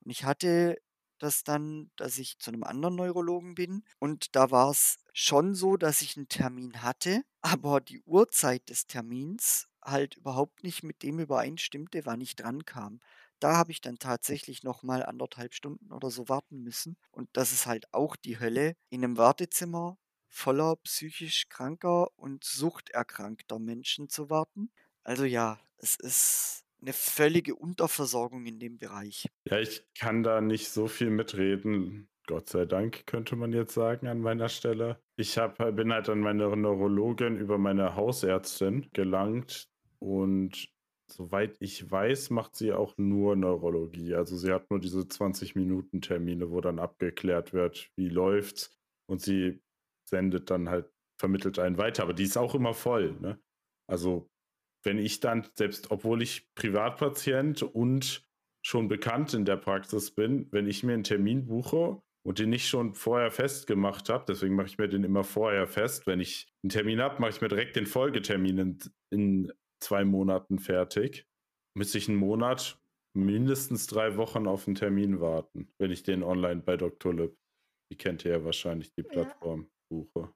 Und 0.00 0.10
ich 0.10 0.24
hatte 0.24 0.78
das 1.18 1.42
dann, 1.44 1.90
dass 1.96 2.18
ich 2.18 2.38
zu 2.38 2.50
einem 2.50 2.64
anderen 2.64 2.94
Neurologen 2.96 3.54
bin 3.54 3.84
und 3.98 4.36
da 4.36 4.50
war 4.52 4.70
es 4.70 4.98
schon 5.12 5.54
so, 5.54 5.76
dass 5.76 6.02
ich 6.02 6.16
einen 6.16 6.28
Termin 6.28 6.82
hatte, 6.82 7.22
aber 7.42 7.80
die 7.80 8.00
Uhrzeit 8.02 8.68
des 8.70 8.86
Termins 8.86 9.68
halt 9.84 10.16
überhaupt 10.16 10.62
nicht 10.64 10.82
mit 10.82 11.02
dem 11.02 11.18
übereinstimmte, 11.18 12.06
wann 12.06 12.20
ich 12.20 12.36
drankam. 12.36 13.00
Da 13.40 13.56
habe 13.56 13.72
ich 13.72 13.80
dann 13.80 13.98
tatsächlich 13.98 14.62
noch 14.62 14.82
mal 14.82 15.02
1,5 15.02 15.52
Stunden 15.54 15.92
oder 15.92 16.10
so 16.10 16.28
warten 16.28 16.62
müssen 16.62 16.96
und 17.10 17.28
das 17.32 17.52
ist 17.52 17.66
halt 17.66 17.92
auch 17.92 18.16
die 18.16 18.38
Hölle, 18.40 18.74
in 18.90 19.04
einem 19.04 19.16
Wartezimmer 19.16 19.98
voller 20.28 20.76
psychisch 20.76 21.48
kranker 21.48 22.08
und 22.16 22.44
suchterkrankter 22.44 23.58
Menschen 23.58 24.08
zu 24.08 24.30
warten. 24.30 24.70
Also 25.04 25.24
ja, 25.24 25.60
es 25.78 25.96
ist 25.96 26.64
eine 26.80 26.92
völlige 26.92 27.54
Unterversorgung 27.56 28.46
in 28.46 28.58
dem 28.58 28.78
Bereich. 28.78 29.26
Ja, 29.46 29.58
ich 29.58 29.86
kann 29.98 30.22
da 30.22 30.40
nicht 30.40 30.68
so 30.68 30.86
viel 30.88 31.10
mitreden. 31.10 32.08
Gott 32.26 32.48
sei 32.50 32.66
Dank, 32.66 33.06
könnte 33.06 33.36
man 33.36 33.52
jetzt 33.52 33.72
sagen 33.72 34.06
an 34.06 34.20
meiner 34.20 34.50
Stelle. 34.50 35.00
Ich 35.16 35.38
hab, 35.38 35.56
bin 35.74 35.92
halt 35.92 36.08
an 36.10 36.20
meine 36.20 36.54
Neurologin 36.54 37.36
über 37.36 37.56
meine 37.56 37.94
Hausärztin 37.94 38.90
gelangt 38.92 39.68
und 39.98 40.68
soweit 41.10 41.56
ich 41.60 41.90
weiß, 41.90 42.30
macht 42.30 42.56
sie 42.56 42.72
auch 42.72 42.94
nur 42.96 43.36
Neurologie. 43.36 44.14
Also 44.14 44.36
sie 44.36 44.52
hat 44.52 44.70
nur 44.70 44.80
diese 44.80 45.00
20-Minuten-Termine, 45.00 46.50
wo 46.50 46.60
dann 46.60 46.78
abgeklärt 46.78 47.52
wird, 47.52 47.90
wie 47.96 48.08
läuft's 48.08 48.76
und 49.08 49.20
sie 49.20 49.60
sendet 50.08 50.50
dann 50.50 50.68
halt, 50.68 50.90
vermittelt 51.20 51.58
einen 51.58 51.78
weiter. 51.78 52.02
Aber 52.02 52.14
die 52.14 52.24
ist 52.24 52.36
auch 52.36 52.54
immer 52.54 52.74
voll. 52.74 53.16
Ne? 53.20 53.40
Also 53.88 54.28
wenn 54.84 54.98
ich 54.98 55.20
dann, 55.20 55.46
selbst 55.54 55.90
obwohl 55.90 56.22
ich 56.22 56.48
Privatpatient 56.54 57.62
und 57.62 58.24
schon 58.64 58.88
bekannt 58.88 59.34
in 59.34 59.44
der 59.44 59.56
Praxis 59.56 60.14
bin, 60.14 60.46
wenn 60.52 60.66
ich 60.66 60.82
mir 60.82 60.94
einen 60.94 61.04
Termin 61.04 61.46
buche 61.46 62.00
und 62.24 62.38
den 62.38 62.50
nicht 62.50 62.68
schon 62.68 62.94
vorher 62.94 63.30
festgemacht 63.30 64.08
habe, 64.08 64.24
deswegen 64.28 64.54
mache 64.54 64.66
ich 64.66 64.78
mir 64.78 64.88
den 64.88 65.04
immer 65.04 65.24
vorher 65.24 65.66
fest, 65.66 66.06
wenn 66.06 66.20
ich 66.20 66.48
einen 66.62 66.70
Termin 66.70 67.00
habe, 67.00 67.20
mache 67.20 67.30
ich 67.30 67.40
mir 67.40 67.48
direkt 67.48 67.76
den 67.76 67.86
Folgetermin 67.86 68.58
in, 68.58 68.78
in 69.10 69.52
zwei 69.80 70.04
Monaten 70.04 70.58
fertig, 70.58 71.26
müsste 71.74 71.98
ich 71.98 72.08
einen 72.08 72.18
Monat, 72.18 72.80
mindestens 73.14 73.86
drei 73.86 74.16
Wochen 74.16 74.46
auf 74.46 74.66
einen 74.66 74.76
Termin 74.76 75.20
warten, 75.20 75.72
wenn 75.78 75.90
ich 75.90 76.02
den 76.02 76.22
online 76.22 76.62
bei 76.62 76.76
Dr. 76.76 77.14
Lip, 77.14 77.36
die 77.90 77.96
kennt 77.96 78.24
ihr 78.24 78.32
ja 78.32 78.44
wahrscheinlich, 78.44 78.92
die 78.92 79.02
Plattform, 79.02 79.62
ja. 79.62 79.68
buche. 79.88 80.32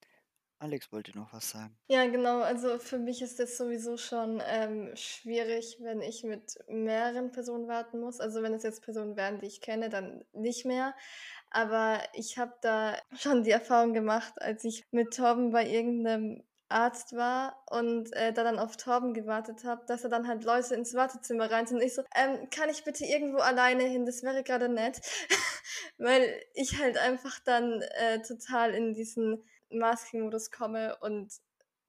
Alex 0.62 0.93
wollte 0.93 1.16
noch 1.18 1.32
was 1.32 1.51
sagen. 1.51 1.76
Ja, 1.88 2.07
genau. 2.07 2.40
Also 2.40 2.78
für 2.78 2.99
mich 2.99 3.20
ist 3.20 3.40
das 3.40 3.57
sowieso 3.57 3.97
schon 3.97 4.40
ähm, 4.47 4.95
schwierig, 4.95 5.78
wenn 5.80 6.01
ich 6.01 6.22
mit 6.22 6.57
mehreren 6.68 7.32
Personen 7.32 7.66
warten 7.66 7.99
muss. 7.99 8.20
Also 8.20 8.45
wenn 8.45 8.55
es 8.55 8.62
jetzt 8.62 8.84
Personen 8.84 9.16
wären, 9.16 9.40
die 9.40 9.47
ich 9.47 9.61
kenne, 9.61 9.88
dann 9.88 10.24
nicht 10.32 10.64
mehr. 10.64 10.95
Aber 11.51 12.01
ich 12.14 12.38
habe 12.38 12.55
da 12.62 12.97
schon 13.16 13.43
die 13.43 13.51
Erfahrung 13.51 13.93
gemacht, 13.93 14.34
als 14.40 14.62
ich 14.62 14.84
mit 14.93 15.12
Torben 15.16 15.51
bei 15.51 15.68
irgendeinem 15.68 16.45
Arzt 16.73 17.14
war 17.14 17.62
und 17.70 18.12
äh, 18.14 18.33
da 18.33 18.45
dann 18.45 18.59
auf 18.59 18.77
Torben 18.77 19.14
gewartet 19.14 19.64
habe, 19.64 19.85
dass 19.87 20.05
er 20.05 20.11
dann 20.11 20.27
halt 20.27 20.45
Leute 20.45 20.75
ins 20.75 20.95
Wartezimmer 20.95 21.51
rein 21.51 21.66
und 21.68 21.81
ich 21.81 21.95
so, 21.95 22.03
ähm, 22.14 22.49
kann 22.51 22.68
ich 22.68 22.85
bitte 22.85 23.05
irgendwo 23.05 23.39
alleine 23.39 23.85
hin? 23.85 24.07
Das 24.07 24.23
wäre 24.23 24.43
gerade 24.43 24.68
nett. 24.68 25.01
Weil 25.99 26.35
ich 26.55 26.81
halt 26.81 26.99
einfach 26.99 27.39
dann 27.45 27.83
äh, 27.83 28.23
total 28.23 28.75
in 28.75 28.95
diesen 28.95 29.45
Masking-Modus 29.70 30.51
komme 30.51 30.97
und 31.01 31.33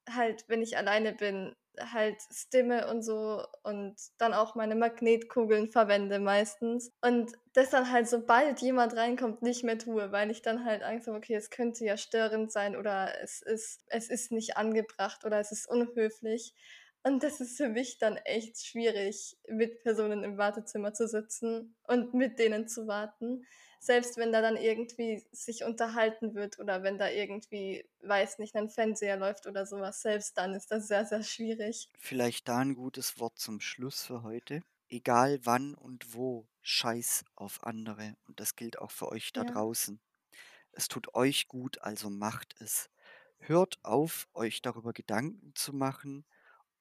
halt, 0.09 0.45
wenn 0.47 0.61
ich 0.61 0.77
alleine 0.77 1.13
bin, 1.13 1.55
halt 1.79 2.17
stimme 2.31 2.87
und 2.87 3.01
so 3.03 3.43
und 3.63 3.95
dann 4.17 4.33
auch 4.33 4.55
meine 4.55 4.75
Magnetkugeln 4.75 5.67
verwende 5.71 6.19
meistens. 6.19 6.91
Und 7.01 7.31
das 7.53 7.69
dann 7.71 7.91
halt, 7.91 8.07
sobald 8.07 8.61
jemand 8.61 8.95
reinkommt, 8.95 9.41
nicht 9.41 9.63
mehr 9.63 9.77
tue, 9.77 10.11
weil 10.11 10.31
ich 10.31 10.41
dann 10.41 10.65
halt 10.65 10.83
Angst 10.83 11.07
habe, 11.07 11.17
okay, 11.17 11.35
es 11.35 11.49
könnte 11.49 11.85
ja 11.85 11.97
störend 11.97 12.51
sein 12.51 12.75
oder 12.75 13.21
es 13.21 13.41
ist, 13.41 13.83
es 13.87 14.09
ist 14.09 14.31
nicht 14.31 14.57
angebracht 14.57 15.25
oder 15.25 15.39
es 15.39 15.51
ist 15.51 15.67
unhöflich. 15.69 16.53
Und 17.03 17.23
das 17.23 17.41
ist 17.41 17.57
für 17.57 17.69
mich 17.69 17.97
dann 17.97 18.17
echt 18.17 18.65
schwierig, 18.65 19.37
mit 19.47 19.81
Personen 19.83 20.23
im 20.23 20.37
Wartezimmer 20.37 20.93
zu 20.93 21.07
sitzen 21.07 21.75
und 21.83 22.13
mit 22.13 22.39
denen 22.39 22.67
zu 22.67 22.87
warten 22.87 23.45
selbst 23.83 24.15
wenn 24.15 24.31
da 24.31 24.41
dann 24.41 24.55
irgendwie 24.55 25.25
sich 25.31 25.65
unterhalten 25.65 26.35
wird 26.35 26.57
oder 26.57 26.83
wenn 26.83 26.97
da 26.97 27.09
irgendwie, 27.09 27.85
weiß 28.01 28.39
nicht, 28.39 28.55
ein 28.55 28.69
Fernseher 28.69 29.17
läuft 29.17 29.45
oder 29.45 29.65
sowas, 29.65 30.01
selbst 30.01 30.37
dann 30.37 30.53
ist 30.53 30.71
das 30.71 30.87
sehr, 30.87 31.05
sehr 31.05 31.21
schwierig. 31.21 31.89
Vielleicht 31.97 32.47
da 32.47 32.59
ein 32.59 32.75
gutes 32.75 33.19
Wort 33.19 33.37
zum 33.37 33.59
Schluss 33.59 34.05
für 34.05 34.23
heute. 34.23 34.63
Egal 34.87 35.39
wann 35.43 35.75
und 35.75 36.13
wo, 36.13 36.47
scheiß 36.61 37.25
auf 37.35 37.63
andere. 37.63 38.15
Und 38.27 38.39
das 38.39 38.55
gilt 38.55 38.79
auch 38.79 38.91
für 38.91 39.09
euch 39.11 39.33
da 39.33 39.41
ja. 39.41 39.51
draußen. 39.51 39.99
Es 40.71 40.87
tut 40.87 41.13
euch 41.13 41.49
gut, 41.49 41.81
also 41.81 42.09
macht 42.09 42.55
es. 42.61 42.89
Hört 43.39 43.79
auf, 43.83 44.29
euch 44.33 44.61
darüber 44.61 44.93
Gedanken 44.93 45.51
zu 45.55 45.73
machen, 45.73 46.23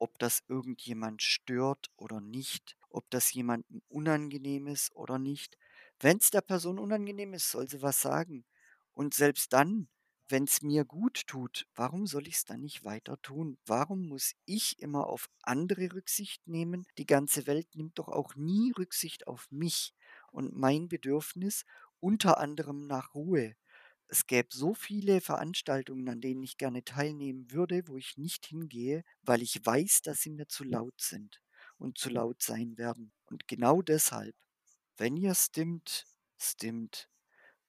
ob 0.03 0.19
das 0.19 0.43
irgendjemand 0.49 1.23
stört 1.23 1.91
oder 1.97 2.21
nicht, 2.21 2.77
ob 2.91 3.09
das 3.11 3.33
jemandem 3.33 3.83
unangenehm 3.89 4.67
ist 4.67 4.95
oder 4.97 5.19
nicht. 5.19 5.57
Wenn 6.01 6.19
es 6.19 6.31
der 6.31 6.41
Person 6.43 6.79
unangenehm 6.79 7.35
ist, 7.35 7.51
soll 7.51 7.69
sie 7.69 7.83
was 7.83 8.01
sagen. 8.03 8.45
Und 8.95 9.15
selbst 9.15 9.53
dann, 9.53 9.89
wenn 10.29 10.45
es 10.45 10.63
mir 10.63 10.85
gut 10.85 11.27
tut, 11.27 11.67
warum 11.75 12.07
soll 12.07 12.27
ich 12.27 12.35
es 12.37 12.45
dann 12.45 12.61
nicht 12.63 12.85
weiter 12.85 13.21
tun? 13.23 13.59
Warum 13.67 14.09
muss 14.09 14.33
ich 14.45 14.79
immer 14.81 15.07
auf 15.07 15.29
andere 15.43 15.93
Rücksicht 15.95 16.47
nehmen? 16.49 16.87
Die 16.99 17.07
ganze 17.07 17.47
Welt 17.47 17.69
nimmt 17.75 17.99
doch 17.99 18.09
auch 18.09 18.35
nie 18.35 18.73
Rücksicht 18.73 19.27
auf 19.27 19.47
mich 19.51 19.95
und 20.31 20.57
mein 20.57 20.89
Bedürfnis, 20.89 21.65
unter 22.01 22.39
anderem 22.39 22.87
nach 22.87 23.15
Ruhe. 23.15 23.55
Es 24.13 24.27
gäbe 24.27 24.49
so 24.53 24.75
viele 24.75 25.21
Veranstaltungen, 25.21 26.09
an 26.09 26.21
denen 26.21 26.43
ich 26.43 26.59
gerne 26.59 26.85
teilnehmen 26.85 27.51
würde, 27.51 27.83
wo 27.87 27.97
ich 27.97 28.19
nicht 28.19 28.45
hingehe, 28.47 29.05
weil 29.23 29.41
ich 29.41 29.65
weiß, 29.65 30.03
dass 30.03 30.21
sie 30.21 30.31
mir 30.31 30.49
zu 30.49 30.65
laut 30.65 31.01
sind 31.01 31.41
und 31.79 31.97
zu 31.97 32.11
laut 32.11 32.43
sein 32.43 32.77
werden. 32.77 33.13
Und 33.25 33.49
genau 33.49 33.81
deshalb 33.81 34.35
wenn 34.97 35.17
ihr 35.17 35.35
stimmt, 35.35 36.07
stimmt. 36.39 37.09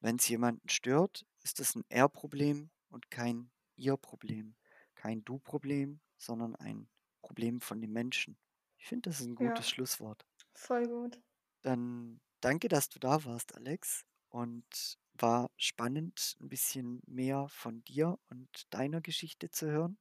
Wenn 0.02 0.18
es 0.18 0.28
jemanden 0.28 0.68
stört, 0.70 1.26
ist 1.42 1.60
es 1.60 1.76
ein 1.76 1.84
Er-Problem 1.90 2.70
und 2.90 3.10
kein 3.10 3.50
Ihr-Problem. 3.76 4.56
Kein 4.96 5.24
Du-Problem, 5.24 6.02
sondern 6.18 6.56
ein 6.56 6.88
Problem 7.22 7.62
von 7.62 7.82
den 7.82 7.92
Menschen. 7.92 8.38
Ich 8.78 8.88
finde, 8.88 9.10
das 9.10 9.20
ist 9.20 9.28
ein 9.28 9.36
gutes 9.36 9.66
ja, 9.66 9.76
Schlusswort. 9.76 10.26
Voll 10.54 10.88
gut. 10.88 11.20
Dann 11.62 12.20
danke, 12.42 12.68
dass 12.68 12.90
du 12.90 13.00
da 13.00 13.24
warst, 13.26 13.56
Alex. 13.56 14.06
Und 14.30 15.00
war 15.24 15.50
spannend, 15.56 16.36
ein 16.42 16.50
bisschen 16.50 17.02
mehr 17.08 17.48
von 17.50 17.82
dir 17.86 18.20
und 18.30 18.50
deiner 18.72 19.00
Geschichte 19.00 19.50
zu 19.50 19.68
hören. 19.72 19.98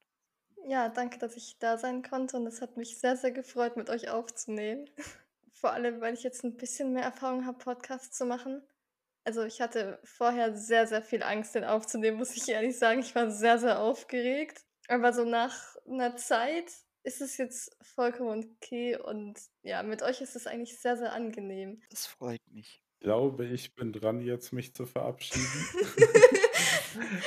Ja, 0.67 0.89
danke, 0.89 1.19
dass 1.19 1.37
ich 1.37 1.59
da 1.61 1.79
sein 1.79 2.03
konnte 2.03 2.37
und 2.37 2.47
es 2.47 2.61
hat 2.61 2.77
mich 2.77 2.99
sehr, 2.99 3.17
sehr 3.17 3.31
gefreut, 3.31 3.77
mit 3.77 3.89
euch 3.89 4.11
aufzunehmen. 4.11 4.91
Vor 5.53 5.73
allem, 5.73 6.01
weil 6.01 6.15
ich 6.15 6.25
jetzt 6.25 6.43
ein 6.45 6.57
bisschen 6.57 6.93
mehr 6.93 7.05
Erfahrung 7.05 7.47
habe, 7.47 7.59
Podcasts 7.59 8.19
zu 8.19 8.27
machen. 8.27 8.63
Also, 9.25 9.45
ich 9.45 9.61
hatte 9.61 10.01
vorher 10.03 10.57
sehr, 10.57 10.89
sehr 10.89 11.03
viel 11.03 11.23
Angst, 11.23 11.55
den 11.55 11.63
aufzunehmen, 11.63 12.19
muss 12.19 12.37
ich 12.37 12.49
ehrlich 12.49 12.77
sagen. 12.77 13.01
Ich 13.01 13.15
war 13.15 13.31
sehr, 13.31 13.59
sehr 13.59 13.79
aufgeregt. 13.79 14.65
Aber 14.89 15.13
so 15.13 15.25
nach 15.25 15.77
einer 15.87 16.17
Zeit 16.17 16.73
ist 17.05 17.21
es 17.21 17.37
jetzt 17.37 17.77
vollkommen 17.81 18.57
okay 18.57 18.97
und 18.97 19.39
ja, 19.63 19.85
mit 19.85 20.03
euch 20.03 20.21
ist 20.21 20.35
es 20.35 20.49
eigentlich 20.49 20.81
sehr, 20.81 20.97
sehr 20.97 21.13
angenehm. 21.13 21.81
Das 21.91 22.07
freut 22.07 22.43
mich. 22.49 22.83
Ich 23.03 23.05
glaube, 23.05 23.47
ich 23.47 23.75
bin 23.75 23.93
dran, 23.93 24.21
jetzt 24.21 24.53
mich 24.53 24.75
zu 24.75 24.87
verabschieden. 24.87 25.43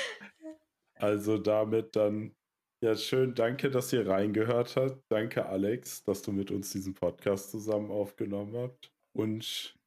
also 0.95 1.37
damit 1.37 1.97
dann 1.97 2.33
ja, 2.81 2.95
schön. 2.95 3.35
Danke, 3.35 3.69
dass 3.69 3.91
ihr 3.91 4.07
reingehört 4.07 4.77
habt. 4.77 5.03
Danke, 5.09 5.47
Alex, 5.47 6.01
dass 6.03 6.21
du 6.21 6.31
mit 6.31 6.49
uns 6.49 6.69
diesen 6.69 6.93
Podcast 6.93 7.51
zusammen 7.51 7.91
aufgenommen 7.91 8.55
habt. 8.55 8.93
Und 9.11 9.77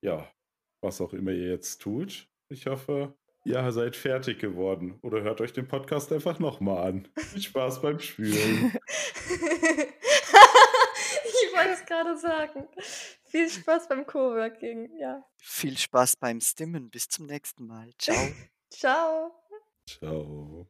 ja, 0.00 0.30
was 0.80 1.00
auch 1.00 1.12
immer 1.12 1.32
ihr 1.32 1.48
jetzt 1.48 1.82
tut, 1.82 2.28
ich 2.48 2.66
hoffe, 2.66 3.12
ihr 3.44 3.72
seid 3.72 3.96
fertig 3.96 4.38
geworden. 4.38 5.00
Oder 5.02 5.22
hört 5.22 5.40
euch 5.40 5.52
den 5.52 5.66
Podcast 5.66 6.12
einfach 6.12 6.38
nochmal 6.38 6.86
an. 6.86 7.08
Viel 7.16 7.42
Spaß 7.42 7.82
beim 7.82 7.98
Spülen. 7.98 8.32
ich 11.24 11.52
wollte 11.52 11.72
es 11.72 11.84
gerade 11.84 12.16
sagen. 12.16 12.68
Viel 13.32 13.48
Spaß 13.48 13.88
beim 13.88 14.04
Coworking, 14.06 14.94
ja. 14.98 15.24
Viel 15.38 15.78
Spaß 15.78 16.16
beim 16.16 16.42
Stimmen. 16.42 16.90
Bis 16.90 17.08
zum 17.08 17.24
nächsten 17.24 17.66
Mal. 17.66 17.90
Ciao. 17.98 18.14
Ciao. 18.70 19.32
Ciao. 19.86 20.68